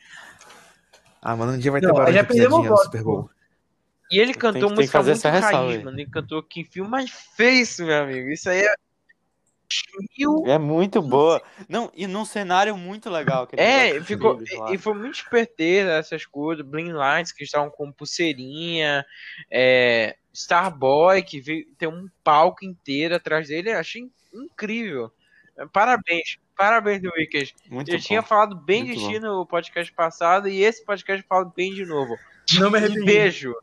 Ah, 1.22 1.36
mano, 1.36 1.52
um 1.52 1.58
dia 1.58 1.70
vai 1.70 1.80
ter 1.80 1.86
Não, 1.88 1.94
barulho 1.94 2.14
já 2.14 2.22
de 2.22 2.28
perdemos 2.28 2.70
o 2.70 2.76
Super 2.78 3.02
Bowl. 3.02 3.30
E 4.10 4.18
ele 4.18 4.32
Tem 4.32 4.40
cantou 4.40 4.52
que- 4.52 4.66
tem 4.66 4.68
que 4.68 4.80
música 4.80 4.98
fazer 4.98 5.10
muito 5.12 5.18
essa 5.26 5.30
ressalva 5.30 5.68
raiz, 5.70 5.84
mano. 5.84 6.00
Ele 6.00 6.10
cantou 6.10 6.42
que 6.42 6.64
filme 6.64 6.90
mais 6.90 7.10
feio 7.10 7.62
isso, 7.62 7.84
meu 7.84 8.02
amigo. 8.02 8.28
Isso 8.30 8.48
aí 8.50 8.60
é. 8.62 8.74
É 10.46 10.58
muito 10.58 11.00
boa. 11.00 11.40
Não, 11.68 11.92
e 11.94 12.06
num 12.08 12.24
cenário 12.24 12.76
muito 12.76 13.08
legal. 13.08 13.46
É, 13.52 14.00
ficou. 14.00 14.36
deles. 14.36 14.50
E, 14.72 14.76
foi 14.76 14.94
muito 14.94 15.14
esperteiro 15.14 15.90
essas 15.90 16.26
coisas. 16.26 16.66
Blind 16.66 16.90
Lights, 16.92 17.30
que 17.30 17.44
estavam 17.44 17.70
com 17.70 17.92
pulseirinha. 17.92 19.06
É, 19.48 20.16
Starboy, 20.32 21.22
que 21.22 21.40
veio, 21.40 21.66
tem 21.78 21.88
um 21.88 22.08
palco 22.24 22.64
inteiro 22.64 23.14
atrás 23.14 23.46
dele. 23.46 23.70
Eu 23.70 23.78
achei 23.78 24.10
incrível. 24.34 25.12
Parabéns. 25.66 26.38
Parabéns, 26.56 27.00
do 27.02 27.10
Wicked. 27.16 27.54
Muito 27.70 27.90
Eu 27.90 27.98
bom. 27.98 28.04
tinha 28.04 28.22
falado 28.22 28.54
bem 28.56 28.84
Muito 28.84 28.98
de 28.98 29.04
bom. 29.04 29.10
ti 29.12 29.18
no 29.20 29.46
podcast 29.46 29.92
passado 29.92 30.48
e 30.48 30.62
esse 30.62 30.84
podcast 30.84 31.24
fala 31.28 31.50
bem 31.56 31.72
de 31.74 31.84
novo. 31.86 32.16
Não 32.58 32.70
me 32.70 32.76
Um 32.78 32.80
arrependi. 32.84 33.04
beijo. 33.04 33.54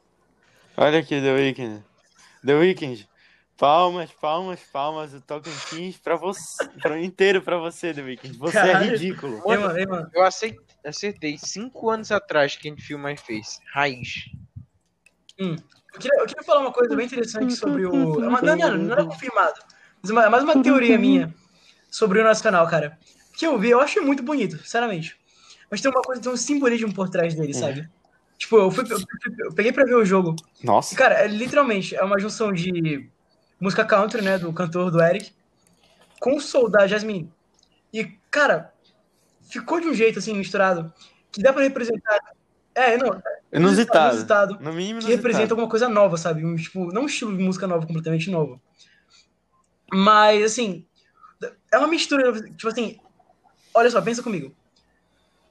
Olha 0.76 1.00
aqui, 1.00 1.20
The 1.22 1.34
Weeknd. 1.34 1.84
The 2.46 2.54
Weeknd. 2.56 3.08
Palmas, 3.58 4.12
palmas, 4.12 4.60
palmas. 4.72 5.14
O 5.14 5.22
Tocantins 5.22 5.98
pra 5.98 6.16
você. 6.16 6.68
Pra, 6.82 7.00
inteiro 7.02 7.42
pra 7.42 7.58
você, 7.58 7.94
The 7.94 8.02
Weeknd. 8.02 8.38
Você 8.38 8.58
é 8.58 8.62
Caralho. 8.62 8.92
ridículo. 8.92 9.42
Ei, 9.52 9.58
mano, 9.58 9.78
ei, 9.80 9.86
mano. 9.88 10.10
Eu 10.14 10.24
acei- 10.24 10.58
acertei 10.86 11.38
cinco 11.38 11.90
anos 11.90 12.12
atrás 12.12 12.56
que 12.56 12.68
a 12.68 12.72
gente 12.72 12.84
filme 12.84 13.04
mais 13.04 13.20
fez. 13.22 13.60
Raiz. 13.74 14.26
Eu 15.38 15.56
queria, 16.00 16.20
eu 16.20 16.26
queria 16.28 16.44
falar 16.44 16.62
uma 16.62 16.72
coisa 16.72 16.96
bem 16.96 17.06
interessante 17.06 17.56
sobre 17.56 17.86
o. 17.86 18.24
é 18.24 18.28
uma- 18.28 18.42
não, 18.42 18.56
não, 18.56 18.78
não 18.78 18.92
era 18.94 19.06
confirmado. 19.06 19.60
Mas 20.02 20.10
é 20.10 20.14
uma- 20.14 20.26
é 20.26 20.30
mais 20.30 20.44
uma 20.44 20.62
teoria 20.64 20.98
minha 20.98 21.34
sobre 21.90 22.20
o 22.20 22.24
nosso 22.24 22.44
canal, 22.44 22.68
cara. 22.68 22.98
Que 23.38 23.46
eu 23.46 23.58
vi, 23.58 23.70
eu 23.70 23.80
acho 23.82 24.02
muito 24.04 24.24
bonito, 24.24 24.58
sinceramente. 24.58 25.18
Mas 25.70 25.82
tem 25.82 25.92
uma 25.92 26.02
coisa, 26.02 26.22
tem 26.22 26.32
um 26.32 26.38
simbolismo 26.38 26.94
por 26.94 27.10
trás 27.10 27.36
dele, 27.36 27.54
sabe? 27.54 27.90
Tipo, 28.38 28.58
eu, 28.58 28.72
fui, 28.72 28.84
eu, 28.90 28.98
eu 29.46 29.54
peguei 29.54 29.72
pra 29.72 29.84
ver 29.84 29.96
o 29.96 30.06
jogo. 30.06 30.36
E, 30.62 30.66
Nossa. 30.66 30.96
cara, 30.96 31.16
é, 31.16 31.28
literalmente, 31.28 31.96
é 31.96 32.04
uma 32.04 32.20
junção 32.20 32.54
de 32.54 33.10
música 33.60 33.84
country, 33.84 34.22
né, 34.22 34.38
do 34.38 34.54
cantor 34.54 34.92
do 34.92 35.02
Eric, 35.02 35.32
com 36.20 36.36
o 36.36 36.42
soul 36.42 36.70
da 36.70 36.86
Jasmine. 36.88 37.32
E, 37.92 38.06
cara, 38.30 38.74
ficou 39.50 39.80
de 39.80 39.88
um 39.88 39.94
jeito, 39.94 40.20
assim, 40.20 40.36
misturado, 40.36 40.94
que 41.32 41.42
dá 41.42 41.52
pra 41.52 41.64
representar... 41.64 42.20
É, 42.76 42.96
não, 42.96 43.20
Inusitado. 43.52 44.14
inusitado 44.14 44.54
No 44.60 44.72
mínimo, 44.72 45.00
que 45.00 45.06
inusitado. 45.06 45.16
representa 45.16 45.54
alguma 45.54 45.70
coisa 45.70 45.90
nova, 45.90 46.16
sabe? 46.18 46.46
Um, 46.46 46.56
tipo, 46.56 46.94
não 46.94 47.04
um 47.04 47.06
estilo 47.08 47.36
de 47.36 47.44
música 47.44 47.66
nova, 47.66 47.88
completamente 47.88 48.30
novo. 48.30 48.62
Mas, 49.92 50.44
assim, 50.44 50.86
é 51.72 51.78
uma 51.78 51.88
mistura, 51.88 52.34
tipo 52.52 52.68
assim, 52.68 53.00
olha 53.74 53.90
só, 53.90 54.02
pensa 54.02 54.24
comigo. 54.24 54.56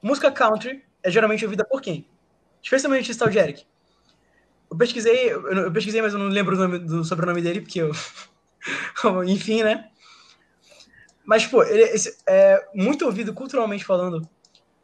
Música 0.01 0.31
country 0.31 0.83
é 1.03 1.09
geralmente 1.09 1.43
ouvida 1.43 1.65
por 1.65 1.81
quem? 1.81 2.07
Especialmente 2.61 3.09
esse 3.09 3.19
tal 3.19 3.29
de 3.29 3.37
Eric. 3.37 3.65
Eu 4.69 4.77
pesquisei, 4.77 5.31
eu, 5.31 5.41
eu 5.47 5.71
pesquisei, 5.71 6.01
mas 6.01 6.13
eu 6.13 6.19
não 6.19 6.27
lembro 6.27 6.55
o 6.55 6.59
nome 6.59 6.79
do 6.79 7.03
sobrenome 7.03 7.41
dele, 7.41 7.61
porque 7.61 7.81
eu. 7.81 7.91
Enfim, 9.25 9.63
né? 9.63 9.89
Mas, 11.25 11.45
pô, 11.45 11.63
ele 11.63 11.83
esse 11.83 12.17
é 12.27 12.67
muito 12.73 13.05
ouvido 13.05 13.33
culturalmente 13.33 13.85
falando 13.85 14.27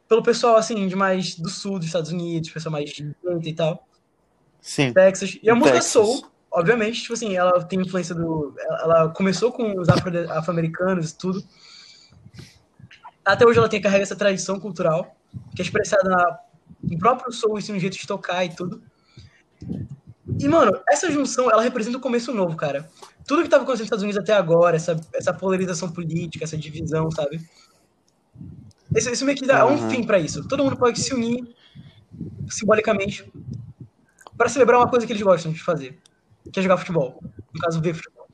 pelo 0.08 0.22
pessoal, 0.22 0.56
assim, 0.56 0.86
de 0.86 0.94
mais 0.94 1.34
do 1.34 1.48
sul 1.48 1.78
dos 1.78 1.86
Estados 1.86 2.10
Unidos, 2.10 2.50
pessoal 2.50 2.72
mais 2.72 2.90
de 2.90 3.14
e 3.42 3.54
tal. 3.54 3.86
Sim. 4.60 4.92
Texas. 4.92 5.38
E 5.42 5.50
a 5.50 5.54
música 5.54 5.76
Texas. 5.76 5.92
soul, 5.92 6.26
obviamente, 6.54 7.02
tipo 7.02 7.12
assim, 7.14 7.36
ela 7.36 7.62
tem 7.64 7.80
influência 7.80 8.14
do. 8.14 8.54
Ela 8.80 9.10
começou 9.10 9.52
com 9.52 9.78
os 9.78 9.88
afro- 9.88 10.32
afro-americanos 10.32 11.10
e 11.10 11.18
tudo. 11.18 11.44
Até 13.24 13.46
hoje 13.46 13.58
ela 13.58 13.68
tem 13.68 13.80
carrega 13.80 14.02
essa 14.02 14.16
tradição 14.16 14.60
cultural, 14.60 15.16
que 15.54 15.62
é 15.62 15.64
expressada 15.64 16.08
na, 16.08 16.38
no 16.82 16.98
próprio 16.98 17.32
soul, 17.32 17.56
assim, 17.56 17.72
um 17.74 17.78
jeito 17.80 17.96
de 17.98 18.06
tocar 18.06 18.44
e 18.44 18.54
tudo. 18.54 18.82
E, 20.38 20.48
mano, 20.48 20.72
essa 20.90 21.10
junção, 21.10 21.50
ela 21.50 21.62
representa 21.62 21.96
um 21.98 22.00
começo 22.00 22.32
novo, 22.32 22.56
cara. 22.56 22.88
Tudo 23.26 23.42
que 23.42 23.48
tava 23.48 23.62
acontecendo 23.62 23.84
nos 23.84 23.86
Estados 23.86 24.02
Unidos 24.02 24.22
até 24.22 24.34
agora, 24.34 24.76
essa, 24.76 24.98
essa 25.14 25.32
polarização 25.32 25.90
política, 25.90 26.44
essa 26.44 26.56
divisão, 26.56 27.10
sabe? 27.10 27.40
Isso, 28.94 29.10
isso 29.10 29.24
meio 29.24 29.36
que 29.38 29.46
dá 29.46 29.66
um 29.66 29.72
Uhum. 29.72 29.88
fim 29.88 30.04
pra 30.04 30.18
isso. 30.18 30.46
Todo 30.46 30.62
mundo 30.62 30.76
pode 30.76 31.00
se 31.00 31.14
unir 31.14 31.42
simbolicamente, 32.48 33.30
para 34.36 34.48
celebrar 34.48 34.78
uma 34.80 34.88
coisa 34.88 35.06
que 35.06 35.12
eles 35.12 35.22
gostam 35.22 35.52
de 35.52 35.62
fazer, 35.62 35.98
que 36.52 36.60
é 36.60 36.62
jogar 36.62 36.76
futebol. 36.76 37.22
No 37.52 37.60
caso, 37.60 37.80
ver 37.80 37.94
futebol. 37.94 38.28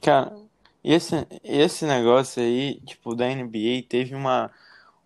Cara, 0.00 0.32
esse, 0.82 1.26
esse 1.44 1.86
negócio 1.86 2.42
aí, 2.42 2.80
tipo, 2.84 3.14
da 3.14 3.28
NBA 3.28 3.84
teve 3.88 4.14
uma, 4.14 4.50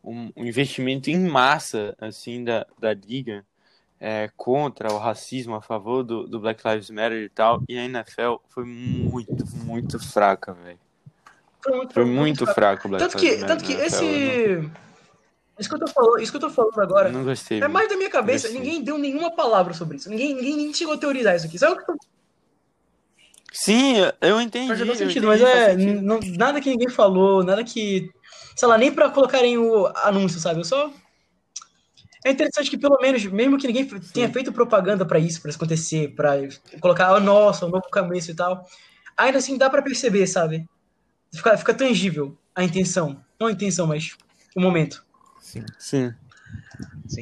um, 0.02 0.30
um 0.36 0.44
investimento 0.44 1.10
em 1.10 1.18
massa, 1.18 1.94
assim, 2.00 2.42
da, 2.44 2.66
da 2.78 2.94
liga 2.94 3.44
é, 4.00 4.30
contra 4.36 4.92
o 4.92 4.98
racismo, 4.98 5.54
a 5.54 5.60
favor 5.60 6.02
do, 6.02 6.26
do 6.26 6.40
Black 6.40 6.66
Lives 6.66 6.90
Matter 6.90 7.22
e 7.24 7.28
tal, 7.28 7.62
e 7.68 7.78
a 7.78 7.84
NFL 7.84 8.36
foi 8.48 8.64
muito, 8.64 9.44
muito 9.64 9.98
fraca, 9.98 10.54
velho. 10.54 10.78
Foi 11.62 11.76
muito, 11.76 11.94
Foi 11.94 12.04
muito 12.04 12.46
fraco 12.46 12.86
o 12.86 12.90
Black 12.90 13.04
Tanto 13.04 13.18
que, 13.18 13.26
Lives 13.26 13.40
Matter 13.42 13.56
tanto 13.56 13.66
que 13.66 13.72
esse. 13.72 14.70
Isso 15.58 15.70
que, 15.70 15.74
eu 15.74 15.78
tô 15.78 15.88
falando, 15.88 16.20
isso 16.20 16.30
que 16.30 16.36
eu 16.36 16.40
tô 16.40 16.50
falando 16.50 16.78
agora 16.80 17.10
não, 17.10 17.24
gostei. 17.24 17.62
é 17.62 17.66
mais 17.68 17.88
da 17.88 17.96
minha 17.96 18.10
cabeça. 18.10 18.46
Ninguém 18.50 18.84
deu 18.84 18.98
nenhuma 18.98 19.34
palavra 19.34 19.72
sobre 19.72 19.96
isso. 19.96 20.10
Ninguém, 20.10 20.34
ninguém 20.34 20.54
nem 20.54 20.74
chegou 20.74 20.94
a 20.94 20.98
teorizar 20.98 21.34
isso 21.34 21.46
aqui. 21.46 21.58
Sabe 21.58 21.72
o 21.72 21.76
que 21.76 21.90
eu 21.90 21.96
tô 21.96 22.15
Sim, 23.58 23.94
eu 24.20 24.38
entendi. 24.38 24.68
Faz 24.68 24.78
todo 24.80 24.90
eu 24.90 24.94
sentido, 24.96 25.26
entendi, 25.26 25.26
mas 25.26 25.40
é 25.40 25.70
sentido. 25.70 26.02
não- 26.02 26.20
nada 26.36 26.60
que 26.60 26.68
ninguém 26.68 26.90
falou, 26.90 27.42
nada 27.42 27.64
que. 27.64 28.10
Sei 28.54 28.68
lá, 28.68 28.76
nem 28.76 28.92
pra 28.92 29.08
colocarem 29.08 29.56
o 29.56 29.86
anúncio, 30.04 30.38
sabe? 30.38 30.60
Eu 30.60 30.64
só. 30.64 30.92
É 32.24 32.30
interessante 32.30 32.68
que 32.68 32.76
pelo 32.76 32.98
menos, 33.00 33.24
mesmo 33.24 33.56
que 33.56 33.66
ninguém 33.66 33.86
tenha 34.12 34.30
feito 34.30 34.52
propaganda 34.52 35.06
pra 35.06 35.18
isso, 35.18 35.40
pra 35.40 35.48
isso 35.48 35.56
acontecer, 35.56 36.14
pra 36.14 36.32
colocar, 36.80 37.14
oh, 37.14 37.20
nossa, 37.20 37.64
o 37.64 37.70
novo 37.70 37.84
começo 37.90 38.30
e 38.30 38.34
tal, 38.34 38.66
ainda 39.16 39.38
assim 39.38 39.56
dá 39.56 39.70
pra 39.70 39.80
perceber, 39.80 40.26
sabe? 40.26 40.68
Fica, 41.32 41.56
fica 41.56 41.72
tangível 41.72 42.36
a 42.54 42.62
intenção. 42.62 43.24
Não 43.40 43.46
a 43.46 43.52
intenção, 43.52 43.86
mas 43.86 44.16
o 44.54 44.60
momento. 44.60 45.02
Sim. 45.40 45.64
Sim. 45.78 46.12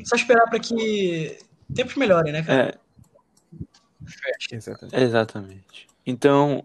Só 0.05 0.17
esperar 0.17 0.49
pra 0.49 0.59
que 0.59 1.39
tempos 1.75 1.95
melhorem, 1.95 2.33
né, 2.33 2.43
cara? 2.43 2.71
É, 2.71 4.55
Exatamente. 4.55 4.97
exatamente. 4.97 5.94
Então, 6.07 6.65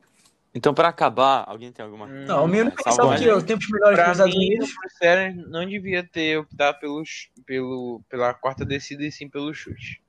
então 0.53 0.73
para 0.73 0.89
acabar, 0.89 1.45
alguém 1.47 1.71
tem 1.71 1.83
alguma 1.85 2.05
Hum, 2.05 2.25
Não, 2.25 2.45
o 2.45 2.55
é, 2.55 2.57
salva 2.57 2.71
pensava 2.75 3.05
mais 3.07 3.21
que 3.21 3.31
os 3.31 3.43
tempos 3.43 3.67
melhores 3.69 3.97
nos 3.99 4.09
Estados 4.09 4.35
mim, 4.35 4.45
Unidos. 4.47 4.69
o 4.69 4.79
Bruce 4.79 5.49
não 5.49 5.65
devia 5.65 6.03
ter 6.03 6.37
optado 6.37 6.79
pelos, 6.79 7.29
pelo, 7.45 8.01
pela 8.09 8.33
quarta 8.33 8.65
descida 8.65 9.03
e 9.03 9.11
sim 9.11 9.29
pelo 9.29 9.53
chute. 9.53 10.01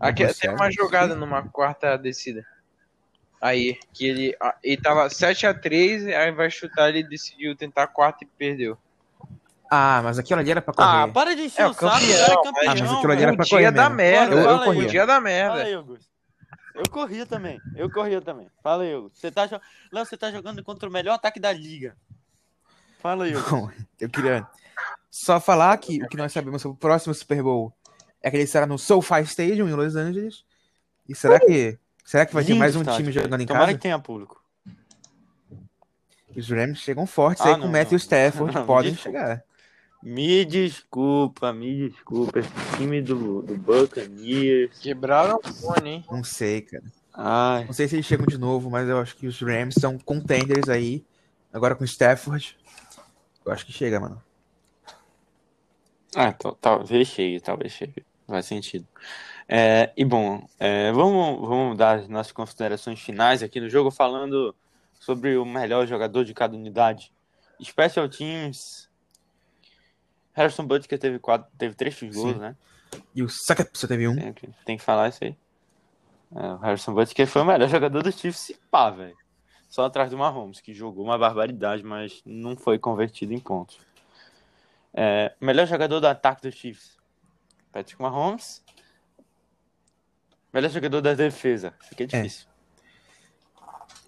Aqui, 0.00 0.26
tem 0.34 0.50
uma 0.50 0.70
jogada 0.70 1.14
numa 1.14 1.42
quarta 1.48 1.96
descida. 1.96 2.44
Aí, 3.40 3.78
que 3.92 4.06
ele, 4.06 4.36
ah, 4.40 4.56
ele 4.62 4.80
tava 4.80 5.08
7x3, 5.08 6.12
aí 6.14 6.30
vai 6.32 6.50
chutar, 6.50 6.88
ele 6.88 7.02
decidiu 7.02 7.56
tentar 7.56 7.86
quarta 7.88 8.24
e 8.24 8.26
perdeu. 8.26 8.76
Ah, 9.70 10.00
mas 10.04 10.18
aquilo 10.18 10.38
ali 10.38 10.50
era 10.50 10.60
pra 10.60 10.74
correr. 10.74 10.88
Ah, 10.88 11.08
para 11.08 11.34
de 11.34 11.42
encher 11.42 11.62
É, 11.62 11.66
o 11.66 11.70
o 11.70 11.74
saco, 11.74 11.98
campeão, 11.98 12.18
cara 12.18 12.32
é 12.32 12.36
campeão. 12.36 12.52
Ah, 12.66 12.74
mas 12.78 12.92
aquilo 12.92 13.12
ali 13.12 13.22
era 13.22 13.32
pra 13.32 13.44
Podia 13.44 13.58
correr 13.58 13.72
dar 13.72 13.90
mesmo. 13.90 13.96
merda. 13.96 14.34
Eu, 14.34 14.50
eu 14.50 14.58
corria. 14.58 14.82
Podia 14.84 15.06
dar 15.06 15.14
Fala 15.14 15.24
merda. 15.24 15.62
aí, 15.64 15.74
Augusto. 15.74 16.11
Eu 16.74 16.88
corria 16.90 17.26
também. 17.26 17.60
Eu 17.76 17.90
corria 17.90 18.20
também. 18.20 18.48
Fala 18.62 18.82
aí, 18.84 18.92
Augusto. 18.94 19.18
Você 19.18 19.30
tá, 19.30 19.46
jo- 19.46 19.60
Léo, 19.92 20.06
você 20.06 20.16
tá 20.16 20.30
jogando 20.30 20.62
contra 20.64 20.88
o 20.88 20.92
melhor 20.92 21.14
ataque 21.14 21.38
da 21.38 21.52
liga. 21.52 21.96
Fala 23.00 23.24
aí. 23.24 23.32
Bom, 23.50 23.70
eu 24.00 24.08
queria 24.08 24.46
só 25.10 25.38
falar 25.40 25.76
que 25.78 26.02
o 26.02 26.08
que 26.08 26.16
nós 26.16 26.32
sabemos 26.32 26.62
sobre 26.62 26.76
o 26.76 26.78
próximo 26.80 27.12
Super 27.14 27.42
Bowl 27.42 27.72
é 28.22 28.30
que 28.30 28.36
ele 28.36 28.46
será 28.46 28.66
no 28.66 28.78
SoFi 28.78 29.20
Stadium 29.22 29.68
em 29.68 29.72
Los 29.74 29.96
Angeles. 29.96 30.44
E 31.08 31.14
será 31.14 31.38
que 31.40 31.78
será 32.04 32.24
que 32.24 32.32
vai 32.32 32.42
ter 32.44 32.50
Lindo 32.50 32.60
mais 32.60 32.76
um 32.76 32.80
estádio, 32.80 33.00
time 33.00 33.12
jogando 33.12 33.40
em 33.42 33.46
Tomara 33.46 33.66
casa? 33.66 33.76
que 33.78 33.82
tenha 33.82 33.98
público. 33.98 34.42
Os 36.34 36.48
Rams 36.48 36.78
chegam 36.78 37.06
fortes 37.06 37.44
Ah, 37.44 37.48
aí 37.50 37.54
com 37.54 37.60
não, 37.62 37.68
o 37.68 37.72
Matthew 37.72 37.90
não. 37.92 37.96
Stafford, 37.98 38.54
Não, 38.56 38.66
podem 38.66 38.94
chegar. 38.94 39.44
Me 40.02 40.44
desculpa, 40.44 41.52
me 41.52 41.88
desculpa. 41.88 42.40
Esse 42.40 42.50
time 42.76 43.00
do, 43.00 43.42
do 43.42 43.56
Buccaneers. 43.56 44.78
Quebraram 44.80 45.38
o 45.44 45.54
fone, 45.54 45.90
hein? 45.90 46.04
Não 46.10 46.24
sei, 46.24 46.62
cara. 46.62 46.84
Ai. 47.14 47.64
Não 47.66 47.72
sei 47.72 47.86
se 47.86 47.94
eles 47.94 48.06
chegam 48.06 48.26
de 48.26 48.36
novo, 48.38 48.68
mas 48.68 48.88
eu 48.88 48.98
acho 48.98 49.14
que 49.16 49.26
os 49.26 49.40
Rams 49.40 49.74
são 49.78 49.98
contenders 49.98 50.68
aí. 50.68 51.04
Agora 51.52 51.76
com 51.76 51.82
o 51.84 51.86
Stafford. 51.86 52.58
Eu 53.44 53.52
acho 53.52 53.64
que 53.64 53.72
chega, 53.72 54.00
mano. 54.00 54.20
Ah, 56.14 56.32
tal- 56.32 56.54
talvez 56.54 57.08
chegue, 57.08 57.40
talvez 57.40 57.72
chegue. 57.72 58.04
Faz 58.26 58.46
sentido. 58.46 58.86
É, 59.48 59.92
e 59.96 60.04
bom, 60.04 60.46
é, 60.58 60.90
vamos, 60.92 61.46
vamos 61.48 61.76
dar 61.76 61.98
as 61.98 62.08
nossas 62.08 62.32
considerações 62.32 63.00
finais 63.00 63.42
aqui 63.42 63.60
no 63.60 63.68
jogo, 63.68 63.90
falando 63.90 64.54
sobre 64.98 65.36
o 65.36 65.44
melhor 65.44 65.86
jogador 65.86 66.24
de 66.24 66.32
cada 66.32 66.56
unidade. 66.56 67.12
Special 67.62 68.08
Teams. 68.08 68.88
Harrison 70.32 70.66
Butker 70.66 70.98
teve, 70.98 71.18
quatro, 71.18 71.50
teve 71.58 71.74
três 71.74 71.94
Sim. 71.94 72.34
né? 72.34 72.56
E 73.14 73.22
o 73.22 73.28
Saka 73.28 73.68
só 73.72 73.86
teve 73.86 74.08
um. 74.08 74.16
Tem 74.16 74.32
que, 74.32 74.48
tem 74.64 74.76
que 74.76 74.82
falar 74.82 75.08
isso 75.08 75.24
aí. 75.24 75.36
É, 76.34 76.46
o 76.52 76.56
Harrison 76.58 76.94
Butker 76.94 77.26
foi 77.26 77.42
o 77.42 77.44
melhor 77.44 77.68
jogador 77.68 78.02
do 78.02 78.10
Chiefs, 78.10 78.40
se 78.40 78.58
pá, 78.70 78.90
velho. 78.90 79.16
Só 79.68 79.84
atrás 79.84 80.10
do 80.10 80.18
Mahomes, 80.18 80.60
que 80.60 80.74
jogou 80.74 81.04
uma 81.04 81.18
barbaridade, 81.18 81.82
mas 81.82 82.22
não 82.26 82.56
foi 82.56 82.78
convertido 82.78 83.32
em 83.32 83.38
pontos. 83.38 83.78
É, 84.92 85.34
melhor 85.40 85.66
jogador 85.66 86.00
do 86.00 86.06
ataque 86.06 86.42
do 86.42 86.52
Chiefs, 86.52 86.98
Patrick 87.70 88.00
Mahomes. 88.00 88.62
Melhor 90.52 90.70
jogador 90.70 91.00
da 91.00 91.14
defesa, 91.14 91.72
fica 91.80 92.06
difícil. 92.06 92.46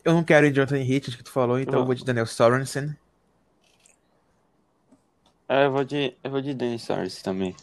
Eu 0.05 0.12
não 0.12 0.22
quero 0.22 0.47
ir 0.47 0.53
de 0.53 0.61
Anthony 0.61 0.83
Hitchens 0.83 1.16
que 1.16 1.22
tu 1.22 1.31
falou, 1.31 1.59
então 1.59 1.79
eu 1.81 1.87
vou 1.87 1.95
de 1.95 2.05
Daniel 2.05 2.27
Sorensen. 2.27 2.95
É, 5.49 5.66
eu 5.66 5.72
vou 5.72 5.84
de, 5.84 6.16
eu 6.22 6.30
vou 6.30 6.40
de 6.40 6.55
Dennis 6.55 6.82
Sarris 6.82 7.22
também. 7.22 7.55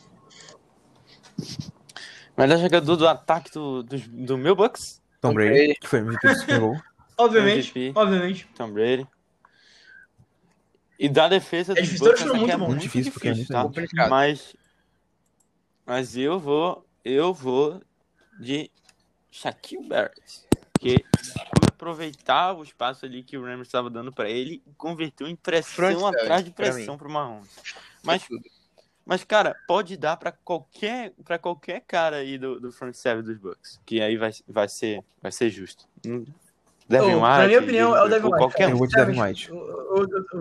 Melhor 2.38 2.58
jogador 2.60 2.96
do 2.96 3.08
ataque 3.08 3.52
do, 3.52 3.84
do, 3.84 3.98
do 3.98 4.38
meu 4.38 4.56
Bucks, 4.56 5.02
Tom 5.20 5.34
Brady, 5.34 5.76
que 5.80 5.88
foi 5.88 6.00
MVP 6.00 6.28
do 6.28 6.36
Super 6.40 6.60
Bowl. 6.60 6.82
Obviamente, 7.18 7.72
MVP. 7.78 7.92
obviamente. 8.00 8.48
Tom 8.56 8.72
Brady. 8.72 9.08
E 10.98 11.08
da 11.10 11.28
defesa 11.28 11.74
É 11.74 11.82
difícil, 11.82 12.06
Bucks, 12.08 12.22
foram 12.22 12.36
aqui 12.42 12.52
é 12.52 12.58
muito 12.58 12.60
muito 12.60 12.74
bons. 12.76 12.82
difícil, 12.84 13.12
Difícil, 13.12 13.14
porque 13.14 13.28
é 13.28 13.34
muito 13.36 13.48
tá? 13.48 13.64
complicado. 13.64 14.10
Mas, 14.10 14.56
mas 15.86 16.18
eu 16.18 16.40
vou, 16.40 16.86
eu 17.04 17.34
vou 17.34 17.82
de 18.40 18.72
Shaquille 19.30 19.88
Barrett, 19.88 20.48
que 20.80 21.04
aproveitar 21.82 22.54
o 22.54 22.62
espaço 22.62 23.06
ali 23.06 23.24
que 23.24 23.36
o 23.36 23.44
Rams 23.44 23.68
estava 23.68 23.90
dando 23.90 24.12
para 24.12 24.30
ele 24.30 24.62
e 24.68 24.74
converteu 24.78 25.28
em 25.28 25.36
pressão 25.36 26.00
Front 26.00 26.16
atrás 26.16 26.46
de 26.46 26.52
pressão 26.52 26.94
mim. 26.94 26.98
pro 27.00 27.10
Mahomes. 27.10 27.50
Mas, 28.04 28.24
Tudo. 28.24 28.44
mas 29.04 29.24
cara, 29.24 29.56
pode 29.68 29.98
dar 29.98 30.16
para 30.16 30.32
qualquer 30.32 31.12
para 31.26 31.40
qualquer 31.40 31.82
cara 31.82 32.18
aí 32.18 32.38
do, 32.38 32.60
do 32.60 32.72
front 32.72 32.94
seven 32.94 33.24
dos 33.24 33.38
Bucks, 33.40 33.80
que 33.84 34.00
aí 34.00 34.16
vai, 34.16 34.32
vai 34.48 34.70
ser 34.70 35.04
vai 35.20 35.32
ser 35.32 35.50
justo. 35.50 35.88
Devin 36.88 37.16
White, 37.16 37.22
na 37.22 37.48
minha 37.48 37.60
opinião, 37.60 37.96
é 37.96 38.04
o 38.04 38.08
Devin 38.08 38.26
White. 38.28 38.38
qualquer 38.38 38.70
Eu 38.70 38.78
vou 38.78 38.86
de 38.86 38.94
Devin 38.94 39.20
White. 39.20 39.50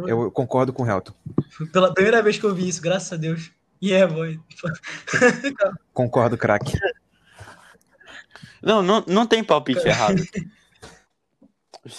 Eu- 0.07 0.31
concordo 0.31 0.73
com 0.73 0.83
o 0.83 0.87
Helton. 0.87 1.15
Pela 1.73 1.95
primeira 1.95 2.21
vez 2.23 2.39
que 2.39 2.45
eu 2.45 2.55
vi 2.55 2.69
isso, 2.69 2.83
graças 2.83 3.13
a 3.13 3.17
Deus. 3.17 3.51
E 3.81 3.95
é, 3.95 4.07
boy. 4.07 4.39
Concordo, 5.95 6.37
craque. 6.37 6.77
Não, 8.61 8.83
não, 8.83 9.03
não 9.07 9.27
tem 9.27 9.43
palpite 9.43 9.81
errado. 9.89 10.23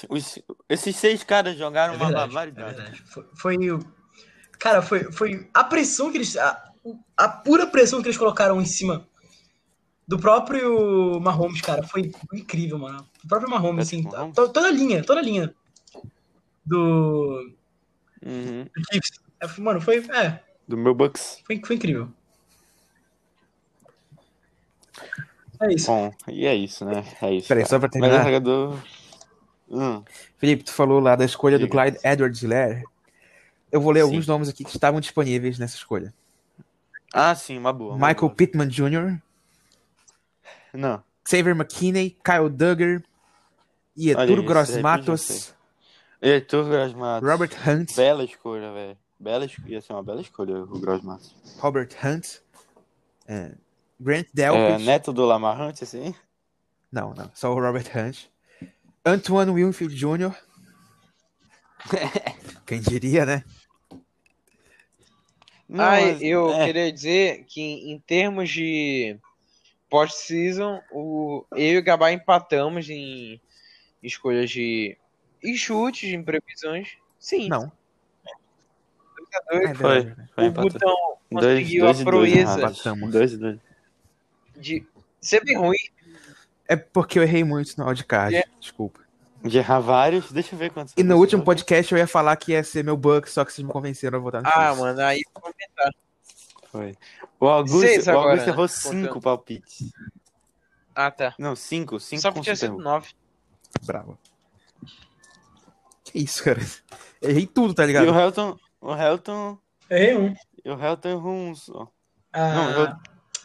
Os- 0.09 0.39
esses 0.69 0.95
seis 0.95 1.23
caras 1.23 1.57
jogaram 1.57 1.93
É 1.93 1.97
uma 1.97 2.05
verdade, 2.07 2.23
é 2.31 2.33
barbaridade. 2.35 2.75
verdade. 2.75 3.03
Foi, 3.05 3.25
foi 3.35 3.71
o. 3.71 3.79
Cara, 4.59 4.81
foi, 4.81 5.11
foi 5.11 5.49
a 5.53 5.63
pressão 5.63 6.11
que 6.11 6.17
eles. 6.17 6.37
A, 6.37 6.71
a 7.17 7.27
pura 7.27 7.65
pressão 7.67 8.01
que 8.01 8.07
eles 8.07 8.17
colocaram 8.17 8.61
em 8.61 8.65
cima 8.65 9.07
do 10.07 10.19
próprio 10.19 11.19
Mahomes, 11.19 11.61
cara. 11.61 11.81
Foi 11.83 12.11
incrível, 12.33 12.77
mano. 12.77 13.07
O 13.23 13.27
próprio 13.27 13.49
Mahomes, 13.49 13.87
assim. 13.87 14.03
Mahomes? 14.03 14.35
to- 14.35 14.49
Toda 14.49 14.67
a 14.67 14.71
linha, 14.71 15.03
toda 15.03 15.19
a 15.19 15.23
linha 15.23 15.53
do. 16.65 17.51
Uhum. 18.23 18.65
do. 18.65 18.71
É, 19.39 19.47
foi- 19.47 19.63
Mano, 19.63 19.81
foi. 19.81 19.97
É, 20.11 20.43
Do 20.67 20.77
meu 20.77 20.93
Bucks. 20.93 21.41
foi, 21.47 21.59
foi 21.65 21.75
incrível. 21.75 22.07
É 25.59 25.73
isso. 25.73 25.87
Bom, 25.87 26.11
e 26.27 26.45
é 26.45 26.55
isso, 26.55 26.85
né? 26.85 27.03
É 27.21 27.33
isso. 27.33 27.47
Peraí, 27.47 27.65
só 27.65 27.79
pra 27.79 27.89
Melhor 27.93 28.09
terminar. 28.09 28.23
jogador. 28.25 28.79
Hum, 29.71 30.03
Felipe, 30.37 30.63
tu 30.65 30.73
falou 30.73 30.99
lá 30.99 31.15
da 31.15 31.23
escolha 31.25 31.57
do 31.57 31.65
Diga. 31.65 31.71
Clyde 31.91 31.99
Edwards 32.03 32.41
Hilaire. 32.43 32.83
Eu 33.71 33.79
vou 33.79 33.91
ler 33.91 34.01
Sim. 34.01 34.07
alguns 34.07 34.27
nomes 34.27 34.49
aqui 34.49 34.63
que 34.65 34.71
estavam 34.71 34.99
disponíveis 34.99 35.57
nessa 35.57 35.75
escolha. 35.77 36.13
Ah, 37.13 37.33
sim, 37.35 37.57
uma 37.57 37.71
boa. 37.71 37.93
uma 37.95 38.07
Michael 38.09 38.27
boa. 38.27 38.35
Pittman 38.35 38.67
Jr., 38.67 39.17
Não. 40.73 41.01
Xavier 41.29 41.55
McKinney, 41.55 42.17
Kyle 42.23 42.49
Duggar, 42.49 43.01
Ietur 43.97 44.29
isso, 44.29 44.43
Gross 44.43 44.77
Matos, 44.77 45.53
Heitor 46.21 46.65
Grosmatos. 46.65 47.29
Robert 47.29 47.51
Hunt, 47.67 47.95
Bela 47.95 48.23
escolha, 48.23 48.71
velho. 48.73 48.97
Bela 49.19 49.45
es... 49.45 49.55
Ia 49.67 49.81
ser 49.81 49.93
uma 49.93 50.03
bela 50.03 50.19
escolha 50.21 50.63
o 50.63 50.79
Grosmatos. 50.79 51.35
Robert 51.59 51.89
Hunt, 52.03 52.39
é, 53.27 53.51
Grant 53.99 54.25
É, 54.25 54.29
Delpit, 54.33 54.83
neto 54.83 55.13
do 55.13 55.25
Lamar 55.25 55.59
Hunt, 55.61 55.81
assim? 55.83 56.13
não, 56.91 57.13
não, 57.13 57.29
só 57.33 57.51
o 57.53 57.59
Robert 57.59 57.85
Hunt, 57.95 58.25
Antoine 59.05 59.51
Winfield 59.51 59.95
Jr., 59.95 60.35
quem 62.65 62.79
diria, 62.79 63.25
né? 63.25 63.43
Não, 65.67 65.83
ah, 65.85 65.91
mas- 66.01 66.21
eu 66.21 66.53
é, 66.53 66.65
queria 66.65 66.91
dizer 66.91 67.45
que 67.45 67.61
em 67.61 67.97
termos 67.99 68.49
de 68.49 69.17
post-season, 69.89 70.81
o 70.91 71.45
eu 71.53 71.73
e 71.73 71.77
o 71.77 71.83
Gabá 71.83 72.11
empatamos 72.11 72.89
em 72.89 73.41
escolhas 74.03 74.49
de 74.49 74.97
em 75.43 75.55
chutes, 75.55 76.13
em 76.13 76.21
previsões. 76.21 76.89
Sim. 77.19 77.49
Não. 77.49 77.71
dois, 79.49 79.69
É 79.69 79.73
Foi, 79.73 80.13
foi 80.35 80.43
o 80.43 80.47
empatado. 80.47 80.69
Butão 80.73 81.17
Dois, 81.31 81.59
conseguiu 81.59 81.85
dois 81.85 81.97
a 81.97 82.01
e 82.01 82.03
dois, 82.03 82.31
proeza 82.33 82.57
né? 82.57 82.63
Empatamos. 82.63 83.11
Dois 83.11 83.33
e 83.33 83.37
dois. 83.37 83.59
de 84.57 84.85
ser 85.21 85.43
bem 85.45 85.57
ruim. 85.57 85.77
É 86.71 86.75
porque 86.77 87.19
eu 87.19 87.23
errei 87.23 87.43
muito 87.43 87.77
no 87.77 87.85
wildcard. 87.85 88.35
É. 88.35 88.43
Desculpa. 88.59 89.01
De 89.43 89.57
errar 89.57 89.79
vários, 89.79 90.31
deixa 90.31 90.53
eu 90.55 90.59
ver 90.59 90.71
quantos. 90.71 90.93
E 90.95 91.03
no 91.03 91.17
último 91.17 91.43
podcast 91.43 91.91
eu 91.91 91.97
ia 91.97 92.07
falar 92.07 92.35
que 92.37 92.51
ia 92.51 92.63
ser 92.63 92.83
meu 92.83 92.95
Buck, 92.95 93.29
só 93.29 93.43
que 93.43 93.51
vocês 93.51 93.65
me 93.65 93.73
convenceram 93.73 94.19
a 94.19 94.21
votar 94.21 94.41
no 94.41 94.47
Ah, 94.47 94.67
Chiefs. 94.67 94.77
mano, 94.79 95.01
aí 95.01 95.21
vou 95.33 95.41
comentar. 95.41 95.91
Foi. 96.71 96.95
O 97.39 97.47
Augusto, 97.47 97.79
Seis 97.81 98.07
o 98.07 98.11
agora, 98.11 98.29
Augusto 98.29 98.45
né? 98.45 98.51
errou 98.53 98.67
Contando. 98.69 99.03
cinco 99.07 99.19
palpites. 99.21 99.91
Ah, 100.95 101.09
tá. 101.11 101.33
Não, 101.39 101.55
cinco. 101.55 101.99
Cinco 101.99 102.21
Só 102.21 102.29
com 102.31 102.35
que 102.39 102.43
tinha 102.43 102.55
sido 102.55 102.77
nove. 102.77 103.09
Bravo. 103.83 104.17
Que 106.03 106.19
isso, 106.19 106.43
cara? 106.43 106.59
Errei 107.21 107.47
tudo, 107.47 107.73
tá 107.73 107.83
E 107.83 107.87
ligado? 107.87 108.09
o 108.11 108.17
Helton, 108.19 108.57
o 108.79 108.95
Helton, 108.95 109.57
Errei 109.89 110.17
um. 110.17 110.35
e 110.63 110.69
o 110.69 110.79
Helton 110.81 111.09
errou 111.09 111.33
um 111.33 111.55
só. 111.55 111.87
Ah, 112.31 112.53
Não, 112.53 112.69
errou 112.71 112.95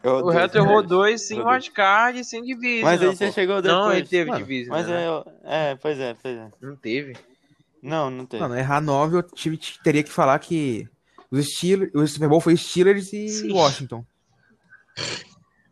O 0.04 0.30
Reto 0.30 0.58
errou 0.58 0.82
dois. 0.82 1.26
sem 1.26 1.40
wildcard 1.42 2.20
e 2.20 2.24
sem 2.24 2.42
division. 2.42 2.84
Mas 2.84 3.00
aí 3.02 3.08
pô. 3.08 3.14
você 3.16 3.32
chegou 3.32 3.60
depois. 3.62 3.78
Não, 3.84 3.92
ele 3.92 4.06
teve 4.06 4.30
Mano, 4.30 4.42
division. 4.44 4.70
Mas 4.76 4.86
né? 4.88 5.04
é, 5.44 5.70
é, 5.72 5.74
pois 5.76 5.98
é, 5.98 6.14
pois 6.14 6.36
é. 6.36 6.50
Não 6.60 6.76
teve. 6.76 7.16
Não, 7.82 8.10
não 8.10 8.26
teve. 8.26 8.42
Mano, 8.42 8.56
errar 8.56 8.80
9 8.80 9.16
eu 9.18 9.22
tive, 9.22 9.58
teria 9.82 10.02
que 10.02 10.10
falar 10.10 10.38
que 10.38 10.88
os 11.30 11.44
Steelers, 11.54 11.90
o 11.94 12.06
Super 12.06 12.28
Bowl 12.28 12.40
foi 12.40 12.56
Steelers 12.56 13.12
e 13.12 13.28
Sim. 13.28 13.52
Washington. 13.52 14.04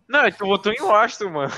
Não, 0.09 0.31
tu 0.33 0.47
votou 0.47 0.72
em 0.72 0.81
Washington, 0.81 1.31
mano. 1.31 1.53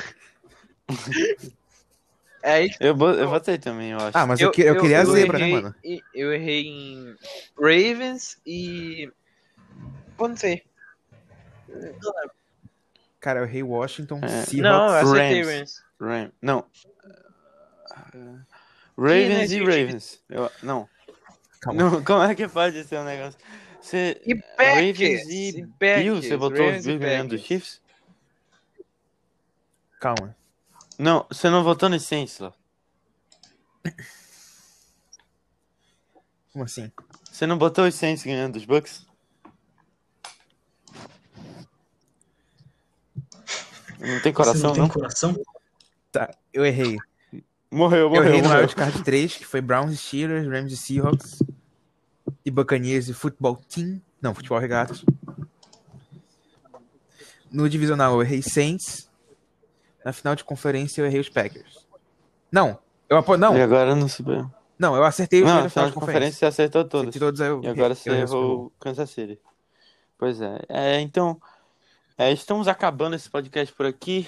É 2.43 2.53
aí 2.53 2.69
que 2.71 2.77
Eu, 2.81 2.97
eu 2.97 3.29
votei 3.29 3.59
também, 3.59 3.91
eu 3.91 3.99
acho. 3.99 4.17
Ah, 4.17 4.27
mas 4.27 4.39
eu, 4.41 4.51
que- 4.53 4.63
eu 4.63 4.81
queria 4.81 5.01
a 5.01 5.05
zebra, 5.05 5.39
né, 5.39 5.45
errei, 5.47 5.63
mano? 5.63 5.75
e- 5.85 6.03
Eu 6.15 6.33
errei 6.33 6.63
em 6.67 7.17
Ravens 7.59 8.39
e. 8.47 9.11
Pô, 10.17 10.29
não 10.29 10.37
sei. 10.37 10.63
Cara, 13.27 13.41
eu 13.41 13.45
errei 13.45 13.61
Washington, 13.65 14.21
É. 14.23 14.29
Seahawks. 14.45 14.53
Não, 14.55 14.89
Rams. 14.89 15.49
Rams. 15.49 15.83
Ram- 16.01 16.33
Não. 16.41 16.65
Ravens 18.97 19.51
Que, 19.51 19.57
e 19.57 19.65
né, 19.65 19.65
Ravens. 19.65 20.23
Eu- 20.31 20.53
não. 20.63 20.89
Calma. 21.61 21.83
não. 21.91 21.91
Como 22.07 22.23
é 22.23 22.35
que 22.37 22.47
ser 22.85 23.01
um 23.01 23.05
negócio? 23.05 23.37
Você, 23.81 24.23
E 24.25 24.35
Ravens 24.57 24.97
Packers. 24.97 25.27
e 25.29 25.49
e 25.59 25.67
Packers, 25.67 26.03
Bills, 26.05 26.29
você 26.29 26.37
botou 26.37 26.65
Ravens 26.67 26.81
os 26.83 26.87
e 26.87 26.89
Bills 26.91 27.05
ganhando. 27.05 27.37
Chiefs? 27.39 27.83
Calma. 30.01 30.37
Não, 30.97 31.27
você 31.29 31.51
não 31.51 31.65
votou 31.65 31.89
no 31.89 31.99
Saints 31.99 32.39
lá. 32.39 32.53
Como 36.53 36.65
assim? 36.65 36.93
Você 37.25 37.45
não 37.45 37.59
botou 37.59 37.87
os 37.89 37.95
Saints 37.97 38.23
ganhando 38.23 38.53
dos 38.53 38.65
Bucks? 38.65 39.05
Não 44.01 44.21
tem 44.21 44.21
Você 44.21 44.33
coração, 44.33 44.63
não 44.63 44.73
tem 44.73 44.83
não? 44.83 44.89
coração? 44.89 45.37
Tá, 46.13 46.31
eu 46.53 46.65
errei. 46.65 46.97
Morreu, 47.71 48.01
Eu 48.01 48.11
morreu, 48.11 48.25
errei 48.27 48.43
no 48.43 48.49
morreu. 48.49 48.61
Wildcard 48.63 49.03
3, 49.03 49.37
que 49.37 49.45
foi 49.47 49.61
Browns 49.61 49.99
Steelers, 50.01 50.47
Rams 50.47 50.73
e 50.73 50.77
Seahawks. 50.77 51.43
E 52.45 52.51
Buccaneers 52.51 53.09
e 53.09 53.15
Football 53.15 53.57
Team. 53.69 54.01
Não, 54.21 54.35
Futebol 54.35 54.59
Regatas. 54.59 55.05
No 57.51 57.69
divisional 57.69 58.15
eu 58.15 58.23
errei 58.23 58.43
Saints. 58.43 59.09
Na 60.05 60.13
final 60.13 60.35
de 60.35 60.45
conferência 60.45 61.01
eu 61.01 61.07
errei 61.07 61.21
os 61.21 61.29
Packers. 61.29 61.87
Não, 62.51 62.79
eu 63.09 63.17
apo... 63.17 63.37
não, 63.37 63.57
E 63.57 63.61
agora 63.61 63.95
não 63.95 64.09
se 64.09 64.23
vê. 64.23 64.45
não, 64.79 64.95
eu 64.95 65.05
acertei 65.05 65.41
os 65.43 65.49
Não, 65.49 65.57
na 65.57 65.63
na 65.65 65.69
final 65.69 65.89
de 65.89 65.95
conferência 65.95 66.39
você 66.39 66.47
acertou 66.47 66.85
todos. 66.85 67.09
Acertei 67.09 67.21
todos, 67.21 67.41
eu- 67.41 67.61
E 67.63 67.69
agora 67.69 67.93
eu 67.93 67.97
você 67.97 68.11
errei 68.11 68.23
errou 68.23 68.67
o 68.67 68.73
Kansas 68.79 69.11
City. 69.11 69.41
Pois 70.19 70.41
é. 70.41 70.61
É, 70.69 71.01
então, 71.01 71.41
é, 72.19 72.33
estamos 72.33 72.67
acabando 72.67 73.15
esse 73.15 73.29
podcast 73.29 73.75
por 73.75 73.85
aqui. 73.85 74.27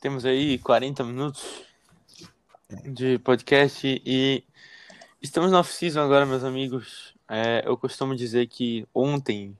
Temos 0.00 0.26
aí 0.26 0.58
40 0.58 1.02
minutos 1.02 1.62
de 2.84 3.18
podcast 3.20 4.02
e 4.04 4.44
estamos 5.22 5.50
na 5.50 5.60
off-season 5.60 6.02
agora, 6.02 6.26
meus 6.26 6.44
amigos. 6.44 7.14
É, 7.26 7.62
eu 7.64 7.76
costumo 7.76 8.14
dizer 8.14 8.48
que 8.48 8.86
ontem 8.92 9.56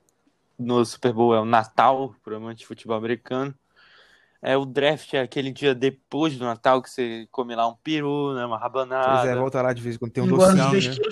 no 0.59 0.85
Super 0.85 1.14
Bowl 1.14 1.35
é 1.35 1.41
o 1.41 1.47
Natal 1.47 2.14
para 2.22 2.37
amante 2.37 2.59
de 2.59 2.66
futebol 2.66 2.97
americano. 2.97 3.55
É, 4.43 4.55
o 4.59 4.66
draft 4.66 5.14
é 5.14 5.20
aquele 5.20 5.51
dia 5.51 5.75
depois 5.75 6.37
do 6.37 6.45
Natal 6.45 6.83
que 6.83 6.91
você 6.91 7.27
come 7.31 7.57
lá 7.57 7.66
um 7.66 7.75
peru, 7.77 8.35
né, 8.35 8.45
uma 8.45 8.59
rabanada. 8.59 9.20
Pois 9.20 9.31
é, 9.31 9.35
volta 9.35 9.62
lá 9.62 9.72
de 9.72 9.81
vez 9.81 9.97
em 9.97 9.99
quando 9.99 10.12
tem 10.12 10.22
um 10.22 10.29
docinho, 10.29 10.70
3 10.70 10.99
né? 10.99 11.05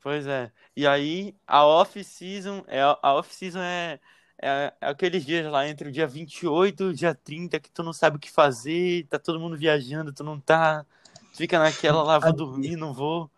Pois 0.00 0.24
é. 0.28 0.52
E 0.76 0.86
aí, 0.86 1.34
a 1.44 1.66
off-season, 1.66 2.62
é, 2.68 2.80
a 2.80 3.14
off-season 3.14 3.58
é, 3.58 3.98
é, 4.40 4.72
é 4.80 4.88
aqueles 4.88 5.24
dias 5.24 5.50
lá 5.50 5.66
entre 5.68 5.88
o 5.88 5.92
dia 5.92 6.06
28 6.06 6.82
e 6.82 6.86
o 6.86 6.94
dia 6.94 7.14
30 7.14 7.58
que 7.60 7.70
tu 7.70 7.82
não 7.82 7.92
sabe 7.92 8.16
o 8.16 8.20
que 8.20 8.30
fazer, 8.30 9.06
tá 9.08 9.18
todo 9.18 9.40
mundo 9.40 9.56
viajando, 9.56 10.12
tu 10.12 10.22
não 10.24 10.38
tá. 10.40 10.84
Tu 11.32 11.38
fica 11.38 11.58
naquela 11.58 12.02
lá, 12.02 12.18
vou 12.18 12.32
dormir, 12.36 12.76
não 12.76 12.92
vou. 12.94 13.30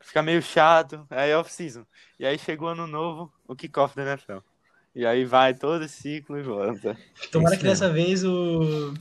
Fica 0.00 0.22
meio 0.22 0.42
chato. 0.42 1.06
Aí 1.10 1.30
é 1.30 1.36
off-season. 1.36 1.84
E 2.18 2.26
aí 2.26 2.38
chegou 2.38 2.68
ano 2.68 2.86
novo, 2.86 3.32
o 3.46 3.54
kickoff 3.54 3.94
da 3.94 4.02
NFL. 4.02 4.38
E 4.94 5.06
aí 5.06 5.24
vai 5.24 5.54
todo 5.54 5.84
esse 5.84 6.02
ciclo 6.02 6.38
e 6.38 6.42
volta. 6.42 6.96
Tomara 7.30 7.56
que 7.56 7.62
dessa 7.62 7.90
vez 7.90 8.24
o. 8.24 8.92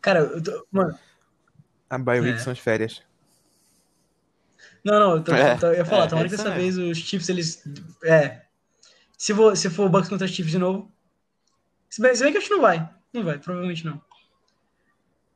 Cara, 0.00 0.20
eu 0.20 0.42
tô... 0.42 0.66
mano, 0.72 0.98
A 1.88 1.98
bye 1.98 2.20
week 2.20 2.38
É. 2.38 2.42
são 2.42 2.52
as 2.52 2.58
férias. 2.58 3.02
não, 4.82 4.98
não, 4.98 5.16
eu, 5.16 5.22
tô- 5.22 5.34
É, 5.34 5.58
eu 5.62 5.74
ia 5.74 5.84
falar, 5.84 6.04
é, 6.06 6.08
tomara 6.08 6.26
é 6.26 6.30
que 6.30 6.36
dessa 6.36 6.50
vez 6.50 6.76
os 6.78 6.96
Chiefs, 6.98 7.28
eles. 7.28 7.62
É. 8.04 8.42
Se 9.20 9.34
for, 9.34 9.54
se 9.54 9.68
for 9.68 9.84
o 9.84 9.88
Bucks 9.90 10.08
contra 10.08 10.26
Chiefs 10.26 10.50
de 10.50 10.58
novo. 10.58 10.90
Se 11.90 12.00
bem, 12.00 12.14
se 12.14 12.22
bem 12.22 12.32
que 12.32 12.38
acho 12.38 12.48
que 12.48 12.54
não 12.54 12.62
vai. 12.62 12.88
Não 13.12 13.22
vai, 13.22 13.38
provavelmente 13.38 13.84
não. 13.84 14.00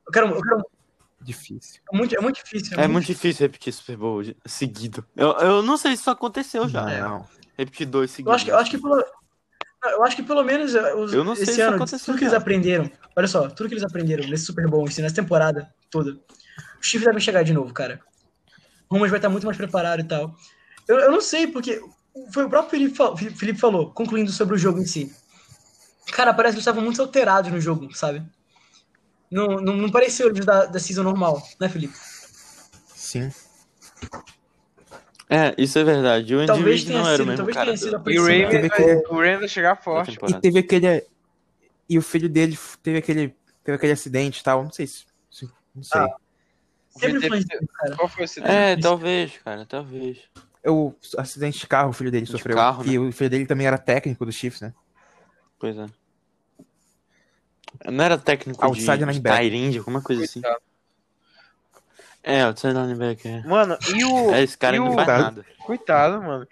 Eu 0.06 0.10
quero, 0.12 0.26
eu 0.28 0.40
quero 0.40 0.64
Difícil. 1.20 1.82
é, 1.92 1.96
muito, 1.96 2.16
é 2.16 2.20
muito 2.20 2.42
difícil. 2.42 2.80
É 2.80 2.88
muito 2.88 3.06
difícil 3.06 3.42
repetir 3.42 3.74
Super 3.74 3.98
Bowl 3.98 4.22
seguido. 4.46 5.06
Eu, 5.14 5.32
eu 5.32 5.62
não 5.62 5.76
sei 5.76 5.94
se 5.96 6.00
isso 6.00 6.10
aconteceu 6.10 6.66
já. 6.66 6.82
Não. 6.98 7.28
Repetir 7.58 7.86
dois 7.86 8.10
Eu 8.10 8.14
seguidos. 8.16 8.34
acho 8.36 8.44
que, 8.46 8.50
eu 8.52 8.56
acho 8.58 8.70
que 8.70 8.78
pelo. 8.78 9.04
Eu 9.84 10.02
acho 10.02 10.16
que 10.16 10.22
pelo 10.22 10.42
menos 10.42 10.74
eh, 10.74 10.94
os- 10.94 11.12
Eu 11.12 11.22
não 11.22 11.34
sei 11.34 11.44
esse 11.44 11.54
se 11.56 11.60
ano, 11.60 11.76
aconteceu 11.76 11.98
tudo 12.06 12.16
que 12.16 12.24
eles 12.24 12.32
aprenderam. 12.32 12.90
Olha 13.14 13.28
só, 13.28 13.50
tudo 13.50 13.68
que 13.68 13.74
eles 13.74 13.84
aprenderam 13.84 14.26
nesse 14.26 14.46
Super 14.46 14.66
Bowl, 14.66 14.86
assim, 14.88 15.02
nessa 15.02 15.14
temporada 15.16 15.70
toda. 15.90 16.12
Os 16.80 16.86
Chiefs 16.86 17.04
devem 17.04 17.20
chegar 17.20 17.42
de 17.42 17.52
novo, 17.52 17.70
cara. 17.74 18.00
O 18.88 18.94
Rumas 18.94 19.10
vai 19.10 19.18
estar 19.18 19.28
muito 19.28 19.44
mais 19.44 19.58
preparado 19.58 20.00
e 20.00 20.04
tal. 20.04 20.34
Eu, 20.88 20.98
eu 21.00 21.12
não 21.12 21.20
sei, 21.20 21.46
porque 21.48 21.82
foi 22.32 22.44
o 22.44 22.50
próprio 22.50 22.70
Felipe, 22.70 23.36
Felipe 23.36 23.58
falou, 23.58 23.90
concluindo 23.90 24.30
sobre 24.30 24.54
o 24.54 24.58
jogo 24.58 24.80
em 24.80 24.86
si. 24.86 25.14
Cara, 26.12 26.32
parece 26.34 26.52
que 26.52 26.56
eles 26.58 26.62
estavam 26.62 26.82
muito 26.82 27.00
alterados 27.00 27.50
no 27.50 27.60
jogo, 27.60 27.92
sabe? 27.94 28.22
Não, 29.30 29.46
não, 29.60 29.74
não 29.76 29.90
pareceu 29.90 30.28
eles 30.28 30.44
da, 30.44 30.66
da 30.66 30.78
season 30.78 31.02
normal, 31.02 31.42
né, 31.60 31.68
Felipe? 31.68 31.94
Sim. 32.94 33.32
É, 35.28 35.54
isso 35.56 35.78
é 35.78 35.84
verdade. 35.84 36.34
O 36.34 36.38
Andy 36.38 36.46
Talvez 36.46 36.84
tenha 36.84 36.98
não 36.98 37.06
era 37.08 37.14
o 37.14 37.16
sido, 37.16 37.26
mesmo 37.26 37.36
talvez 37.38 37.54
cara 37.56 37.66
tenha 37.66 37.76
sido 37.78 37.96
a 37.96 38.12
E 38.12 38.18
o 38.18 38.24
vai, 38.24 38.70
que- 38.70 39.08
o 39.08 39.14
Ravens 39.14 39.38
vai 39.40 39.48
chegar 39.48 39.82
forte. 39.82 40.10
E 40.10 40.14
temporada. 40.14 40.40
teve 40.40 40.58
aquele. 40.58 41.06
E 41.88 41.98
o 41.98 42.02
filho 42.02 42.28
dele 42.28 42.58
teve 42.82 42.98
aquele. 42.98 43.34
Teve 43.64 43.76
aquele 43.76 43.92
acidente 43.92 44.40
e 44.40 44.44
tal. 44.44 44.62
Não 44.62 44.70
sei 44.70 44.86
se. 44.86 45.04
Não 45.74 45.82
sei. 45.82 46.00
Ah. 46.00 46.08
Sempre 46.90 47.26
foi 47.26 47.38
isso, 47.38 47.48
cara. 47.48 47.96
Qual 47.96 48.08
foi 48.08 48.22
o 48.22 48.24
acidente? 48.24 48.52
É, 48.52 48.76
talvez, 48.76 49.38
cara, 49.42 49.66
talvez. 49.66 50.18
O 50.66 50.94
acidente 51.18 51.58
de 51.58 51.66
carro, 51.66 51.90
o 51.90 51.92
filho 51.92 52.10
dele 52.10 52.24
De 52.26 52.32
sofreu. 52.32 52.56
carro, 52.56 52.82
né? 52.84 52.92
E 52.92 52.98
o 52.98 53.12
filho 53.12 53.28
dele 53.30 53.46
também 53.46 53.66
era 53.66 53.76
técnico 53.78 54.24
do 54.24 54.32
Chiefs, 54.32 54.60
né? 54.62 54.72
Pois 55.58 55.76
é. 55.76 55.86
Não 57.90 58.04
era 58.04 58.16
técnico 58.16 58.64
Outside 58.64 59.04
de, 59.04 59.12
de. 59.12 59.20
Tyrande, 59.20 59.78
alguma 59.78 60.00
coisa 60.02 60.24
assim. 60.24 60.40
É, 62.22 62.42
outside 62.44 62.72
linebacker. 62.72 63.44
é. 63.44 63.46
Mano, 63.48 63.76
e 63.94 64.04
o. 64.04 64.30
É, 64.34 64.42
esse 64.42 64.56
cara 64.56 64.76
e 64.76 64.78
não 64.78 64.88
o- 64.90 64.94
faz 64.94 65.06
Coitado. 65.06 65.22
nada. 65.36 65.46
Coitado, 65.66 66.22
mano. 66.22 66.48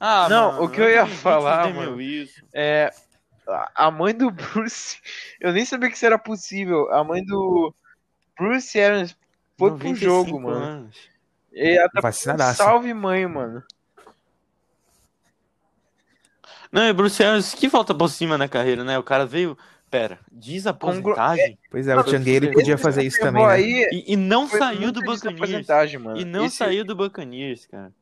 Ah, 0.00 0.28
Não, 0.28 0.62
o 0.62 0.68
que 0.70 0.80
eu 0.80 0.88
ia 0.88 1.06
falar, 1.06 1.72
mano. 1.74 1.96
Wilson. 1.96 2.40
É. 2.52 2.92
a- 3.46 3.70
A 3.86 3.90
mãe 3.90 4.14
do 4.14 4.30
Bruce. 4.30 4.98
Eu 5.40 5.52
nem 5.52 5.64
sabia 5.64 5.88
que 5.90 5.96
isso 5.96 6.06
era 6.06 6.18
possível. 6.18 6.90
A 6.92 7.02
mãe 7.02 7.24
do 7.24 7.74
Bruce 8.38 8.78
Arians 8.80 9.16
foi 9.58 9.70
pro 9.70 9.78
95 9.78 10.04
jogo, 10.04 10.40
mano. 10.40 10.64
anos. 10.64 10.96
E 11.52 11.76
ela 11.76 11.88
tá 11.88 12.00
Vacinadaça. 12.00 12.62
Salve 12.62 12.94
mãe, 12.94 13.26
mano. 13.26 13.62
Não, 16.70 16.82
e 16.86 16.92
Bruce 16.92 17.22
Arians, 17.22 17.54
que 17.54 17.66
volta 17.68 17.94
por 17.94 18.08
cima 18.08 18.36
na 18.36 18.46
carreira, 18.48 18.84
né? 18.84 18.98
O 18.98 19.02
cara 19.02 19.24
veio, 19.24 19.56
pera, 19.90 20.18
desaposentagem 20.30 21.58
Pois 21.70 21.88
é, 21.88 21.96
o 21.96 22.04
pro 22.04 22.52
podia 22.52 22.76
fazer 22.76 23.02
isso 23.04 23.18
também, 23.18 23.42
né? 23.46 23.52
aí 23.52 23.88
e, 23.90 24.12
e 24.12 24.16
não 24.16 24.46
saiu 24.46 24.92
do 24.92 25.00
Buccaneers. 25.00 25.66
E 26.16 26.24
não 26.24 26.44
Esse- 26.44 26.56
saiu 26.56 26.84
do 26.84 26.94
Buccaneers, 26.94 27.66
cara. 27.66 27.92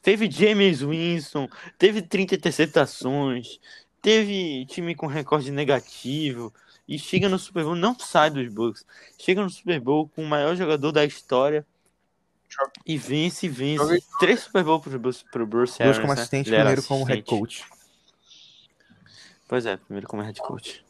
Teve 0.00 0.28
James 0.28 0.80
Winston, 0.80 1.48
teve 1.78 2.02
30 2.02 2.34
interceptações, 2.34 3.60
teve 4.00 4.66
time 4.66 4.96
com 4.96 5.06
recorde 5.06 5.52
negativo 5.52 6.52
e 6.94 6.98
chega 6.98 7.28
no 7.28 7.38
Super 7.38 7.64
Bowl, 7.64 7.74
não 7.74 7.98
sai 7.98 8.30
dos 8.30 8.48
Bucks, 8.52 8.84
chega 9.18 9.42
no 9.42 9.50
Super 9.50 9.80
Bowl 9.80 10.08
com 10.08 10.22
o 10.22 10.26
maior 10.26 10.54
jogador 10.56 10.92
da 10.92 11.04
história 11.04 11.66
e 12.84 12.98
vence, 12.98 13.48
vence. 13.48 13.76
Joga- 13.82 13.98
Três 14.18 14.40
Super 14.40 14.62
Bowl 14.64 14.80
pro, 14.80 14.98
Bruce- 14.98 15.24
pro 15.32 15.46
Bruce 15.46 15.78
Dois 15.78 15.80
Arians, 15.80 15.98
como 15.98 16.14
né? 16.14 16.20
assistente, 16.20 16.48
era 16.52 16.58
primeiro 16.64 16.82
como 16.82 17.04
head 17.04 17.22
coach. 17.22 17.64
Pois 19.48 19.66
é, 19.66 19.76
primeiro 19.76 20.06
como 20.06 20.22
head 20.22 20.40
coach. 20.40 20.84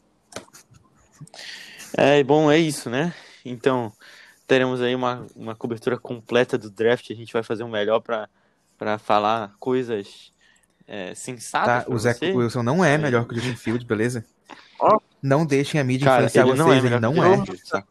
É, 1.96 2.22
bom, 2.24 2.50
é 2.50 2.58
isso, 2.58 2.88
né? 2.88 3.14
Então, 3.44 3.92
teremos 4.46 4.80
aí 4.80 4.94
uma, 4.94 5.26
uma 5.36 5.54
cobertura 5.54 5.98
completa 5.98 6.56
do 6.56 6.70
draft. 6.70 7.10
A 7.10 7.14
gente 7.14 7.32
vai 7.32 7.42
fazer 7.42 7.62
o 7.64 7.68
melhor 7.68 8.00
pra, 8.00 8.28
pra 8.78 8.98
falar 8.98 9.54
coisas 9.58 10.32
é, 10.86 11.14
sensatas 11.14 11.84
Tá? 11.84 11.90
O 11.92 11.98
Zach. 11.98 12.24
Wilson 12.24 12.62
não 12.62 12.84
é 12.84 12.96
melhor 12.98 13.26
que 13.26 13.34
o 13.34 13.36
Justin 13.36 13.56
Fields, 13.56 13.84
beleza? 13.86 14.24
Ó. 14.80 14.98
Não 15.22 15.46
deixem 15.46 15.80
a 15.80 15.84
mídia 15.84 16.06
Cara, 16.06 16.24
influenciar 16.24 16.46
ele 16.46 16.58
não 16.58 16.66
é 16.66 16.68
vocês, 16.70 16.82
melhor 16.82 16.96
ele 16.96 17.06
não 17.06 17.12
que 17.12 17.20
o 17.20 17.24
é. 17.24 17.44
Fields, 17.44 17.68
tá? 17.68 17.84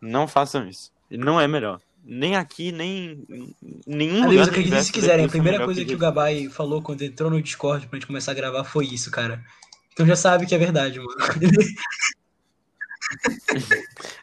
Não 0.00 0.28
façam 0.28 0.68
isso. 0.68 0.92
Ele 1.10 1.24
não 1.24 1.40
é 1.40 1.48
melhor. 1.48 1.80
Nem 2.04 2.36
aqui, 2.36 2.70
nem 2.70 3.24
em 3.28 3.54
nenhum 3.86 4.14
lugar. 4.14 4.28
Amigos, 4.28 4.46
do 4.46 4.50
acreditem 4.50 4.82
se 4.82 4.92
quiserem. 4.92 5.24
A 5.24 5.28
é 5.28 5.30
primeira 5.30 5.64
coisa 5.64 5.80
que 5.80 5.86
o 5.86 5.88
Jesus. 5.88 6.00
Gabai 6.00 6.48
falou 6.48 6.80
quando 6.80 7.02
entrou 7.02 7.28
no 7.30 7.42
Discord 7.42 7.88
pra 7.88 7.98
gente 7.98 8.06
começar 8.06 8.30
a 8.30 8.34
gravar 8.34 8.62
foi 8.62 8.86
isso, 8.86 9.10
cara. 9.10 9.44
Então 9.92 10.06
já 10.06 10.14
sabe 10.14 10.46
que 10.46 10.54
é 10.54 10.58
verdade, 10.58 11.00
mano. 11.00 11.10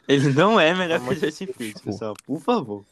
Ele 0.08 0.32
não 0.32 0.58
é 0.58 0.74
melhor 0.74 1.00
que 1.00 1.10
o 1.10 1.14
Justin 1.14 1.46
Fields, 1.46 1.82
pessoal. 1.82 2.14
Por 2.24 2.40
favor. 2.40 2.86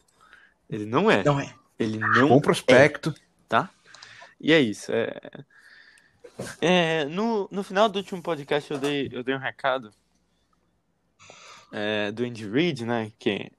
Ele 0.68 0.84
não 0.84 1.10
é. 1.10 1.24
Não 1.24 1.40
é. 1.40 1.54
Ele 1.78 1.98
não 1.98 2.28
Bom 2.28 2.40
prospecto. 2.40 3.14
E 4.42 4.52
é 4.52 4.60
isso. 4.60 4.90
É... 4.90 5.14
É, 6.60 7.04
no, 7.06 7.48
no 7.50 7.62
final 7.62 7.88
do 7.88 7.96
último 7.96 8.22
podcast 8.22 8.70
eu 8.70 8.78
dei, 8.78 9.08
eu 9.12 9.22
dei 9.22 9.34
um 9.34 9.38
recado 9.38 9.92
é, 11.72 12.12
do 12.12 12.24
Andy 12.24 12.48
Reid, 12.48 12.84
né? 12.84 13.12
Que 13.18 13.50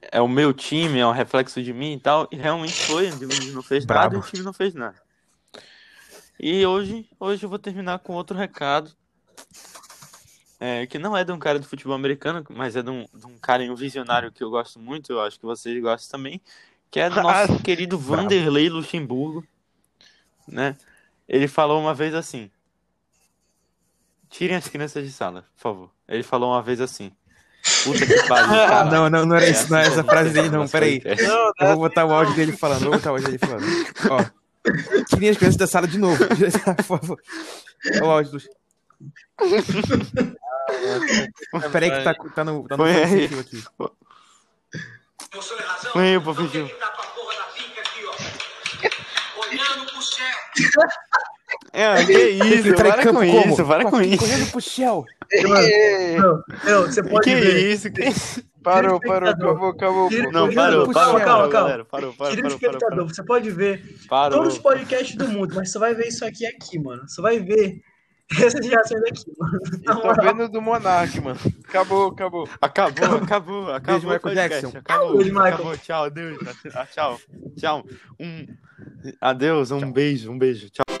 é 0.00 0.20
o 0.20 0.28
meu 0.28 0.52
time, 0.52 0.98
é 0.98 1.06
um 1.06 1.12
reflexo 1.12 1.62
de 1.62 1.72
mim 1.72 1.94
e 1.94 2.00
tal. 2.00 2.28
E 2.30 2.36
realmente 2.36 2.74
foi, 2.74 3.08
o 3.08 3.14
Andy 3.14 3.26
Reid 3.26 3.52
não 3.52 3.62
fez 3.62 3.86
nada 3.86 4.10
Bravo. 4.10 4.16
e 4.16 4.18
o 4.18 4.22
time 4.22 4.42
não 4.42 4.52
fez 4.52 4.74
nada. 4.74 5.02
E 6.38 6.66
hoje, 6.66 7.08
hoje 7.18 7.44
eu 7.44 7.48
vou 7.48 7.58
terminar 7.58 7.98
com 8.00 8.12
outro 8.14 8.36
recado. 8.36 8.90
é, 10.60 10.86
que 10.86 10.98
não 10.98 11.16
é 11.16 11.24
de 11.24 11.32
um 11.32 11.38
cara 11.38 11.58
do 11.58 11.66
futebol 11.66 11.94
americano, 11.94 12.44
mas 12.50 12.76
é 12.76 12.82
de 12.82 12.90
um, 12.90 13.06
de 13.14 13.26
um 13.26 13.38
cara 13.38 13.62
um 13.64 13.74
visionário 13.74 14.32
que 14.32 14.42
eu 14.42 14.50
gosto 14.50 14.78
muito, 14.78 15.12
eu 15.12 15.20
acho 15.20 15.38
que 15.38 15.46
vocês 15.46 15.80
gostam 15.80 16.18
também, 16.18 16.40
que 16.90 17.00
é 17.00 17.08
do 17.08 17.16
nosso 17.22 17.62
querido 17.62 17.98
Vanderlei 17.98 18.68
Luxemburgo, 18.68 19.46
né? 20.46 20.76
Ele 21.28 21.48
falou 21.48 21.80
uma 21.80 21.94
vez 21.94 22.14
assim: 22.14 22.50
Tirem 24.28 24.56
as 24.56 24.68
crianças 24.68 25.04
de 25.04 25.12
sala, 25.12 25.46
por 25.54 25.60
favor. 25.60 25.90
Ele 26.08 26.22
falou 26.22 26.50
uma 26.52 26.62
vez 26.62 26.80
assim: 26.80 27.12
Puta 27.84 28.06
que 28.06 28.28
pariu. 28.28 28.54
Ah, 28.54 28.68
cara. 28.68 28.84
não, 28.90 29.08
não, 29.10 29.26
não 29.26 29.36
era 29.36 29.46
É 29.46 29.50
isso, 29.50 29.70
não 29.70 29.78
é 29.78 29.82
assim 29.82 29.92
essa 29.92 30.02
que 30.02 30.08
a 30.08 30.12
frase 30.12 30.34
faz 30.34 30.50
não, 30.50 30.68
peraí. 30.68 31.02
Eu 31.58 31.68
vou 31.68 31.76
botar 31.76 32.04
o 32.04 32.12
áudio 32.12 32.34
dele 32.34 32.52
falando, 32.52 32.80
vou 32.82 32.90
botar 32.92 33.10
o 33.10 33.14
áudio 33.14 33.26
dele 33.26 33.38
falando. 33.38 33.64
Ó. 34.10 34.24
Tirem 35.08 35.30
as 35.30 35.36
crianças 35.36 35.56
da 35.56 35.66
sala 35.66 35.88
de 35.88 35.98
novo. 35.98 36.18
Por 36.76 36.84
favor. 36.84 37.20
Olha 37.94 38.04
o 38.04 38.10
áudio 38.10 38.32
do. 38.32 38.40
Peraí 41.72 41.90
que 41.90 42.02
tá, 42.02 42.14
tá 42.14 42.44
no, 42.44 42.66
tá 42.66 42.76
no 42.76 42.84
aí. 42.84 43.24
aqui. 43.24 43.64
Põe 45.92 46.14
aí, 46.14 46.20
professor. 46.20 46.70
É, 51.72 52.04
que 52.04 52.12
isso, 52.12 52.74
para 52.74 53.02
com 53.02 53.12
como? 53.14 53.24
isso, 53.24 53.64
para 53.66 53.84
com 53.90 54.00
isso. 54.00 54.18
Correndo 54.18 54.50
pro 54.50 54.60
Shell. 54.60 55.04
Não, 55.42 56.42
não, 56.64 56.82
você 56.86 57.02
pode 57.02 57.24
Que 57.24 57.34
ver. 57.36 57.72
isso, 57.72 57.90
que 57.90 58.04
isso. 58.04 58.42
Parou, 58.62 58.98
parou, 59.00 59.28
acabou, 59.28 59.68
acabou. 59.70 60.10
Não, 60.10 60.52
Calma, 60.52 60.54
parou, 60.54 60.92
calma, 60.92 60.94
parou, 60.94 61.20
calma, 61.20 61.20
parou, 61.20 61.50
calma. 61.50 61.84
Parou, 61.84 61.84
parou, 62.14 62.14
Querido 62.14 62.14
parou, 62.14 62.34
parou, 62.34 62.48
espectador, 62.56 62.88
parou. 62.90 63.08
você 63.08 63.22
pode 63.24 63.50
ver 63.50 63.98
Parou. 64.08 64.38
todos 64.38 64.54
os 64.54 64.58
podcasts 64.58 65.16
do 65.16 65.28
mundo, 65.28 65.54
mas 65.54 65.70
você 65.70 65.78
vai 65.78 65.94
ver 65.94 66.08
isso 66.08 66.24
aqui 66.24 66.46
aqui, 66.46 66.78
mano. 66.78 67.06
Você 67.06 67.20
vai 67.20 67.38
ver 67.40 67.80
essas 68.40 68.66
reações 68.66 69.02
aqui, 69.02 69.24
mano. 69.38 69.60
Tô 69.84 70.22
vendo 70.22 70.48
do 70.48 70.62
Monark, 70.62 71.20
mano. 71.20 71.38
Acabou, 71.68 72.08
acabou. 72.08 72.48
Acabou, 72.60 73.16
acabou, 73.16 73.70
acabou 73.70 74.00
Beijo, 74.00 74.08
o 74.08 74.10
Michael. 74.12 74.34
Jackson. 74.34 74.78
Acabou, 74.78 75.38
acabou. 75.42 75.76
Tchau, 75.76 76.04
adeus. 76.04 76.38
Ah, 76.74 76.86
Tchau, 76.86 77.20
tchau. 77.58 77.84
Um 78.18 78.46
adeus, 79.20 79.70
um 79.70 79.92
beijo, 79.92 80.30
um 80.30 80.38
beijo. 80.38 80.70
Tchau. 80.70 80.93